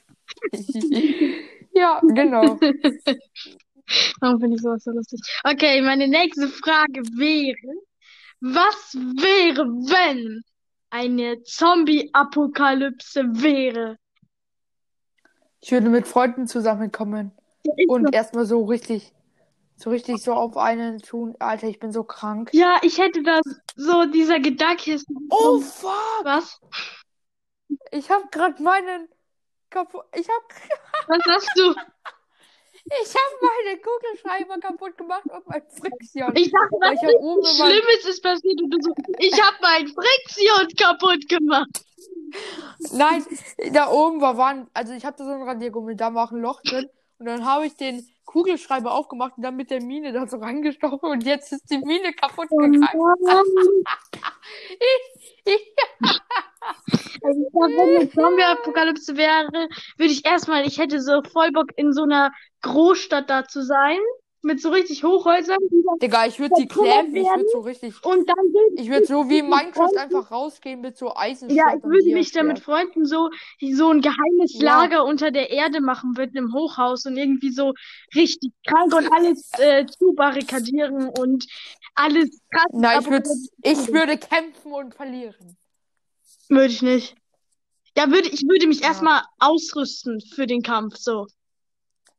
ja, 1.74 2.00
genau. 2.02 2.58
Warum 4.20 4.40
finde 4.40 4.56
ich 4.56 4.62
sowas 4.62 4.85
so 4.85 4.90
lustig? 4.90 5.20
Okay, 5.44 5.80
meine 5.80 6.08
nächste 6.08 6.48
Frage 6.48 7.02
wäre, 7.16 7.74
was 8.40 8.94
wäre, 8.94 9.64
wenn 9.64 10.42
eine 10.92 11.42
Zombie-Apokalypse 11.42 13.22
wäre? 13.33 13.96
Ich 15.61 15.72
würde 15.72 15.88
mit 15.88 16.07
Freunden 16.07 16.46
zusammenkommen 16.46 17.33
und 17.88 18.14
erstmal 18.14 18.44
so 18.44 18.64
richtig, 18.64 19.12
so 19.76 19.90
richtig 19.90 20.22
so 20.22 20.35
auf 20.35 20.57
einen 20.57 20.98
tun. 20.98 21.35
Alter, 21.38 21.68
ich 21.68 21.78
bin 21.78 21.92
so 21.92 22.05
krank. 22.05 22.50
Ja, 22.52 22.78
ich 22.83 22.98
hätte 22.98 23.22
das 23.22 23.42
so, 23.74 24.05
dieser 24.07 24.38
Gedanke 24.40 24.92
ist. 24.92 25.07
Oh 25.31 25.61
fuck! 25.61 26.24
Was? 26.24 26.61
Ich 27.90 28.11
hab 28.11 28.31
grad 28.31 28.61
meinen 28.61 29.09
kaputt. 29.70 30.05
Ich 30.14 30.28
hab, 30.28 30.42
Was 31.09 31.24
hast 31.26 31.50
du? 31.57 31.74
Ich 32.85 33.14
hab 33.14 33.33
meine 33.40 33.81
Kugelschreiber 33.81 34.59
kaputt 34.59 34.97
gemacht 34.97 35.25
und 35.25 35.47
mein 35.49 35.62
Friction. 35.68 36.33
Ich 36.37 36.51
dachte, 36.51 36.77
was 36.81 36.95
ich 36.95 37.09
hab 37.09 37.21
oben 37.21 37.44
Schlimmes 37.44 38.04
ist 38.06 38.23
passiert 38.23 38.61
und 38.61 38.71
du 38.71 38.79
so, 38.81 38.94
ich 39.19 39.42
habe 39.42 39.56
mein 39.61 39.88
Friction 39.88 40.69
kaputt 40.77 41.29
gemacht. 41.29 41.85
Nein, 42.92 43.25
da 43.73 43.90
oben 43.90 44.21
war, 44.21 44.37
waren, 44.37 44.69
also 44.75 44.92
ich 44.92 45.04
hatte 45.04 45.25
so 45.25 45.31
ein 45.31 45.42
Radiergummi, 45.42 45.96
da 45.96 46.15
war 46.15 46.31
ein 46.31 46.40
Loch 46.40 46.61
drin. 46.63 46.88
Und 47.19 47.27
dann 47.27 47.44
habe 47.46 47.67
ich 47.67 47.77
den 47.77 48.06
Kugelschreiber 48.33 48.92
aufgemacht 48.92 49.37
und 49.37 49.42
dann 49.42 49.56
mit 49.56 49.70
der 49.70 49.83
Mine 49.83 50.12
da 50.12 50.26
so 50.26 50.38
reingestochen 50.38 51.10
und 51.10 51.24
jetzt 51.24 51.52
ist 51.52 51.70
die 51.70 51.78
Mine 51.78 52.14
kaputt 52.14 52.48
gegangen. 52.48 52.88
Also 57.24 57.40
ich 57.40 57.52
glaube, 57.52 57.74
wenn 57.76 57.96
eine 57.96 58.10
Zombie-Apokalypse 58.10 59.16
wäre, 59.16 59.68
würde 59.96 60.12
ich 60.12 60.24
erstmal, 60.24 60.66
ich 60.66 60.78
hätte 60.78 61.00
so 61.00 61.22
voll 61.22 61.50
Bock 61.52 61.70
in 61.76 61.92
so 61.92 62.02
einer 62.02 62.33
Großstadt 62.62 63.28
da 63.28 63.44
zu 63.46 63.62
sein. 63.62 63.98
Mit 64.45 64.61
so 64.61 64.71
richtig 64.71 65.05
Hochhäusern, 65.05 65.59
die 65.71 65.83
dann 65.87 65.99
Digga, 66.01 66.27
ich 66.27 66.38
würde 66.40 66.55
sie 66.57 66.67
Vertrümmert 66.67 66.93
clampen. 67.13 67.17
Ich 67.17 67.25
würde 67.29 67.49
so 67.53 67.61
richtig. 67.61 68.05
und 68.05 68.29
dann 68.29 68.37
Ich 68.77 68.88
würde 68.90 69.07
so 69.07 69.29
wie 69.29 69.38
in 69.38 69.49
Minecraft 69.49 69.73
Freunden- 69.88 69.99
einfach 69.99 70.31
rausgehen 70.31 70.81
mit 70.81 70.97
so 70.97 71.15
Eisenschwert. 71.15 71.57
Ja, 71.59 71.77
ich 71.77 71.83
würde 71.85 72.13
mich 72.13 72.33
da 72.33 72.40
Diaschwert. 72.40 72.47
mit 72.59 72.59
Freunden 72.65 73.07
so, 73.07 73.31
so 73.73 73.88
ein 73.90 74.01
geheimes 74.01 74.55
Ja. 74.55 74.81
Lager 74.83 75.05
unter 75.05 75.31
der 75.31 75.51
Erde 75.51 75.81
machen 75.81 76.15
mit 76.17 76.37
einem 76.37 76.53
Hochhaus 76.53 77.07
und 77.07 77.17
irgendwie 77.17 77.51
so 77.53 77.73
richtig 78.15 78.53
krank 78.67 78.95
und 78.95 79.13
alles 79.13 79.49
äh, 79.59 79.87
zubarrikadieren 79.87 81.09
und 81.09 81.47
alles 81.95 82.40
krass. 82.51 82.67
Nein, 82.73 83.01
ich 83.01 83.07
würde, 83.11 83.29
apokalyptisch 83.31 83.49
ich 83.87 83.93
würde 83.93 84.17
kämpfen 84.19 84.73
und 84.73 84.95
verlieren. 84.95 85.57
Würde 86.49 86.67
ich 86.73 86.83
nicht. 86.83 87.15
Ja, 87.97 88.11
würde, 88.11 88.29
ich 88.29 88.43
würde 88.49 88.67
mich 88.67 88.81
Ja. 88.81 88.88
erstmal 88.88 89.23
ausrüsten 89.38 90.21
für 90.35 90.47
den 90.47 90.63
Kampf, 90.63 90.97
so. 90.97 91.27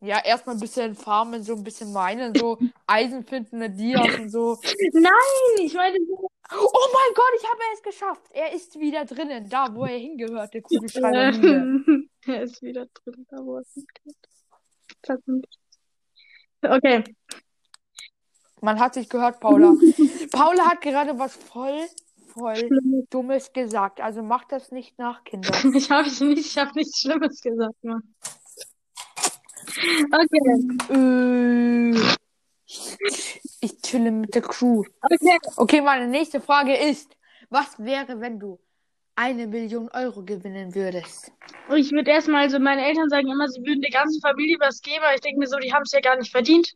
Ja, 0.04 0.24
erstmal 0.24 0.56
ein 0.56 0.60
bisschen 0.60 0.96
farmen, 0.96 1.44
so 1.44 1.56
ein 1.56 1.64
bisschen 1.64 1.94
meinen, 1.94 2.36
so 2.36 2.58
Eisen 2.86 3.24
finden, 3.24 3.56
eine 3.62 3.70
Dias 3.70 4.20
und 4.20 4.30
so. 4.30 4.60
Nein, 4.92 5.12
ich 5.60 5.74
meine, 5.74 5.98
Oh 6.52 6.88
mein 6.94 7.14
Gott, 7.16 7.32
ich 7.38 7.44
habe 7.48 7.62
es 7.74 7.82
geschafft. 7.82 8.32
Er 8.32 8.54
ist 8.54 8.80
wieder 8.80 9.06
drinnen, 9.06 9.50
da 9.50 9.74
wo 9.74 9.86
er 9.86 9.98
hingehört, 9.98 10.54
der 10.54 10.62
Kugelschreiber. 10.62 11.32
Er 12.26 12.44
ist 12.44 12.62
wieder 12.62 12.86
drin, 12.86 13.26
da 13.30 13.38
wo 13.44 13.58
er 13.58 13.66
hingehört. 13.74 14.18
Okay. 16.62 17.04
Man 18.62 18.80
hat 18.80 18.94
sich 18.94 19.10
gehört, 19.10 19.42
Paula. 19.42 19.74
Paula 20.32 20.70
hat 20.70 20.80
gerade 20.80 21.20
was 21.20 21.36
voll, 21.36 21.86
voll 22.28 22.56
Schlimmes. 22.56 23.10
Dummes 23.10 23.52
gesagt. 23.52 24.00
Also 24.00 24.24
macht 24.24 24.54
das 24.54 24.72
nicht 24.72 24.98
nach, 24.98 25.24
Kinder. 25.26 25.52
Ich 25.76 25.92
habe 25.92 26.10
nicht, 26.10 26.46
ich 26.46 26.58
habe 26.58 26.72
nichts 26.76 27.00
Schlimmes 27.00 27.42
gesagt, 27.42 27.84
Mann. 27.84 28.16
Okay. 30.12 30.60
Äh, 30.90 32.16
ich 33.62 33.82
chille 33.82 34.12
mit 34.12 34.34
der 34.36 34.42
Crew. 34.42 34.84
Okay. 35.02 35.38
Okay, 35.58 35.82
meine 35.82 36.08
nächste 36.08 36.42
Frage 36.42 36.76
ist, 36.76 37.16
was 37.50 37.78
wäre, 37.78 38.20
wenn 38.20 38.40
du 38.40 38.60
eine 39.16 39.48
Million 39.48 39.90
Euro 39.90 40.24
gewinnen 40.24 40.74
würdest? 40.74 41.32
Ich 41.76 41.92
würde 41.92 42.12
erstmal 42.12 42.50
so, 42.50 42.60
meine 42.60 42.86
Eltern 42.86 43.10
sagen 43.10 43.28
immer, 43.30 43.48
sie 43.48 43.62
würden 43.62 43.82
der 43.82 43.92
ganzen 43.92 44.22
Familie 44.22 44.58
was 44.60 44.82
geben, 44.82 45.04
aber 45.04 45.14
ich 45.14 45.22
denke 45.22 45.40
mir 45.40 45.48
so, 45.48 45.58
die 45.58 45.74
haben 45.74 45.84
es 45.84 45.92
ja 45.92 46.00
gar 46.00 46.18
nicht 46.18 46.32
verdient. 46.32 46.74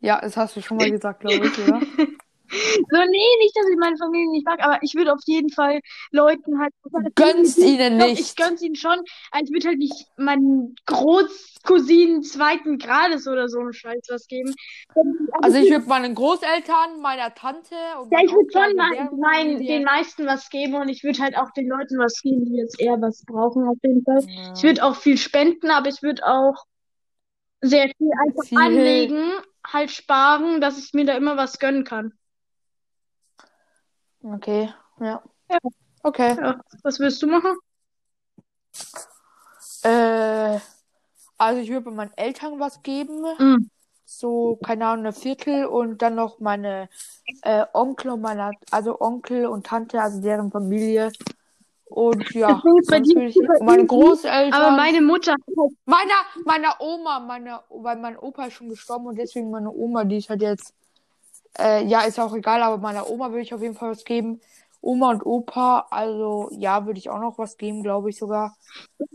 Ja, 0.00 0.20
das 0.20 0.36
hast 0.36 0.56
du 0.56 0.62
schon 0.62 0.76
mal 0.76 0.90
gesagt, 0.90 1.20
glaube 1.20 1.46
ich, 1.46 1.58
oder? 1.58 1.80
So, 2.50 2.98
nee, 2.98 3.36
nicht, 3.40 3.56
dass 3.56 3.68
ich 3.70 3.76
meine 3.78 3.96
Familie 3.96 4.30
nicht 4.32 4.44
mag, 4.44 4.62
aber 4.64 4.78
ich 4.82 4.94
würde 4.94 5.12
auf 5.12 5.20
jeden 5.26 5.50
Fall 5.50 5.80
Leuten 6.10 6.58
halt. 6.58 6.72
Gönnst 7.14 7.58
ihnen 7.58 7.98
Doch, 7.98 8.06
nicht. 8.08 8.20
Ich 8.20 8.36
gönn's 8.36 8.60
ihnen 8.62 8.74
schon, 8.74 8.98
ich 9.42 9.50
würde 9.52 9.68
halt 9.68 9.78
nicht 9.78 10.06
meinen 10.16 10.74
Großcousinen 10.86 12.22
zweiten 12.22 12.78
Grades 12.78 13.28
oder 13.28 13.48
so 13.48 13.60
einen 13.60 13.72
Scheiß 13.72 14.06
was 14.08 14.26
geben. 14.26 14.54
Also 15.42 15.58
ich 15.58 15.70
würde 15.70 15.86
meinen 15.86 16.14
Großeltern, 16.14 17.00
meiner 17.00 17.34
Tante 17.34 17.74
und 18.00 18.12
Ja, 18.12 18.18
ich 18.24 18.32
würde 18.32 18.50
schon 18.52 18.62
also 18.62 18.76
mal 18.76 18.90
deren 18.90 19.18
mein, 19.20 19.46
Familie- 19.56 19.66
den 19.68 19.84
meisten 19.84 20.26
was 20.26 20.48
geben 20.50 20.74
und 20.74 20.88
ich 20.88 21.04
würde 21.04 21.20
halt 21.20 21.36
auch 21.36 21.50
den 21.52 21.68
Leuten 21.68 21.98
was 21.98 22.20
geben, 22.20 22.44
die 22.46 22.56
jetzt 22.56 22.80
eher 22.80 23.00
was 23.00 23.24
brauchen, 23.24 23.68
auf 23.68 23.78
jeden 23.82 24.02
Fall. 24.04 24.24
Ja. 24.26 24.52
Ich 24.56 24.62
würde 24.62 24.84
auch 24.84 24.96
viel 24.96 25.18
spenden, 25.18 25.70
aber 25.70 25.88
ich 25.88 26.02
würde 26.02 26.26
auch 26.26 26.64
sehr 27.60 27.90
viel 27.96 28.10
einfach 28.26 28.44
Viel- 28.44 28.58
anlegen, 28.58 29.30
halt 29.66 29.90
sparen, 29.90 30.60
dass 30.60 30.78
ich 30.78 30.94
mir 30.94 31.04
da 31.04 31.14
immer 31.14 31.36
was 31.36 31.58
gönnen 31.58 31.84
kann. 31.84 32.12
Okay, 34.22 34.72
ja. 35.00 35.22
Ja. 35.50 35.58
Okay. 36.02 36.36
Ja, 36.36 36.60
was 36.82 36.98
willst 37.00 37.22
du 37.22 37.26
machen? 37.26 37.56
Äh, 39.82 40.58
also 41.38 41.60
ich 41.60 41.70
würde 41.70 41.90
meinen 41.90 42.12
Eltern 42.16 42.60
was 42.60 42.82
geben. 42.82 43.22
Mhm. 43.38 43.70
So, 44.04 44.58
keine 44.62 44.86
Ahnung, 44.86 45.06
eine 45.06 45.12
Viertel 45.12 45.66
und 45.66 46.02
dann 46.02 46.16
noch 46.16 46.40
meine 46.40 46.88
äh, 47.42 47.64
Onkel 47.72 48.10
und 48.10 48.20
meiner, 48.20 48.50
also 48.70 49.00
Onkel 49.00 49.46
und 49.46 49.66
Tante, 49.66 50.00
also 50.02 50.20
deren 50.20 50.50
Familie. 50.50 51.12
Und 51.84 52.30
ja, 52.34 52.62
meine 53.60 53.86
Großeltern, 53.86 54.62
Aber 54.62 54.76
meine 54.76 55.00
Mutter 55.00 55.32
halt 55.32 55.72
meiner, 55.86 56.14
meiner 56.44 56.80
Oma, 56.80 57.20
meiner, 57.20 57.64
weil 57.68 57.96
mein 57.96 58.16
Opa 58.16 58.46
ist 58.46 58.54
schon 58.54 58.68
gestorben 58.68 59.06
und 59.06 59.16
deswegen 59.16 59.50
meine 59.50 59.70
Oma, 59.70 60.04
die 60.04 60.18
ist 60.18 60.28
halt 60.28 60.42
jetzt, 60.42 60.74
äh, 61.58 61.84
ja, 61.84 62.02
ist 62.02 62.18
auch 62.20 62.34
egal, 62.34 62.62
aber 62.62 62.78
meiner 62.78 63.08
Oma 63.08 63.30
würde 63.30 63.42
ich 63.42 63.54
auf 63.54 63.62
jeden 63.62 63.74
Fall 63.74 63.90
was 63.90 64.04
geben. 64.04 64.40
Oma 64.82 65.10
und 65.10 65.26
Opa, 65.26 65.88
also 65.90 66.48
ja, 66.52 66.86
würde 66.86 66.98
ich 66.98 67.10
auch 67.10 67.18
noch 67.20 67.36
was 67.36 67.58
geben, 67.58 67.82
glaube 67.82 68.08
ich 68.08 68.16
sogar. 68.16 68.56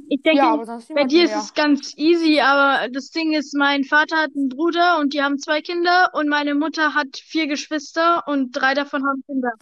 Ich 0.09 0.21
denke, 0.21 0.37
Ja, 0.37 0.55
bei 0.93 1.05
dir 1.05 1.23
ist 1.23 1.31
mehr. 1.31 1.39
es 1.39 1.53
ganz 1.55 1.93
easy, 1.97 2.39
aber 2.39 2.87
das 2.89 3.09
Ding 3.09 3.33
ist, 3.33 3.55
mein 3.55 3.83
Vater 3.83 4.17
hat 4.17 4.29
einen 4.35 4.49
Bruder 4.49 4.99
und 4.99 5.15
die 5.15 5.23
haben 5.23 5.39
zwei 5.39 5.61
Kinder 5.61 6.11
und 6.13 6.29
meine 6.29 6.53
Mutter 6.53 6.93
hat 6.93 7.17
vier 7.17 7.47
Geschwister 7.47 8.23
und 8.27 8.51
drei 8.51 8.75
davon 8.75 9.01
haben 9.07 9.23
Kinder. 9.25 9.49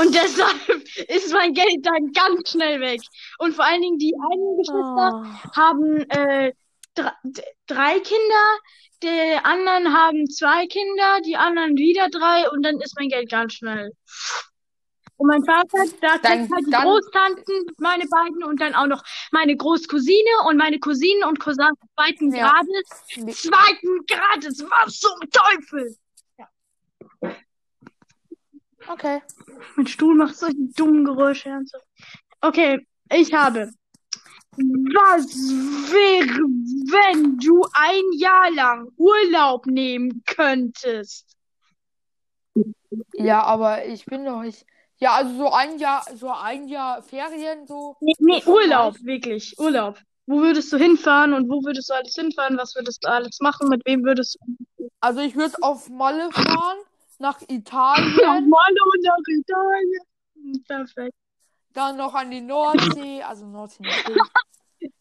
Und 0.00 0.14
deshalb 0.14 0.84
ist 1.08 1.32
mein 1.32 1.52
Geld 1.54 1.84
dann 1.84 2.12
ganz 2.12 2.50
schnell 2.50 2.80
weg. 2.80 3.00
Und 3.38 3.54
vor 3.56 3.64
allen 3.64 3.80
Dingen 3.82 3.98
die 3.98 4.14
einen 4.14 4.56
Geschwister 4.58 5.22
Ah. 5.24 5.56
haben 5.56 5.96
äh, 6.10 6.52
drei 7.66 7.98
Kinder, 8.00 8.44
die 9.02 9.38
anderen 9.42 9.92
haben 9.92 10.28
zwei 10.30 10.66
Kinder, 10.66 11.20
die 11.24 11.36
anderen 11.36 11.76
wieder 11.76 12.08
drei 12.08 12.48
und 12.50 12.62
dann 12.62 12.80
ist 12.80 12.96
mein 12.98 13.08
Geld 13.08 13.30
ganz 13.30 13.54
schnell. 13.54 13.90
Und 15.16 15.28
mein 15.28 15.44
Vater, 15.44 15.84
da 16.00 16.18
Dann- 16.18 16.38
kriegt 16.40 16.52
halt 16.54 16.66
die 16.66 16.70
dann- 16.70 16.82
Großtanten, 16.84 17.66
meine 17.78 18.04
beiden 18.08 18.42
und 18.44 18.60
dann 18.60 18.74
auch 18.74 18.86
noch 18.86 19.04
meine 19.30 19.56
Großcousine 19.56 20.46
und 20.48 20.56
meine 20.56 20.78
Cousinen 20.80 21.24
und 21.28 21.38
Cousins 21.38 21.78
zweiten 21.96 22.34
Ja. 22.34 22.50
Grades. 22.50 23.40
Zweiten 23.42 24.04
Grades, 24.06 24.64
was 24.68 24.98
zum 24.98 25.18
Teufel? 25.30 25.96
Okay. 28.88 29.22
Mein 29.76 29.86
Stuhl 29.86 30.14
macht 30.16 30.36
solche 30.36 30.56
dummen 30.76 31.04
Geräusche. 31.04 31.60
Okay, 32.40 32.84
ich 33.12 33.32
habe. 33.32 33.70
Was 34.56 35.32
wäre, 35.90 36.44
wenn 36.92 37.38
du 37.38 37.64
ein 37.72 38.02
Jahr 38.18 38.50
lang 38.50 38.88
Urlaub 38.96 39.66
nehmen 39.66 40.22
könntest? 40.26 41.34
Ja, 43.14 43.42
aber 43.44 43.86
ich 43.86 44.04
bin 44.04 44.24
doch 44.24 44.42
nicht. 44.42 44.66
Ja, 44.98 45.14
also 45.14 45.34
so 45.36 45.50
ein 45.50 45.78
Jahr, 45.78 46.04
so 46.14 46.30
ein 46.30 46.68
Jahr 46.68 47.02
Ferien, 47.02 47.66
so. 47.66 47.96
Nee, 48.00 48.12
nee, 48.18 48.42
Urlaub, 48.46 48.94
nice. 48.94 49.04
wirklich, 49.04 49.58
Urlaub. 49.58 49.98
Wo 50.26 50.40
würdest 50.40 50.72
du 50.72 50.76
hinfahren 50.76 51.32
und 51.32 51.48
wo 51.48 51.64
würdest 51.64 51.90
du 51.90 51.94
alles 51.94 52.14
hinfahren? 52.14 52.56
Was 52.56 52.76
würdest 52.76 53.02
du 53.04 53.08
alles 53.08 53.38
machen? 53.40 53.68
Mit 53.68 53.82
wem 53.86 54.04
würdest 54.04 54.38
du? 54.76 54.88
Also 55.00 55.20
ich 55.20 55.34
würde 55.34 55.54
auf 55.62 55.88
Malle 55.88 56.30
fahren, 56.30 56.78
nach 57.18 57.40
Italien, 57.48 58.48
Malle 58.48 58.80
und 58.92 59.02
nach 59.02 59.16
Italien. 59.28 60.62
Perfekt. 60.68 61.14
Dann 61.72 61.96
noch 61.96 62.14
an 62.14 62.30
die 62.30 62.40
Nordsee, 62.40 63.22
also 63.22 63.46
Nordsee 63.46 63.82
natürlich. 63.84 64.30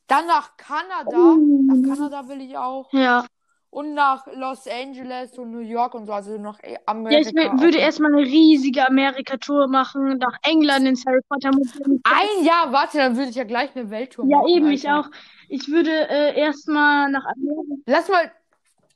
Dann 0.07 0.27
nach 0.27 0.57
Kanada. 0.57 1.35
Nach 1.67 1.95
Kanada 1.95 2.27
will 2.27 2.41
ich 2.41 2.57
auch. 2.57 2.91
Ja. 2.93 3.25
Und 3.69 3.93
nach 3.93 4.27
Los 4.35 4.67
Angeles 4.67 5.37
und 5.37 5.51
New 5.51 5.59
York 5.59 5.93
und 5.93 6.05
so, 6.05 6.11
also 6.11 6.37
nach 6.37 6.59
Ja, 6.61 6.77
Amerika. 6.85 7.29
ich 7.29 7.33
will, 7.33 7.47
auch 7.47 7.61
würde 7.61 7.77
erstmal 7.77 8.13
eine 8.13 8.23
riesige 8.23 8.85
Amerika-Tour 8.85 9.69
machen, 9.69 10.17
nach 10.17 10.37
England 10.43 10.87
ins 10.87 11.05
Harry 11.05 11.21
Potter 11.29 11.51
Museum. 11.51 12.01
Ein 12.03 12.43
Jahr, 12.43 12.73
warte, 12.73 12.97
dann 12.97 13.15
würde 13.15 13.29
ich 13.29 13.35
ja 13.37 13.45
gleich 13.45 13.73
eine 13.73 13.89
Welttour 13.89 14.25
Ja, 14.25 14.39
machen. 14.39 14.49
eben, 14.49 14.71
ich 14.71 14.89
auch. 14.89 15.09
Ich 15.47 15.69
würde 15.69 15.89
äh, 16.09 16.37
erstmal 16.37 17.09
nach 17.11 17.23
Amerika. 17.25 17.75
Lass 17.85 18.09
mal, 18.09 18.31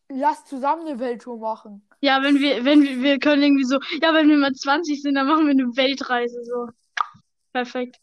lass 0.09 0.43
zusammen 0.43 0.85
eine 0.87 0.99
Welttour 0.99 1.37
machen. 1.37 1.87
Ja, 2.01 2.21
wenn 2.21 2.39
wir, 2.39 2.65
wenn 2.65 2.83
wir, 2.83 3.01
wir 3.01 3.17
können 3.19 3.43
irgendwie 3.43 3.63
so, 3.63 3.79
ja, 4.01 4.13
wenn 4.13 4.27
wir 4.27 4.37
mal 4.37 4.51
20 4.53 5.01
sind, 5.01 5.15
dann 5.15 5.27
machen 5.27 5.45
wir 5.45 5.51
eine 5.51 5.77
Weltreise 5.77 6.43
so. 6.43 6.67
Perfekt. 7.55 8.01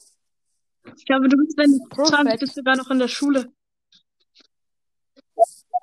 Ich 0.96 1.05
glaube, 1.05 1.28
du 1.28 1.36
bist, 1.36 1.59
wenn 1.59 1.72
du 1.72 1.86
20 1.94 2.14
Perfekt. 2.14 2.40
bist, 2.40 2.55
sogar 2.55 2.74
noch 2.74 2.90
in 2.90 2.98
der 2.98 3.09
Schule. 3.09 3.53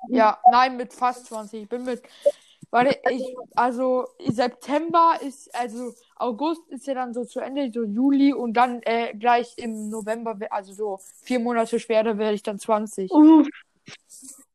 Ja, 0.08 0.40
nein, 0.50 0.76
mit 0.76 0.92
fast 0.92 1.26
20. 1.26 1.62
Ich 1.62 1.68
bin 1.68 1.84
mit. 1.84 2.02
Warte, 2.72 2.98
ich, 3.12 3.22
also 3.54 4.08
September 4.26 5.20
ist, 5.22 5.54
also 5.54 5.94
August 6.16 6.66
ist 6.70 6.88
ja 6.88 6.94
dann 6.94 7.14
so 7.14 7.24
zu 7.24 7.38
Ende, 7.38 7.70
so 7.72 7.84
Juli 7.84 8.32
und 8.32 8.54
dann 8.54 8.82
äh, 8.82 9.14
gleich 9.14 9.54
im 9.56 9.88
November, 9.88 10.36
also 10.50 10.72
so 10.72 10.98
vier 11.22 11.38
Monate 11.38 11.78
später 11.78 12.18
werde 12.18 12.34
ich 12.34 12.42
dann 12.42 12.58
20. 12.58 13.08
Uh, 13.12 13.44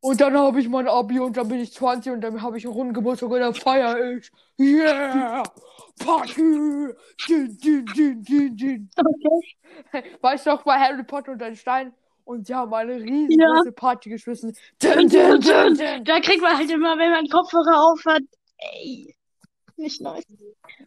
Und 0.01 0.19
dann 0.19 0.37
habe 0.37 0.59
ich 0.59 0.67
mein 0.67 0.89
Abi 0.89 1.21
und 1.21 1.37
dann 1.37 1.47
bin 1.47 1.61
ich 1.61 1.71
20 1.71 2.11
und 2.11 2.19
dann 2.19 2.41
habe 2.41 2.57
ich 2.57 2.65
einen 2.65 2.73
runden 2.73 2.93
Geburtstag 2.93 3.29
und 3.29 3.39
dann 3.39 3.53
feier 3.53 4.17
ich. 4.17 4.29
Yeah! 4.59 5.43
Party! 5.99 6.33
Din, 7.27 7.57
din, 7.57 7.91
din, 7.91 8.23
din, 8.23 8.55
din. 8.55 8.89
okay. 8.97 10.05
Weißt 10.21 10.45
du 10.45 10.49
noch 10.51 10.63
bei 10.63 10.77
Harry 10.79 11.03
Potter 11.03 11.31
und 11.33 11.41
ein 11.41 11.55
Stein? 11.55 11.93
Und 12.25 12.47
sie 12.47 12.55
haben 12.55 12.73
eine 12.73 12.93
Ja. 12.95 12.99
riesengroße 13.05 13.71
Party 13.71 14.09
geschmissen. 14.09 14.55
Din, 14.81 15.07
din, 15.07 15.39
din, 15.39 15.73
din. 15.75 16.03
Da 16.03 16.19
kriegt 16.19 16.41
man 16.41 16.57
halt 16.57 16.69
immer, 16.71 16.97
wenn 16.97 17.11
man 17.11 17.27
Kopfhörer 17.27 17.83
auf 17.91 18.03
hat, 18.05 18.23
ey, 18.57 19.15
nicht 19.77 20.01
nice. 20.01 20.25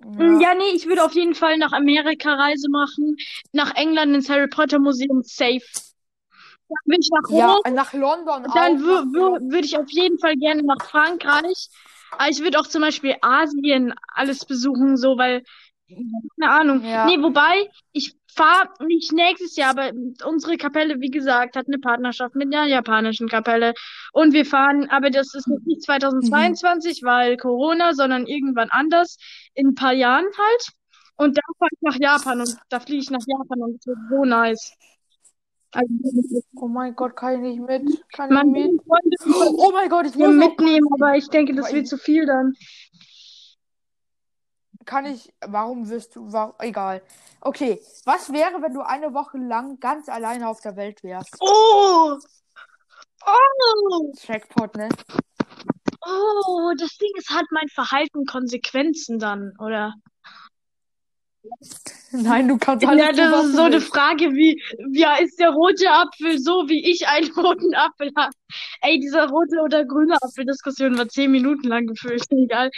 Mm, 0.01 0.41
Ja, 0.41 0.55
nee, 0.55 0.75
ich 0.75 0.87
würde 0.87 1.05
auf 1.05 1.13
jeden 1.13 1.35
Fall 1.35 1.59
nach 1.59 1.73
Amerika 1.73 2.35
Reise 2.35 2.69
machen, 2.71 3.17
nach 3.53 3.75
England 3.77 4.15
ins 4.15 4.29
Harry 4.29 4.49
Potter 4.49 4.79
Museum 4.79 5.23
safe. 5.23 5.61
Dann 6.69 6.77
bin 6.87 6.99
ich 7.01 7.09
nach 7.11 7.31
Ja, 7.31 7.57
nach 7.73 7.93
London 7.95 8.43
dann 8.55 8.81
würde 8.83 9.65
ich 9.65 9.77
auf 9.79 9.89
jeden 9.91 10.19
Fall 10.19 10.35
gerne 10.37 10.63
nach 10.63 10.85
Frankreich. 10.85 11.69
Aber 12.13 12.29
ich 12.29 12.41
würde 12.41 12.59
auch 12.59 12.67
zum 12.67 12.83
Beispiel 12.83 13.17
Asien 13.21 13.95
alles 14.15 14.45
besuchen, 14.45 14.97
so, 14.97 15.19
weil, 15.19 15.43
keine 15.89 16.53
Ahnung. 16.53 16.85
Ja. 16.85 17.07
Nee, 17.07 17.23
wobei, 17.23 17.71
ich 17.93 18.15
fahre 18.35 18.69
nicht 18.87 19.13
nächstes 19.13 19.57
Jahr, 19.57 19.71
aber 19.71 19.91
unsere 20.25 20.57
Kapelle, 20.57 21.01
wie 21.01 21.11
gesagt, 21.11 21.57
hat 21.57 21.67
eine 21.67 21.79
Partnerschaft 21.79 22.35
mit 22.37 22.55
einer 22.55 22.67
japanischen 22.67 23.29
Kapelle. 23.29 23.75
Und 24.13 24.33
wir 24.33 24.47
fahren, 24.47 24.89
aber 24.91 25.11
das 25.11 25.35
ist 25.35 25.49
nicht 25.49 25.83
2022, 25.83 27.03
weil 27.03 27.37
Corona, 27.37 27.95
sondern 27.95 28.27
irgendwann 28.27 28.71
anders, 28.71 29.19
in 29.55 29.69
ein 29.69 29.75
paar 29.75 29.93
Jahren 29.93 30.27
halt. 30.27 30.69
Und 31.17 31.37
da 31.37 31.43
fahre 31.59 31.71
ich 31.73 31.81
nach 31.83 31.99
Japan 31.99 32.41
und 32.41 32.57
da 32.69 32.79
fliege 32.79 33.03
ich 33.03 33.11
nach 33.11 33.25
Japan 33.27 33.61
und 33.61 33.75
das 33.75 33.87
wird 33.87 33.99
so 34.09 34.25
nice. 34.25 34.73
Also, 35.73 35.89
Oh 36.57 36.69
mein 36.69 36.95
Gott, 36.95 37.17
kann 37.17 37.35
ich 37.35 37.41
nicht 37.41 37.61
mit? 37.61 38.05
Kann 38.13 38.31
ich 38.31 38.35
man 38.35 38.51
nicht 38.51 38.65
will 38.65 38.73
mit? 38.73 39.55
Oh 39.59 39.71
mein 39.73 39.89
Gott, 39.89 40.07
ich 40.07 40.15
auch 40.17 40.29
mitnehmen, 40.29 40.87
aber 40.93 41.17
ich 41.17 41.29
denke, 41.29 41.55
das 41.55 41.73
wird 41.73 41.87
zu 41.87 41.99
viel 41.99 42.27
dann. 42.27 42.55
Kann 44.85 45.05
ich. 45.05 45.33
Warum 45.47 45.89
wirst 45.91 46.17
du. 46.17 46.33
Warum, 46.33 46.55
egal. 46.61 47.03
Okay. 47.43 47.81
Was 48.07 48.33
wäre, 48.33 48.63
wenn 48.63 48.73
du 48.73 48.81
eine 48.81 49.13
Woche 49.13 49.37
lang 49.37 49.79
ganz 49.81 50.09
alleine 50.09 50.49
auf 50.49 50.61
der 50.61 50.77
Welt 50.77 51.03
wärst? 51.03 51.37
Oh! 51.41 52.17
Oh! 53.27 54.13
Jackpot, 54.27 54.77
ne? 54.77 54.89
Oh, 56.07 56.73
das 56.79 56.97
Ding 56.97 57.11
ist, 57.17 57.29
hat 57.29 57.45
mein 57.51 57.69
Verhalten 57.69 58.25
Konsequenzen 58.25 59.19
dann, 59.19 59.53
oder? 59.59 59.93
Nein, 62.13 62.49
du 62.49 62.59
kannst 62.59 62.87
alles 62.87 63.05
Ja, 63.05 63.13
das 63.13 63.47
ist 63.47 63.57
so 63.57 63.63
eine. 63.63 63.81
Frage 63.81 64.33
wie, 64.33 64.63
ja, 64.93 65.17
ist 65.17 65.39
der 65.39 65.51
rote 65.51 65.91
Apfel 65.91 66.39
so, 66.39 66.69
wie 66.69 66.91
ich 66.91 67.07
einen 67.07 67.31
roten 67.33 67.75
Apfel 67.75 68.11
habe? 68.17 68.33
Ey, 68.81 68.99
dieser 69.01 69.29
rote 69.29 69.61
oder 69.63 69.85
grüne 69.85 70.17
Apfel-Diskussion 70.21 70.97
war 70.99 71.09
zehn 71.09 71.31
Minuten 71.31 71.69
lang 71.69 71.87
gefühlt, 71.87 72.25
egal. 72.31 72.71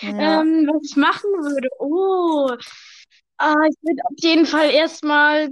Ja. 0.00 0.40
Ähm, 0.40 0.68
was 0.72 0.90
ich 0.90 0.96
machen 0.96 1.30
würde, 1.30 1.68
oh, 1.78 2.50
ah, 3.38 3.54
ich 3.68 3.76
würde 3.82 4.02
auf 4.04 4.16
jeden 4.18 4.46
Fall 4.46 4.70
erstmal, 4.70 5.50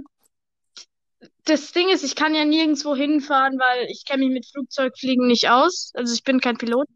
das 1.45 1.71
Ding 1.71 1.89
ist, 1.89 2.03
ich 2.03 2.15
kann 2.15 2.35
ja 2.35 2.43
nirgendwo 2.43 2.95
hinfahren, 2.95 3.57
weil 3.57 3.87
ich 3.89 4.03
kenne 4.05 4.25
mich 4.25 4.33
mit 4.33 4.45
Flugzeugfliegen 4.47 5.27
nicht 5.27 5.49
aus. 5.49 5.91
Also 5.95 6.13
ich 6.13 6.23
bin 6.23 6.41
kein 6.41 6.57
Pilot. 6.57 6.87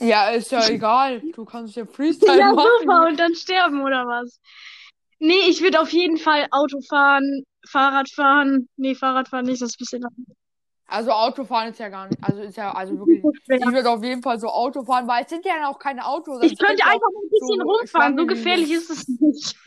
Ja, 0.00 0.30
ist 0.30 0.50
ja 0.52 0.66
egal. 0.68 1.22
Du 1.34 1.44
kannst 1.44 1.76
ja 1.76 1.86
Freestyle 1.86 2.38
Ja, 2.38 2.50
machen. 2.54 2.70
super, 2.80 3.06
und 3.08 3.18
dann 3.18 3.34
sterben 3.34 3.82
oder 3.82 4.06
was? 4.06 4.40
Nee, 5.18 5.40
ich 5.48 5.60
würde 5.62 5.80
auf 5.80 5.92
jeden 5.92 6.16
Fall 6.18 6.46
Auto 6.50 6.80
fahren, 6.88 7.44
Fahrrad 7.68 8.10
fahren. 8.10 8.68
Nee, 8.76 8.94
Fahrrad 8.94 9.28
fahren 9.28 9.46
nicht, 9.46 9.62
das 9.62 9.70
ist 9.70 9.76
ein 9.76 10.00
bisschen. 10.00 10.26
Also 10.92 11.10
Autofahren 11.10 11.70
ist 11.70 11.78
ja 11.78 11.88
gar 11.88 12.06
nicht. 12.06 12.18
Also 12.22 12.42
ist 12.42 12.56
ja 12.56 12.72
also 12.74 12.98
wirklich. 12.98 13.22
Ich 13.48 13.64
würde 13.72 13.88
auf 13.90 14.04
jeden 14.04 14.22
Fall 14.22 14.38
so 14.38 14.48
Auto 14.48 14.84
fahren, 14.84 15.08
weil 15.08 15.24
es 15.24 15.30
sind 15.30 15.44
ja 15.46 15.66
auch 15.68 15.78
keine 15.78 16.06
Autos. 16.06 16.42
Ich 16.42 16.52
also 16.52 16.64
könnte 16.66 16.80
ja 16.80 16.86
einfach 16.86 17.08
mal 17.12 17.22
ein 17.24 17.30
bisschen 17.30 17.60
so 17.60 17.70
rumfahren, 17.70 18.18
so 18.18 18.26
gefährlich 18.26 18.70
ist 18.72 18.90
es 18.90 19.08
nicht. 19.20 19.56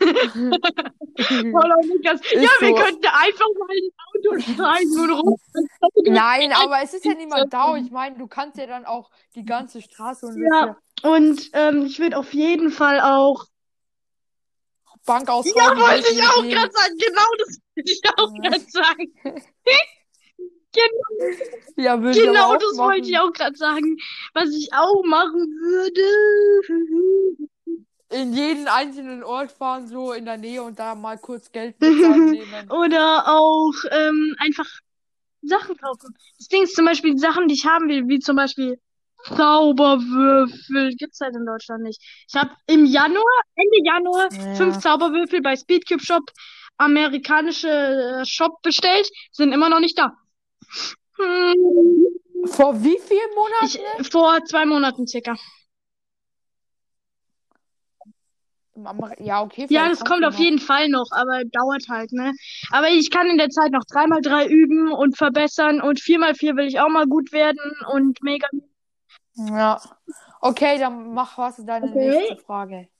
das- 2.03 2.21
Ist 2.21 2.33
Ja, 2.33 2.49
wir 2.59 2.69
so. 2.69 2.75
könnten 2.75 3.05
einfach 3.07 3.47
mal 3.57 3.67
ein 3.71 3.89
Auto 4.07 4.39
steigen 4.39 4.99
und 4.99 5.09
rumfahren. 5.11 5.67
Nein, 6.05 6.53
aber 6.53 6.81
es 6.83 6.93
ist 6.93 7.05
ja 7.05 7.13
niemand 7.13 7.51
da. 7.53 7.75
Ich 7.75 7.91
meine, 7.91 8.17
du 8.17 8.27
kannst 8.27 8.57
ja 8.57 8.67
dann 8.67 8.85
auch 8.85 9.09
die 9.35 9.45
ganze 9.45 9.81
Straße 9.81 10.27
und 10.27 10.41
Ja, 10.41 10.77
und 11.03 11.49
ähm, 11.53 11.85
ich 11.85 11.99
würde 11.99 12.17
auf 12.17 12.33
jeden 12.33 12.69
Fall 12.71 12.99
auch. 13.01 13.45
Bank 15.05 15.29
aus. 15.29 15.45
Ja, 15.55 15.77
wollte 15.77 16.11
ich 16.11 16.21
auch 16.23 16.41
gerade 16.41 16.71
sagen. 16.71 16.97
Genau 16.97 17.29
das 17.37 17.59
wollte 17.75 17.91
ich 17.91 18.01
auch 18.17 18.31
Ja. 18.33 18.49
gerade 18.49 18.65
sagen. 18.71 19.13
Genau, 20.75 21.31
Ja, 21.77 21.95
genau 21.95 22.53
das 22.55 22.75
machen. 22.75 22.89
wollte 22.89 23.09
ich 23.09 23.17
auch 23.19 23.31
gerade 23.33 23.55
sagen. 23.57 23.97
Was 24.33 24.49
ich 24.49 24.69
auch 24.73 25.03
machen 25.05 25.41
würde. 25.61 26.01
In 28.11 28.33
jeden 28.33 28.67
einzelnen 28.67 29.23
Ort 29.23 29.51
fahren, 29.51 29.87
so 29.87 30.13
in 30.13 30.25
der 30.25 30.37
Nähe 30.37 30.61
und 30.63 30.77
da 30.79 30.95
mal 30.95 31.17
kurz 31.17 31.51
Geld 31.51 31.77
bezahlen. 31.79 32.39
Oder 32.69 33.27
auch 33.27 33.73
ähm, 33.91 34.35
einfach 34.39 34.67
Sachen 35.41 35.75
kaufen. 35.77 36.15
Das 36.37 36.47
Ding 36.47 36.63
ist 36.63 36.75
zum 36.75 36.85
Beispiel 36.85 37.17
Sachen, 37.17 37.47
die 37.47 37.55
ich 37.55 37.65
haben 37.65 37.89
will, 37.89 38.07
wie 38.07 38.19
zum 38.19 38.35
Beispiel 38.35 38.79
Zauberwürfel. 39.35 40.95
Gibt's 40.97 41.19
halt 41.19 41.35
in 41.35 41.45
Deutschland 41.45 41.83
nicht. 41.83 42.01
Ich 42.29 42.35
habe 42.35 42.51
im 42.67 42.85
Januar, 42.85 43.23
Ende 43.55 43.77
Januar, 43.83 44.29
Ja. 44.31 44.55
fünf 44.55 44.79
Zauberwürfel 44.79 45.41
bei 45.41 45.55
Speedcube 45.55 46.03
Shop, 46.03 46.23
amerikanische 46.77 47.69
äh, 48.21 48.25
Shop 48.25 48.61
bestellt, 48.61 49.09
sind 49.31 49.51
immer 49.51 49.69
noch 49.69 49.79
nicht 49.79 49.97
da. 49.97 50.13
Hm, 51.17 52.05
Vor 52.47 52.83
wie 52.83 52.97
vielen 52.99 53.35
Monaten? 53.35 54.01
ich, 54.01 54.11
vor 54.11 54.43
zwei 54.45 54.65
Monaten 54.65 55.07
circa. 55.07 55.35
Ja, 59.19 59.41
okay. 59.41 59.67
Ja, 59.69 59.87
das 59.87 60.03
kommt 60.03 60.25
auf 60.25 60.33
noch. 60.33 60.39
jeden 60.39 60.59
Fall 60.59 60.89
noch, 60.89 61.07
aber 61.11 61.43
dauert 61.45 61.87
halt, 61.87 62.11
ne? 62.11 62.33
Aber 62.71 62.89
ich 62.89 63.09
kann 63.09 63.27
in 63.27 63.37
der 63.37 63.49
Zeit 63.49 63.71
noch 63.71 63.85
dreimal 63.85 64.21
drei 64.21 64.47
üben 64.47 64.91
und 64.91 65.17
verbessern 65.17 65.81
und 65.81 66.01
viermal 66.01 66.35
vier 66.35 66.55
will 66.57 66.67
ich 66.67 66.79
auch 66.79 66.89
mal 66.89 67.05
gut 67.05 67.31
werden 67.31 67.59
und 67.93 68.21
mega. 68.21 68.47
Ja. 69.35 69.81
Okay, 70.41 70.77
dann 70.77 71.13
mach 71.13 71.37
was 71.37 71.55
deine 71.65 71.87
Okay. 71.89 72.17
nächste 72.17 72.43
Frage. 72.43 72.87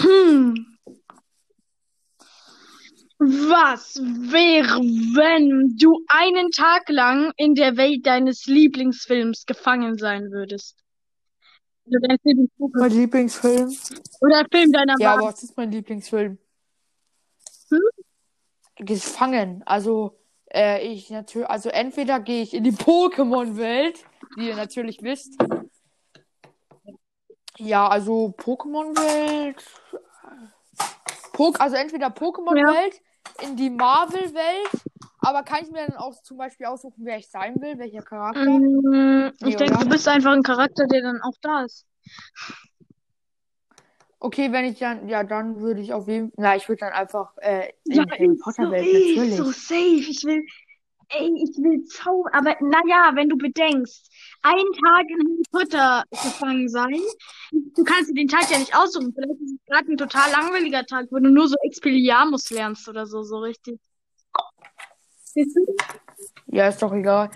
Hm. 0.00 0.66
Was 3.26 3.96
wäre, 3.96 4.78
wenn 4.80 5.76
du 5.78 5.98
einen 6.08 6.50
Tag 6.50 6.88
lang 6.90 7.32
in 7.36 7.54
der 7.54 7.76
Welt 7.78 8.04
deines 8.06 8.44
Lieblingsfilms 8.46 9.46
gefangen 9.46 9.96
sein 9.96 10.30
würdest? 10.30 10.76
Oder 11.86 12.00
dein 12.08 12.18
Lieblingsbuch 12.22 12.70
Mein 12.74 12.90
Lieblingsfilm? 12.90 13.74
oder 14.20 14.44
Film 14.52 14.72
deiner 14.72 14.94
Ja, 14.98 15.10
Wahl. 15.12 15.18
aber 15.18 15.28
was 15.28 15.42
ist 15.42 15.56
mein 15.56 15.70
Lieblingsfilm? 15.72 16.38
Hm? 17.70 17.80
Gefangen. 18.76 19.62
Also, 19.64 20.18
äh, 20.52 20.86
ich 20.86 21.08
natürlich, 21.10 21.48
also 21.48 21.70
entweder 21.70 22.20
gehe 22.20 22.42
ich 22.42 22.52
in 22.52 22.64
die 22.64 22.72
Pokémon-Welt, 22.72 24.04
wie 24.36 24.48
ihr 24.48 24.56
natürlich 24.56 25.02
wisst. 25.02 25.36
Ja, 27.58 27.88
also 27.88 28.34
Pokémon-Welt. 28.36 29.64
Pok 31.32 31.60
also 31.60 31.76
entweder 31.76 32.08
Pokémon-Welt, 32.08 33.00
in 33.40 33.56
die 33.56 33.70
Marvel-Welt, 33.70 34.70
aber 35.20 35.42
kann 35.42 35.64
ich 35.64 35.70
mir 35.70 35.86
dann 35.86 35.96
auch 35.96 36.14
zum 36.22 36.36
Beispiel 36.36 36.66
aussuchen, 36.66 37.04
wer 37.04 37.18
ich 37.18 37.28
sein 37.30 37.60
will, 37.60 37.78
welcher 37.78 38.02
Charakter? 38.02 38.50
Mm, 38.50 39.28
ich 39.38 39.40
Nee, 39.40 39.56
denke, 39.56 39.74
oder? 39.74 39.84
du 39.84 39.88
bist 39.90 40.08
einfach 40.08 40.32
ein 40.32 40.42
Charakter, 40.42 40.86
der 40.86 41.02
dann 41.02 41.20
auch 41.22 41.34
da 41.40 41.64
ist. 41.64 41.86
Okay, 44.20 44.52
wenn 44.52 44.64
ich 44.64 44.78
dann, 44.78 45.06
ja, 45.08 45.22
dann 45.22 45.60
würde 45.60 45.82
ich 45.82 45.92
auf 45.92 46.08
jeden 46.08 46.30
Fall, 46.30 46.44
na, 46.44 46.56
ich 46.56 46.66
würde 46.68 46.80
dann 46.80 46.92
einfach 46.94 47.36
äh, 47.38 47.68
in 47.84 47.96
Ja, 47.96 48.06
Harry 48.10 48.34
Potter 48.42 48.70
Welt 48.70 48.86
ich 48.90 49.16
natürlich. 49.16 49.36
so 49.36 49.44
safe. 49.44 49.96
Ich 50.08 50.24
will, 50.24 50.46
ey, 51.10 51.30
ich 51.42 51.56
will 51.58 51.84
Zauber. 51.84 52.34
Aber 52.34 52.56
naja, 52.60 53.12
wenn 53.14 53.28
du 53.28 53.36
bedenkst, 53.36 54.10
einen 54.44 54.72
Tag 54.84 55.06
in 55.08 55.18
Harry 55.18 55.42
Potter 55.50 56.04
gefangen 56.10 56.68
sein, 56.68 57.00
du 57.52 57.82
kannst 57.84 58.10
dir 58.10 58.14
den 58.14 58.28
Tag 58.28 58.50
ja 58.50 58.58
nicht 58.58 58.76
aussuchen. 58.76 59.12
Vielleicht 59.14 59.40
ist 59.40 59.52
es 59.54 59.66
gerade 59.66 59.90
ein 59.92 59.96
total 59.96 60.30
langweiliger 60.30 60.84
Tag, 60.84 61.06
wo 61.10 61.18
du 61.18 61.30
nur 61.30 61.48
so 61.48 61.56
Expelliarmus 61.62 62.50
lernst 62.50 62.88
oder 62.88 63.06
so, 63.06 63.22
so 63.22 63.38
richtig. 63.38 63.80
Weißt 65.34 65.56
du? 65.56 65.74
Ja, 66.46 66.68
ist 66.68 66.82
doch 66.82 66.92
egal. 66.92 67.30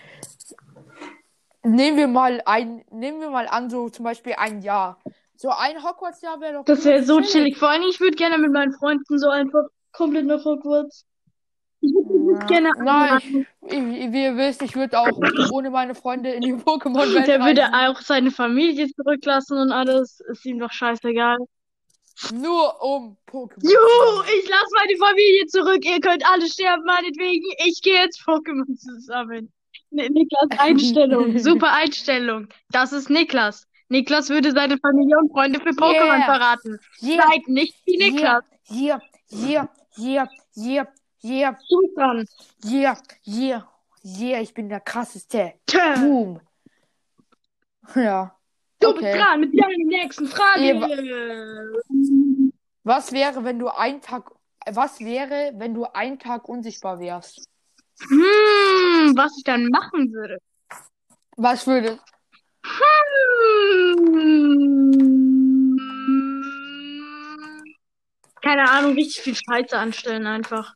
Nehmen 1.64 1.96
wir 1.96 2.08
mal 2.08 2.42
ein, 2.44 2.84
nehmen 2.90 3.20
wir 3.20 3.30
mal 3.30 3.48
an, 3.48 3.68
so 3.70 3.88
zum 3.88 4.04
Beispiel 4.04 4.34
ein 4.36 4.62
Jahr. 4.62 5.00
So 5.34 5.50
ein 5.50 5.82
Hogwarts-Jahr 5.82 6.40
wäre 6.40 6.54
doch 6.54 6.64
Das 6.64 6.84
wäre 6.84 7.02
so 7.02 7.16
chillig. 7.16 7.32
chillig. 7.32 7.58
Vor 7.58 7.68
allem, 7.68 7.82
ich 7.88 8.00
würde 8.00 8.16
gerne 8.16 8.38
mit 8.38 8.52
meinen 8.52 8.72
Freunden 8.72 9.18
so 9.18 9.28
einfach 9.28 9.64
komplett 9.92 10.26
nach 10.26 10.44
Hogwarts. 10.44 11.06
Gerne 12.46 12.70
Nein. 12.82 13.46
Ich, 13.66 14.12
wie 14.12 14.22
ihr 14.24 14.36
wisst, 14.36 14.62
ich 14.62 14.74
würde 14.76 14.98
auch 14.98 15.08
ohne 15.52 15.70
meine 15.70 15.94
Freunde 15.94 16.30
in 16.30 16.40
die 16.42 16.52
Pokémon-Welt 16.54 17.26
Der 17.26 17.40
würde 17.44 17.62
reisen. 17.62 17.74
auch 17.74 18.00
seine 18.00 18.30
Familie 18.30 18.88
zurücklassen 18.94 19.58
und 19.58 19.72
alles. 19.72 20.20
Ist 20.30 20.44
ihm 20.46 20.58
doch 20.58 20.72
scheißegal. 20.72 21.38
Nur 22.34 22.82
um 22.82 23.16
Pokémon. 23.30 23.62
Juhu, 23.62 24.22
ich 24.40 24.48
lasse 24.48 24.72
meine 24.74 24.96
Familie 24.98 25.46
zurück. 25.46 25.84
Ihr 25.84 26.00
könnt 26.00 26.24
alle 26.28 26.46
sterben, 26.48 26.82
meinetwegen. 26.84 27.44
Ich 27.66 27.80
gehe 27.82 28.02
jetzt 28.02 28.20
Pokémon 28.26 28.76
zusammen. 28.76 29.52
Ni- 29.90 30.08
Niklas 30.10 30.58
Einstellung. 30.58 31.38
Super 31.38 31.72
Einstellung. 31.74 32.48
Das 32.70 32.92
ist 32.92 33.08
Niklas. 33.08 33.66
Niklas 33.88 34.28
würde 34.28 34.50
seine 34.52 34.76
Familie 34.78 35.16
und 35.18 35.30
Freunde 35.32 35.60
für 35.60 35.70
Pokémon 35.70 36.18
Yeah. 36.18 36.24
verraten. 36.24 36.78
Yeah, 37.00 37.22
Seid 37.30 37.48
nicht 37.48 37.74
wie 37.86 37.96
Niklas. 37.96 38.44
yeah, 38.70 39.00
yeah, 39.32 39.68
yeah, 39.96 40.26
yeah, 40.26 40.28
yeah, 40.56 40.88
Du 41.22 41.80
bist 41.80 41.96
dran. 41.96 42.24
yeah, 42.64 42.96
yeah, 43.26 43.68
yeah, 44.04 44.40
ich 44.40 44.54
bin 44.54 44.68
der 44.68 44.80
krasseste. 44.80 45.54
Tö. 45.66 45.78
Boom. 45.96 46.40
Ja. 47.94 48.36
Du 48.80 48.88
Okay. 48.90 49.00
bist 49.12 49.14
dran 49.24 49.40
mit 49.40 49.58
deiner 49.58 49.84
nächsten 49.84 50.26
Frage. 50.28 50.78
Was 52.84 53.12
wäre, 53.12 53.44
wenn 53.44 53.58
du 53.58 53.68
einen 53.68 54.00
Tag, 54.00 54.30
was 54.70 55.00
wäre, 55.00 55.52
wenn 55.56 55.74
du 55.74 55.84
einen 55.84 56.18
Tag 56.18 56.48
unsichtbar 56.48 57.00
wärst? 57.00 57.48
Hm, 58.08 59.12
was 59.16 59.36
ich 59.36 59.44
dann 59.44 59.66
machen 59.68 60.12
würde. 60.12 60.38
Was 61.36 61.66
würde? 61.66 61.98
Hm, 65.98 67.66
keine 68.42 68.70
Ahnung, 68.70 68.92
richtig 68.92 69.22
viel 69.22 69.34
Scheiße 69.34 69.76
anstellen 69.76 70.26
einfach. 70.26 70.74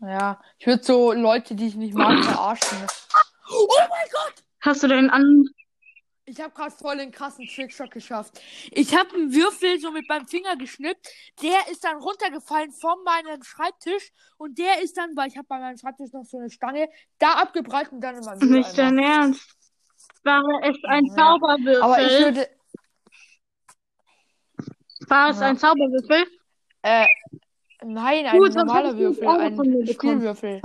Ja, 0.00 0.40
ich 0.58 0.66
würde 0.66 0.82
so 0.82 1.12
Leute, 1.12 1.54
die 1.54 1.68
ich 1.68 1.74
nicht 1.76 1.94
mag, 1.94 2.22
verarschen. 2.24 2.78
Oh 3.50 3.68
mein 3.78 4.08
Gott! 4.12 4.34
Hast 4.60 4.82
du 4.82 4.88
denn 4.88 5.10
an. 5.10 5.48
Ich 6.26 6.40
habe 6.40 6.54
gerade 6.54 6.70
voll 6.70 6.96
den 6.96 7.10
krassen 7.12 7.46
Trickshot 7.46 7.90
geschafft. 7.90 8.40
Ich 8.70 8.96
habe 8.96 9.14
einen 9.14 9.34
Würfel 9.34 9.78
so 9.78 9.92
mit 9.92 10.08
meinem 10.08 10.26
Finger 10.26 10.56
geschnippt. 10.56 11.06
Der 11.42 11.70
ist 11.70 11.84
dann 11.84 11.98
runtergefallen 11.98 12.72
von 12.72 12.96
meinem 13.04 13.42
Schreibtisch. 13.42 14.10
Und 14.38 14.58
der 14.58 14.80
ist 14.82 14.96
dann, 14.96 15.14
weil 15.16 15.28
ich 15.28 15.36
habe 15.36 15.46
bei 15.46 15.58
meinem 15.58 15.76
Schreibtisch 15.76 16.12
noch 16.12 16.24
so 16.24 16.38
eine 16.38 16.48
Stange, 16.48 16.88
da 17.18 17.32
abgebreitet 17.32 17.92
und 17.92 18.00
dann 18.00 18.16
in 18.16 18.24
meinem 18.24 18.50
Nicht 18.50 18.76
dein 18.78 18.98
Ernst. 18.98 19.54
War 20.22 20.42
es 20.62 20.78
ein 20.84 21.04
Ja. 21.04 21.14
Zauberwürfel? 21.14 21.82
Aber 21.82 22.00
ich 22.00 22.18
würde. 22.24 22.48
War 25.08 25.28
es 25.30 25.40
Ja. 25.40 25.46
ein 25.46 25.58
Zauberwürfel? 25.58 26.26
Äh, 26.82 27.06
nein, 27.84 28.26
ein 28.26 28.38
Gut, 28.38 28.54
normaler 28.54 28.96
Würfel, 28.96 29.26
ein. 29.26 29.86
Spielwürfel. 29.86 30.60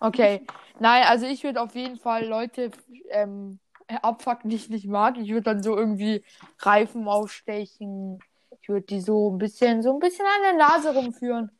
Okay. 0.00 0.46
Nein, 0.80 1.04
also 1.06 1.26
ich 1.26 1.44
würde 1.44 1.60
auf 1.60 1.74
jeden 1.74 1.98
Fall 1.98 2.26
Leute 2.26 2.70
ähm, 3.10 3.58
abfucken, 3.88 4.50
die 4.50 4.56
ich 4.56 4.68
nicht 4.68 4.86
mag. 4.86 5.16
Ich 5.18 5.30
würde 5.30 5.42
dann 5.42 5.62
so 5.62 5.76
irgendwie 5.76 6.24
Reifen 6.58 7.06
aufstechen. 7.08 8.18
Ich 8.60 8.68
würde 8.68 8.86
die 8.86 9.00
so 9.00 9.30
ein 9.30 9.38
bisschen, 9.38 9.82
so 9.82 9.92
ein 9.92 10.00
bisschen 10.00 10.26
an 10.26 10.42
der 10.42 10.66
Nase 10.66 10.94
rumführen. 10.94 11.50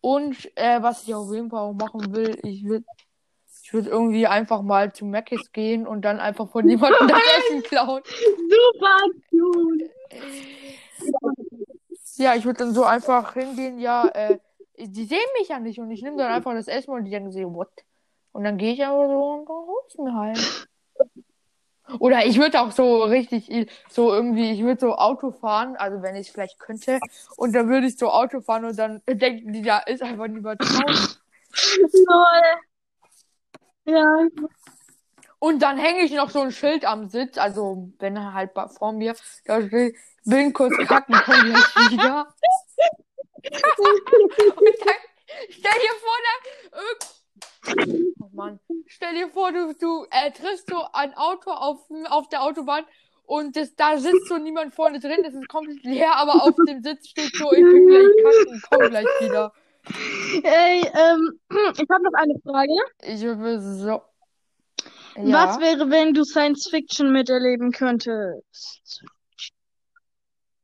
Und 0.00 0.56
äh, 0.56 0.82
was 0.82 1.04
ich 1.04 1.14
auf 1.14 1.32
jeden 1.32 1.50
Fall 1.50 1.60
auch 1.60 1.72
machen 1.72 2.14
will, 2.14 2.38
ich 2.42 2.64
würde 2.64 2.84
ich 3.64 3.72
würde 3.72 3.90
irgendwie 3.90 4.26
einfach 4.26 4.60
mal 4.60 4.92
zu 4.92 5.06
Mc's 5.06 5.52
gehen 5.52 5.86
und 5.86 6.02
dann 6.02 6.20
einfach 6.20 6.50
von 6.50 6.68
jemandem 6.68 7.08
das 7.08 7.20
Essen 7.38 7.62
klauen. 7.62 8.02
Super 8.04 8.98
cute. 9.30 9.90
Ja, 12.16 12.34
ich 12.34 12.44
würde 12.44 12.58
dann 12.58 12.74
so 12.74 12.84
einfach 12.84 13.34
hingehen, 13.34 13.78
ja, 13.78 14.08
äh, 14.08 14.38
die 14.78 15.04
sehen 15.04 15.18
mich 15.38 15.48
ja 15.48 15.58
nicht 15.58 15.78
und 15.78 15.90
ich 15.90 16.02
nehme 16.02 16.16
dann 16.16 16.32
einfach 16.32 16.52
das 16.52 16.68
Essen 16.68 16.90
und 16.90 17.04
die 17.04 17.10
denken 17.10 17.32
sich, 17.32 17.44
what? 17.44 17.70
Und 18.32 18.44
dann 18.44 18.58
gehe 18.58 18.72
ich 18.72 18.82
einfach 18.82 19.06
so 19.06 19.32
und 19.32 19.48
dann 19.48 19.64
ich 19.88 19.98
mir 19.98 20.14
halt. 20.14 20.68
Oder 21.98 22.24
ich 22.24 22.38
würde 22.38 22.60
auch 22.60 22.70
so 22.70 23.02
richtig, 23.02 23.68
so 23.90 24.12
irgendwie, 24.12 24.52
ich 24.52 24.62
würde 24.62 24.80
so 24.80 24.94
Auto 24.94 25.30
fahren, 25.30 25.76
also 25.76 26.00
wenn 26.00 26.16
ich 26.16 26.32
vielleicht 26.32 26.58
könnte, 26.58 27.00
und 27.36 27.54
dann 27.54 27.68
würde 27.68 27.86
ich 27.86 27.98
so 27.98 28.10
Auto 28.10 28.40
fahren 28.40 28.64
und 28.64 28.78
dann 28.78 29.02
denken 29.06 29.52
die, 29.52 29.62
da 29.62 29.78
ist 29.80 30.02
einfach 30.02 30.28
niemand 30.28 30.60
drauf. 30.60 31.18
Lol. 32.08 32.42
Ja, 33.84 34.28
Und 35.42 35.58
dann 35.60 35.76
hänge 35.76 36.02
ich 36.02 36.12
noch 36.12 36.30
so 36.30 36.38
ein 36.42 36.52
Schild 36.52 36.84
am 36.84 37.08
Sitz, 37.08 37.36
also 37.36 37.90
wenn 37.98 38.14
er 38.14 38.32
halt 38.32 38.52
vor 38.78 38.92
mir, 38.92 39.16
da 39.44 39.60
steht, 39.60 39.96
bin 40.24 40.52
kurz 40.52 40.72
kacken, 40.86 41.16
komm 41.24 41.34
gleich 41.34 41.90
wieder. 41.90 42.32
Und 43.42 44.76
dann 44.86 44.94
stell 45.50 45.78
dir 45.80 45.94
vor, 45.98 46.16
da 46.22 46.78
irgend... 46.78 48.14
Oh 48.20 48.28
Mann. 48.32 48.60
Stell 48.86 49.16
dir 49.16 49.28
vor, 49.30 49.50
du, 49.50 49.74
du 49.74 50.06
äh, 50.12 50.30
triffst 50.30 50.70
so 50.70 50.84
ein 50.92 51.12
Auto 51.14 51.50
auf, 51.50 51.80
auf 52.08 52.28
der 52.28 52.44
Autobahn 52.44 52.84
und 53.24 53.56
das, 53.56 53.74
da 53.74 53.98
sitzt 53.98 54.28
so 54.28 54.38
niemand 54.38 54.72
vorne 54.76 55.00
drin, 55.00 55.24
das 55.24 55.34
ist 55.34 55.48
komplett 55.48 55.82
leer, 55.82 56.14
aber 56.14 56.44
auf 56.44 56.54
dem 56.68 56.84
Sitz 56.84 57.08
steht 57.08 57.34
so, 57.34 57.50
ich 57.52 57.64
bin 57.64 57.88
gleich 57.88 58.06
kacken, 58.22 58.62
komm 58.70 58.90
gleich 58.90 59.06
wieder. 59.18 59.52
Ey, 60.44 60.88
ähm, 60.94 61.40
ich 61.50 61.90
habe 61.90 62.04
noch 62.04 62.14
eine 62.14 62.38
Frage. 62.44 62.70
Ich 63.02 63.22
würde 63.22 63.60
so. 63.60 64.11
Was 65.16 65.56
Ja. 65.56 65.60
wäre, 65.60 65.90
wenn 65.90 66.14
du 66.14 66.24
Science 66.24 66.68
Fiction 66.68 67.12
miterleben 67.12 67.70
könntest? 67.70 69.02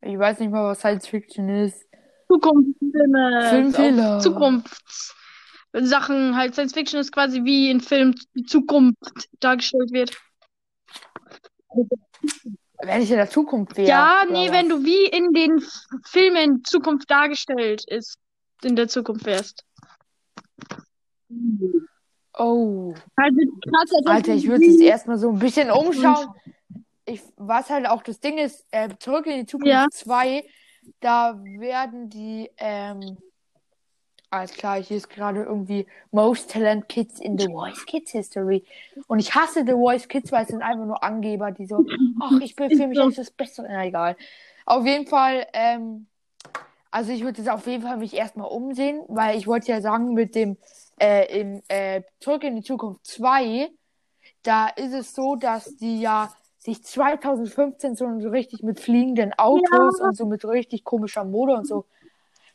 Ich 0.01 0.19
weiß 0.19 0.41
nicht 0.41 0.51
mal, 0.51 0.71
was 0.71 0.79
Science 0.79 1.07
Fiction 1.07 1.49
ist. 1.49 1.87
Zukunftsfilme. 2.29 3.47
Filmfehler. 3.51 4.21
Zukunftssachen 4.21 6.37
halt. 6.37 6.55
Science 6.55 6.73
Fiction 6.73 7.01
ist 7.01 7.13
quasi 7.13 7.45
wie 7.45 7.71
in 7.71 7.81
Film 7.81 8.15
die 8.35 8.45
Zukunft 8.45 9.29
dargestellt 9.41 9.93
wird. 9.93 10.17
Wenn 12.81 13.03
ich 13.03 13.11
in 13.11 13.17
der 13.17 13.29
Zukunft 13.29 13.77
wäre. 13.77 13.89
Ja, 13.89 14.23
nee, 14.31 14.47
was? 14.49 14.55
wenn 14.55 14.69
du 14.69 14.85
wie 14.85 15.07
in 15.07 15.33
den 15.33 15.61
Filmen 16.07 16.63
Zukunft 16.65 17.11
dargestellt 17.11 17.83
ist, 17.89 18.19
in 18.63 18.77
der 18.77 18.87
Zukunft 18.89 19.27
wärst. 19.27 19.65
Oh. 22.39 22.95
Also 23.17 23.37
krass, 23.69 23.93
als 23.97 24.07
Alter, 24.07 24.35
ich 24.35 24.49
würde 24.49 24.65
es 24.65 24.79
wie- 24.79 24.87
erstmal 24.87 25.19
so 25.19 25.31
ein 25.31 25.39
bisschen 25.39 25.71
umschauen. 25.71 26.29
Ich, 27.05 27.23
was 27.37 27.71
halt 27.71 27.89
auch 27.89 28.03
das 28.03 28.21
Ding 28.21 28.39
ist, 28.39 28.65
äh, 28.71 28.89
zurück 28.99 29.27
in 29.27 29.41
die 29.41 29.47
Zukunft 29.47 29.73
Ja. 29.73 29.87
2, 29.91 30.45
da 31.01 31.41
werden 31.43 32.11
die, 32.11 32.51
ähm, 32.59 33.17
alles 34.31 34.53
klar, 34.53 34.77
hier 34.83 34.99
ist 34.99 35.09
gerade 35.09 35.43
irgendwie 35.43 35.87
Most 36.11 36.51
Talent 36.51 36.87
Kids 36.89 37.19
in 37.19 37.39
The 37.39 37.47
Voice 37.47 37.87
Kids 37.87 38.11
History. 38.13 38.63
Und 39.07 39.21
ich 39.21 39.35
hasse 39.35 39.65
The 39.67 39.73
Voice 39.73 40.07
Kids, 40.07 40.31
weil 40.33 40.43
es 40.43 40.49
sind 40.49 40.61
einfach 40.63 40.85
nur 40.85 41.03
Angeber, 41.03 41.51
die 41.51 41.65
so, 41.67 41.83
ach, 42.21 42.39
ich 42.41 42.55
bin 42.55 42.71
für 42.77 42.87
mich 42.87 43.01
als 43.01 43.17
das 43.17 43.31
Beste. 43.31 43.63
Na, 43.63 43.87
egal. 43.87 44.17
Auf 44.67 44.85
jeden 44.85 45.07
Fall, 45.07 45.47
ähm, 45.55 46.07
also 46.91 47.11
ich 47.11 47.23
würde 47.23 47.39
jetzt 47.39 47.51
auf 47.51 47.67
jeden 47.67 47.83
Fall 47.83 47.97
mich 47.97 48.13
erstmal 48.15 48.51
umsehen, 48.51 49.01
weil 49.09 49.39
ich 49.39 49.47
wollte 49.47 49.73
ja 49.73 49.81
sagen, 49.81 50.13
mit 50.13 50.35
dem, 50.35 50.59
äh, 51.01 51.41
in, 51.41 51.63
äh, 51.69 52.03
Zurück 52.21 52.45
in 52.45 52.57
die 52.57 52.63
Zukunft 52.63 53.07
2, 53.07 53.71
da 54.43 54.69
ist 54.69 54.93
es 54.93 55.15
so, 55.15 55.37
dass 55.37 55.77
die 55.77 56.01
ja 56.01 56.33
sich 56.59 56.85
2015 56.85 57.97
so, 57.97 58.21
so 58.21 58.29
richtig 58.29 58.63
mit 58.63 58.81
fliegenden 58.81 59.33
Autos 59.39 60.01
und 60.01 60.17
so 60.17 60.27
mit 60.27 60.45
richtig 60.45 60.85
komischer 60.85 61.25
Mode 61.25 61.55
und 61.55 61.67
so. 61.67 61.87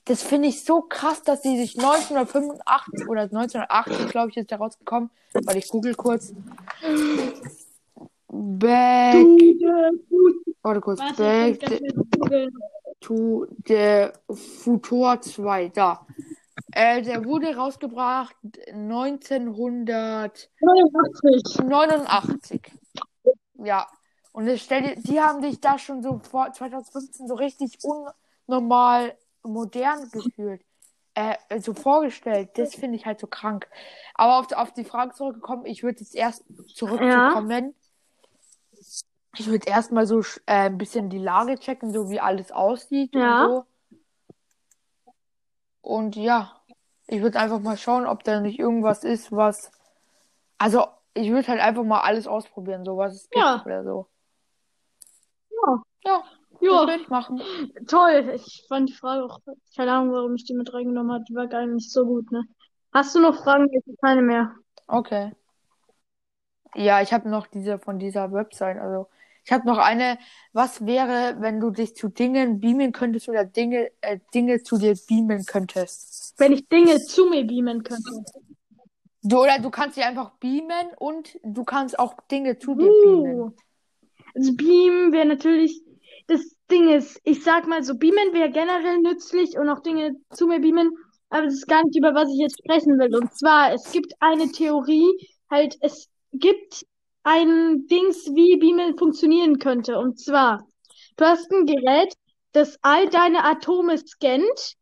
Das 0.06 0.22
finde 0.22 0.50
ich 0.50 0.64
so 0.66 0.82
krass, 0.82 1.24
dass 1.24 1.42
die 1.42 1.58
sich 1.58 1.78
1985 1.78 3.08
oder 3.08 3.22
1980, 3.22 4.10
glaube 4.10 4.32
ich, 4.32 4.38
ist 4.38 4.52
da 4.52 4.58
rausgekommen, 4.58 5.10
weil 5.46 5.58
ich 5.58 5.70
google 5.70 5.96
kurz. 5.96 6.34
Back, 8.28 9.16
warte 10.62 10.82
kurz, 10.82 11.00
Back 11.16 11.60
to 13.00 13.48
the 13.66 14.08
Future 14.34 15.22
2, 15.22 15.70
da. 15.70 16.06
Äh, 16.72 17.02
der 17.02 17.26
wurde 17.26 17.56
rausgebracht 17.56 18.36
1989. 18.72 20.50
89. 20.62 22.62
Ja. 23.56 23.88
Und 24.32 24.48
es 24.48 24.62
stell 24.62 24.82
dir, 24.82 24.96
die 24.96 25.22
haben 25.22 25.42
dich 25.42 25.62
da 25.62 25.78
schon 25.78 26.02
so 26.02 26.20
vor 26.20 26.52
2015 26.52 27.28
so 27.28 27.36
richtig 27.36 27.78
unnormal 28.48 29.16
modern 29.44 30.10
gefühlt. 30.10 30.64
Äh, 31.16 31.36
so 31.60 31.76
vorgestellt. 31.76 32.50
Das 32.56 32.74
finde 32.74 32.96
ich 32.96 33.06
halt 33.06 33.20
so 33.20 33.28
krank. 33.28 33.68
Aber 34.16 34.40
auf, 34.40 34.52
auf 34.54 34.74
die 34.74 34.84
Frage 34.84 35.14
zurückgekommen, 35.14 35.68
ich 35.68 35.84
würde 35.84 36.00
jetzt 36.00 36.16
erst 36.16 36.44
zurückzukommen. 36.74 37.76
Ich 39.38 39.48
würde 39.48 39.68
erstmal 39.68 40.08
so 40.08 40.22
äh, 40.22 40.24
ein 40.46 40.78
bisschen 40.80 41.10
die 41.10 41.20
Lage 41.20 41.60
checken, 41.60 41.94
so 41.94 42.10
wie 42.10 42.20
alles 42.20 42.52
aussieht 42.52 43.14
Ja. 43.14 43.46
und 43.46 43.52
so. 43.52 43.66
Und 45.84 46.16
ja, 46.16 46.54
ich 47.08 47.22
würde 47.22 47.38
einfach 47.38 47.60
mal 47.60 47.78
schauen, 47.78 48.08
ob 48.08 48.24
da 48.24 48.40
nicht 48.40 48.58
irgendwas 48.58 49.04
ist, 49.04 49.32
was. 49.32 49.70
Also, 50.58 50.88
ich 51.14 51.30
würde 51.30 51.48
halt 51.50 51.60
einfach 51.62 51.84
mal 51.84 52.02
alles 52.02 52.26
ausprobieren, 52.26 52.86
so 52.86 52.98
was 52.98 53.14
es 53.14 53.30
gibt 53.30 53.44
Ja. 53.44 53.62
oder 53.66 53.84
so. 53.84 54.08
Ja. 55.52 55.84
Ja, 56.06 56.24
Ja, 56.62 56.96
ich 56.96 57.10
machen. 57.10 57.42
toll. 57.88 58.32
Ich 58.36 58.66
fand 58.70 58.90
die 58.90 58.94
Frage 58.94 59.26
auch, 59.26 59.40
keine 59.76 59.92
Ahnung, 59.92 60.14
warum 60.14 60.36
ich 60.36 60.46
die 60.46 60.54
mit 60.54 60.74
reingenommen 60.74 61.12
habe. 61.12 61.26
Die 61.28 61.36
war 61.36 61.48
gar 61.48 61.66
nicht 61.66 61.92
so 61.92 62.06
gut, 62.06 62.32
ne? 62.32 62.44
Hast 62.94 63.14
du 63.16 63.20
noch 63.20 63.36
Fragen? 63.44 63.70
Ich 63.74 63.84
habe 63.86 63.98
keine 64.02 64.22
mehr. 64.22 64.56
Okay. 64.88 65.32
Ja, 66.76 67.02
ich 67.02 67.12
habe 67.14 67.30
noch 67.30 67.48
diese 67.48 67.78
von 67.78 68.00
dieser 68.00 68.32
Website, 68.32 68.78
also 68.78 69.08
ich 69.46 69.52
habe 69.52 69.68
noch 69.68 69.78
eine, 69.78 70.18
was 70.54 70.86
wäre, 70.86 71.36
wenn 71.40 71.60
du 71.60 71.70
dich 71.70 71.96
zu 71.96 72.08
Dingen 72.08 72.60
beamen 72.60 72.92
könntest 72.94 73.28
oder 73.28 73.44
Dinge, 73.44 73.92
äh, 74.02 74.20
Dinge 74.34 74.64
zu 74.64 74.78
dir 74.78 74.96
beamen 75.08 75.46
könntest? 75.46 76.34
Wenn 76.38 76.54
ich 76.54 76.68
Dinge 76.70 77.00
zu 77.02 77.26
mir 77.26 77.46
beamen 77.46 77.84
könnte. 77.84 78.10
Du, 79.22 79.42
oder 79.42 79.60
du 79.60 79.70
kannst 79.70 79.98
dich 79.98 80.06
einfach 80.06 80.32
beamen 80.40 80.92
und 80.98 81.40
du 81.44 81.64
kannst 81.64 82.00
auch 82.00 82.16
Dinge 82.32 82.58
zu 82.58 82.76
dir 82.76 82.90
beamen. 82.90 83.40
Uh. 83.40 83.52
Also 84.36 84.56
Beam 84.56 85.12
wäre 85.12 85.26
natürlich, 85.26 85.82
das 86.28 86.42
Ding 86.72 86.90
ist, 86.90 87.20
ich 87.24 87.44
sag 87.44 87.68
mal 87.68 87.84
so, 87.84 87.96
Beamen 87.96 88.34
wäre 88.34 88.50
generell 88.50 89.00
nützlich 89.00 89.58
und 89.58 89.70
auch 89.70 89.80
Dinge 89.82 90.16
zu 90.32 90.48
mir 90.48 90.60
beamen, 90.60 90.92
aber 91.30 91.46
das 91.46 91.56
ist 91.56 91.68
gar 91.68 91.84
nicht, 91.84 91.98
über 91.98 92.16
was 92.16 92.30
ich 92.30 92.40
jetzt 92.40 92.60
sprechen 92.60 92.98
will. 92.98 93.16
Und 93.16 93.34
zwar, 93.34 93.74
es 93.74 93.92
gibt 93.92 94.14
eine 94.20 94.52
Theorie, 94.52 95.12
halt, 95.50 95.78
es 95.82 96.10
gibt 96.32 96.86
ein 97.24 97.88
Dings, 97.88 98.26
wie 98.34 98.58
Beamen 98.58 98.98
funktionieren 98.98 99.60
könnte. 99.60 99.98
Und 99.98 100.20
zwar, 100.20 100.68
du 101.18 101.26
hast 101.26 101.52
ein 101.52 101.66
Gerät, 101.66 102.14
das 102.52 102.78
all 102.82 103.10
deine 103.10 103.44
Atome 103.44 103.98
scannt 103.98 104.76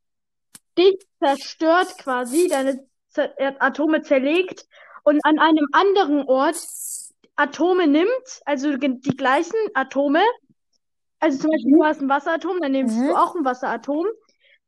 dich 0.77 0.97
zerstört 1.19 1.97
quasi, 1.97 2.47
deine 2.47 2.85
Z 3.09 3.31
äh, 3.37 3.53
Atome 3.59 4.01
zerlegt 4.01 4.65
und 5.03 5.19
an 5.25 5.39
einem 5.39 5.67
anderen 5.71 6.23
Ort 6.27 6.57
Atome 7.35 7.87
nimmt, 7.87 8.41
also 8.45 8.75
die 8.77 9.15
gleichen 9.17 9.55
Atome. 9.73 10.21
Also 11.19 11.39
zum 11.39 11.51
Beispiel, 11.51 11.73
du 11.73 11.83
hast 11.83 12.01
ein 12.01 12.09
Wasseratom, 12.09 12.59
dann 12.61 12.71
nimmst 12.71 12.97
Mhm. 12.97 13.07
du 13.07 13.15
auch 13.15 13.35
ein 13.35 13.45
Wasseratom 13.45 14.07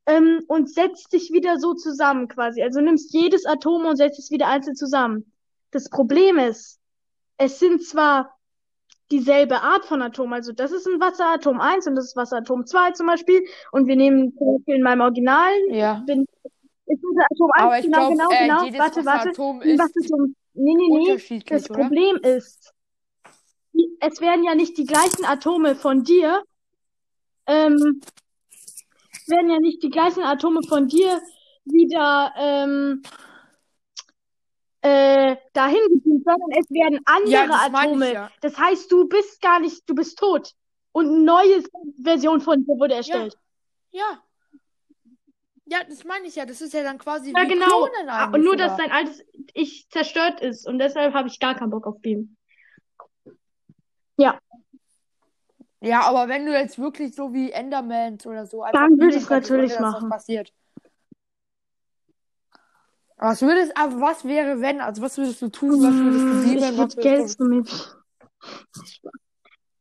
ähm, 0.06 0.44
und 0.48 0.70
setzt 0.70 1.12
dich 1.14 1.32
wieder 1.32 1.58
so 1.58 1.74
zusammen 1.74 2.28
quasi. 2.28 2.62
Also 2.62 2.80
nimmst 2.82 3.14
jedes 3.14 3.46
Atom 3.46 3.86
und 3.86 3.96
setzt 3.98 4.20
es 4.20 4.30
wieder 4.32 4.48
einzeln 4.48 4.76
zusammen. 4.76 5.32
Das 5.72 5.90
Problem 5.90 6.38
ist, 6.38 6.80
es 7.44 7.60
sind 7.60 7.84
zwar 7.84 8.38
dieselbe 9.12 9.62
Art 9.62 9.86
von 9.86 10.02
Atom, 10.02 10.34
also 10.34 10.54
das 10.54 10.72
ist 10.72 10.88
ein 10.88 11.00
Wasseratom 11.00 11.60
1 11.60 11.88
und 11.88 11.96
das 11.96 12.06
ist 12.06 12.16
Wasseratom 12.16 12.66
2 12.66 12.92
zum 12.92 13.08
Beispiel 13.08 13.44
und 13.72 13.88
wir 13.88 13.96
nehmen 13.96 14.34
zum 14.38 14.56
Beispiel 14.56 14.76
in 14.76 14.82
meinem 14.82 15.02
Originalen, 15.02 15.74
Ja. 15.74 16.04
bin, 16.08 16.26
ist 16.86 17.04
unser 17.04 17.26
Atom 17.32 17.52
1, 17.54 17.64
Aber 17.64 17.80
ich 17.80 17.86
genau, 17.86 17.98
glaube, 17.98 18.14
genau, 18.14 18.32
äh, 18.32 18.48
genau, 18.48 18.64
jedes 18.64 18.80
warte, 18.80 19.06
warte, 19.06 19.30
Wasseratom 19.30 19.60
ein 19.60 19.70
ist 19.70 19.80
Wasseratom, 19.80 20.36
nee, 20.54 20.74
nee, 20.74 21.16
nee, 21.16 21.44
das 21.46 21.70
oder? 21.70 21.80
Problem 21.82 22.18
ist, 22.24 22.74
es 24.00 24.22
werden 24.22 24.44
ja 24.44 24.56
nicht 24.56 24.78
die 24.78 24.86
gleichen 24.86 25.26
Atome 25.26 25.76
von 25.76 26.04
dir, 26.04 26.44
ähm, 27.46 28.02
werden 29.28 29.50
ja 29.50 29.60
nicht 29.60 29.84
die 29.84 29.90
gleichen 29.90 30.24
Atome 30.24 30.62
von 30.68 30.88
dir 30.88 31.22
wieder 31.66 32.34
ähm, 32.38 33.04
äh, 34.84 35.38
dahin 35.54 35.80
gebeamt, 35.90 36.24
sondern 36.26 36.52
es 36.60 36.70
werden 36.70 37.00
Ja, 37.28 37.44
andere 37.44 37.58
das 37.58 37.72
meine 37.72 37.92
ich 37.92 37.98
Atome. 38.02 38.14
ja. 38.14 38.32
Das 38.42 38.58
heißt, 38.58 38.92
du 38.92 39.08
bist 39.08 39.42
gar 39.42 39.60
nicht, 39.60 39.82
du 39.90 39.96
bist 39.96 40.18
tot. 40.20 40.52
Und 40.92 41.08
eine 41.08 41.20
neue 41.20 41.64
Version 42.04 42.42
von 42.42 42.64
dir 42.66 42.74
wurde 42.78 42.94
Ja. 42.94 42.98
erstellt. 42.98 43.38
Ja. 43.92 44.22
Ja, 45.66 45.80
das 45.90 46.04
meine 46.04 46.28
ich 46.28 46.36
ja. 46.36 46.46
Das 46.46 46.62
ist 46.62 46.74
ja 46.74 46.84
dann 46.84 46.98
quasi 46.98 47.32
Ja, 47.32 47.46
genau. 47.46 47.86
Ah, 48.08 48.26
Und 48.26 48.34
eigentlich 48.34 48.44
nur, 48.44 48.56
dass 48.58 48.76
dein 48.78 48.92
altes 48.92 49.24
Ich 49.54 49.88
zerstört 49.90 50.42
ist. 50.42 50.68
Und 50.68 50.78
deshalb 50.80 51.14
habe 51.14 51.28
ich 51.30 51.40
gar 51.40 51.56
keinen 51.56 51.70
Bock 51.72 51.88
auf 51.88 52.00
Beam. 52.02 52.36
Ja, 54.18 54.38
Ja, 55.82 56.02
aber 56.02 56.28
wenn 56.28 56.46
du 56.46 56.52
jetzt 56.54 56.78
wirklich 56.80 57.16
so 57.16 57.34
wie 57.34 57.52
Endermans 57.52 58.26
oder 58.28 58.46
so 58.46 58.64
Dann 58.72 58.92
würde 59.00 59.18
könntest, 59.26 59.52
ohne 59.52 59.62
natürlich 59.64 59.74
was 59.74 59.82
machen. 59.94 60.10
passiert. 60.10 60.54
Was 63.24 63.42
würdest, 63.42 63.72
aber 63.78 64.02
was 64.02 64.26
wäre, 64.26 64.60
wenn? 64.60 64.82
Also 64.82 65.02
was 65.02 65.18
würdest 65.18 65.42
du 65.42 65.48
tun? 65.48 65.82
Was 65.82 65.96
würdest 65.96 66.26
du 66.30 66.36
Mm, 66.36 66.42
beamen? 66.42 66.58
ich 66.58 66.78
Was 66.78 66.98
würde 66.98 67.10
würdest 67.16 67.40
Geld 67.40 67.50
mir. 67.50 67.64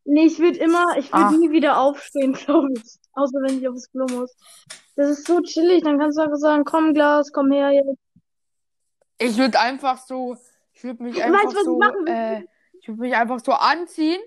Nee, 0.05 0.26
ich 0.26 0.38
würde 0.38 0.59
immer, 0.59 0.97
ich 0.97 1.12
würde 1.12 1.26
Ah. 1.26 1.30
nie 1.32 1.51
wieder 1.51 1.78
aufstehen, 1.80 2.32
glaube 2.47 2.68
ich. 2.74 2.99
Außer 3.14 3.38
wenn 3.43 3.59
ich 3.59 3.68
aufs 3.68 3.90
Klo 3.90 4.07
muss. 4.07 4.32
Das 4.95 5.11
ist 5.11 5.26
so 5.26 5.40
chillig. 5.40 5.82
Dann 5.82 5.99
kannst 5.99 6.18
du 6.18 6.22
einfach 6.22 6.36
sagen, 6.36 6.62
komm, 6.64 6.95
Glas, 6.95 7.32
komm 7.32 7.51
her 7.51 7.70
jetzt. 7.72 7.99
Ich 9.18 9.36
würde 9.36 9.59
einfach 9.59 9.99
so, 9.99 10.36
ich 10.72 10.84
würde 10.84 11.03
mich 11.03 11.16
Weißt 11.16 11.24
einfach 11.34 11.51
ich 11.51 11.59
so, 11.64 11.80
würde? 11.80 12.12
äh, 12.12 12.45
ich 12.80 12.86
würde 12.86 13.01
mich 13.01 13.16
einfach 13.16 13.40
so 13.40 13.51
anziehen 13.55 14.20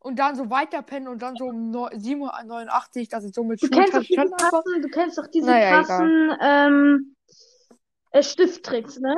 und 0.00 0.18
dann 0.18 0.34
so 0.34 0.50
weiterpennen 0.50 1.06
und 1.06 1.22
dann 1.22 1.36
so 1.36 1.46
um 1.46 1.70
neu- 1.70 1.90
789, 1.96 3.08
dass 3.10 3.22
ich 3.24 3.32
so 3.32 3.44
mit 3.44 3.62
Du 3.62 3.68
kennst 3.68 3.94
doch 3.94 4.02
diese 4.02 4.26
krassen, 4.36 4.82
du 4.82 4.88
kennst 4.88 5.18
doch 5.18 5.26
diese 5.28 5.46
Naja, 5.46 5.82
krassen 5.82 6.36
ähm, 6.40 7.15
äh, 8.18 8.22
Stifttricks, 8.22 8.98
ne? 8.98 9.14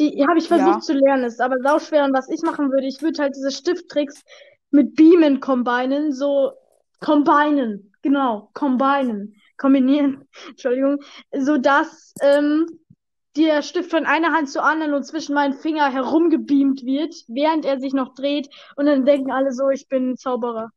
Die 0.00 0.24
habe 0.28 0.38
ich 0.38 0.48
versucht 0.48 0.74
Ja. 0.74 0.80
zu 0.80 0.92
lernen, 0.94 1.24
ist 1.24 1.40
aber 1.40 1.58
sauschwer. 1.60 2.04
Und 2.04 2.12
was 2.14 2.28
ich 2.28 2.42
machen 2.42 2.70
würde, 2.70 2.86
ich 2.86 3.00
würde 3.02 3.22
halt 3.22 3.36
diese 3.36 3.50
Stifttricks 3.50 4.22
mit 4.70 4.94
Beamen 4.96 5.40
combinen, 5.40 6.12
so 6.12 6.52
combinen, 7.00 7.92
genau, 8.02 8.50
combinen, 8.54 9.36
kombinieren, 9.58 10.28
Entschuldigung, 10.48 10.98
so 11.36 11.58
dass 11.58 12.14
ähm, 12.22 12.66
der 13.36 13.62
Stift 13.62 13.90
von 13.90 14.06
einer 14.06 14.32
Hand 14.32 14.50
zur 14.50 14.64
anderen 14.64 14.94
und 14.94 15.04
zwischen 15.04 15.34
meinen 15.34 15.54
Finger 15.54 15.90
herumgebeamt 15.90 16.84
wird, 16.84 17.14
während 17.28 17.64
er 17.64 17.78
sich 17.80 17.92
noch 17.92 18.14
dreht 18.14 18.48
und 18.76 18.86
dann 18.86 19.04
denken 19.04 19.30
alle 19.30 19.52
so, 19.52 19.68
ich 19.70 19.88
bin 19.88 20.10
ein 20.12 20.16
Zauberer. 20.16 20.70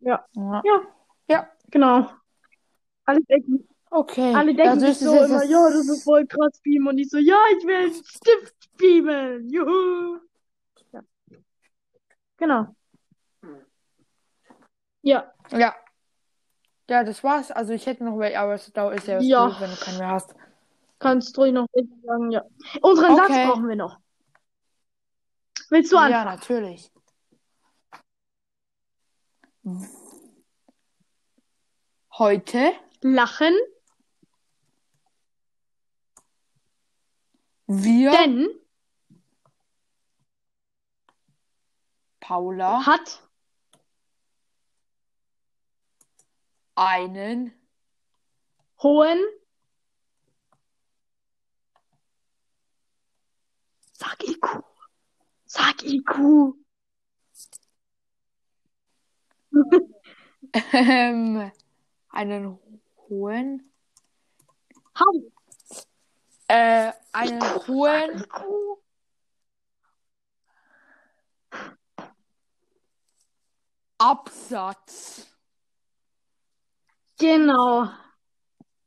Ja, 0.00 0.24
Ja. 0.34 0.62
ja, 0.64 0.80
Ja, 1.28 1.48
genau. 1.70 2.10
Alle 3.04 3.20
denken, 3.22 3.66
okay. 3.90 4.34
alle 4.34 4.54
denken 4.54 4.68
Also 4.70 4.80
sich 4.80 4.90
ist 4.90 5.00
so 5.00 5.14
jetzt 5.14 5.24
immer, 5.26 5.40
das- 5.40 5.48
ja, 5.50 5.70
das 5.70 5.88
ist 5.88 6.04
voll 6.04 6.26
krass 6.26 6.60
beamen 6.62 6.88
und 6.88 6.98
ich 6.98 7.08
so, 7.10 7.18
ja, 7.18 7.38
ich 7.58 7.64
will 7.66 7.76
einen 7.76 7.94
Stift 7.94 8.76
beamen. 8.76 9.48
Juhu. 9.50 10.18
Ja. 10.92 11.00
Genau. 12.36 12.74
Ja, 15.02 15.32
Ja. 15.50 15.74
Ja, 16.88 17.02
das 17.02 17.24
war's. 17.24 17.50
Also 17.50 17.72
ich 17.72 17.84
hätte 17.86 18.04
noch 18.04 18.16
welche, 18.18 18.38
aber 18.38 18.54
es 18.54 18.70
da 18.72 18.90
ist 18.92 19.06
ja, 19.08 19.18
Ja. 19.20 19.46
blöd, 19.46 19.60
wenn 19.60 19.70
du 19.70 19.76
keinen 19.76 19.98
mehr 19.98 20.08
hast. 20.10 20.34
kannst 21.00 21.36
ruhig 21.36 21.52
noch 21.52 21.66
sagen, 22.04 22.30
ja. 22.30 22.42
Unseren 22.80 23.16
Satz 23.16 23.30
Okay. 23.30 23.46
brauchen 23.46 23.68
wir 23.68 23.76
noch. 23.76 23.98
Willst 25.68 25.90
du 25.92 25.96
Ja, 25.96 26.02
anfangen? 26.02 26.26
natürlich. 26.26 26.90
Heute 32.18 32.72
Lachen, 33.02 33.52
wir 37.66 38.10
denn 38.12 38.48
Paula 42.20 42.86
hat 42.86 43.22
einen 46.74 47.52
hohen 48.82 49.18
Sag 53.92 54.22
IQ. 54.24 54.62
Sag 55.46 55.82
IQ. 55.84 56.54
ähm, 60.72 61.50
einen 62.10 62.58
hohen 63.08 63.72
Haben 64.94 65.35
äh, 66.48 66.92
einen 67.12 67.42
hohen. 67.66 68.26
Absatz. 73.98 75.26
Genau. 77.18 77.88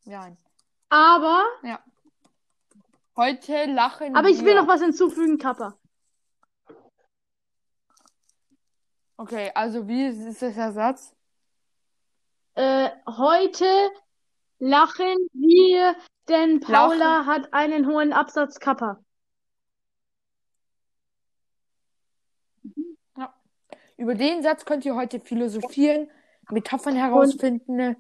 Ja. 0.04 0.36
Aber, 0.90 1.44
Ja. 1.64 1.84
Heute 3.16 3.66
lachen 3.66 4.16
aber 4.16 4.30
ich 4.30 4.40
will 4.40 4.56
wir. 4.56 4.62
noch 4.62 4.68
was 4.68 4.80
hinzufügen, 4.82 5.38
Kappa. 5.38 5.78
Okay, 9.18 9.52
also 9.54 9.86
wie 9.90 10.06
ist 10.06 10.42
das 10.42 10.56
der 10.56 10.72
Satz? 10.72 11.14
Äh, 12.56 12.90
heute 13.06 13.92
lachen 14.60 15.18
wir, 15.34 15.98
denn 16.30 16.60
Paula 16.60 17.26
hat 17.26 17.54
einen 17.54 17.88
hohen 17.88 18.14
Absatz 18.14 18.60
Kappa. 18.60 19.04
Über 23.98 24.16
den 24.16 24.42
Satz 24.42 24.64
könnt 24.64 24.86
ihr 24.86 24.96
heute 24.96 25.20
philosophieren, 25.20 26.10
Metaphern 26.50 26.96
herausfinden, 26.96 27.98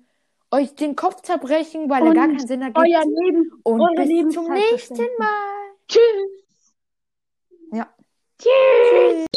euch 0.49 0.73
den 0.73 0.95
Kopf 0.95 1.21
zerbrechen, 1.23 1.89
weil 1.89 2.07
er 2.07 2.13
gar 2.13 2.23
Und 2.23 2.37
keinen 2.37 2.47
Sinn 2.47 2.61
ergibt. 2.61 2.77
Euer 2.77 3.03
Leben, 3.03 3.51
Und 3.63 3.81
eure 3.81 4.07
bis 4.07 4.33
zum 4.33 4.45
Lebenszeit 4.45 4.71
nächsten. 4.71 5.07
Mal. 5.17 5.27
Tschüss. 5.89 6.75
Ja. 7.73 7.93
Tschüss. 8.37 9.28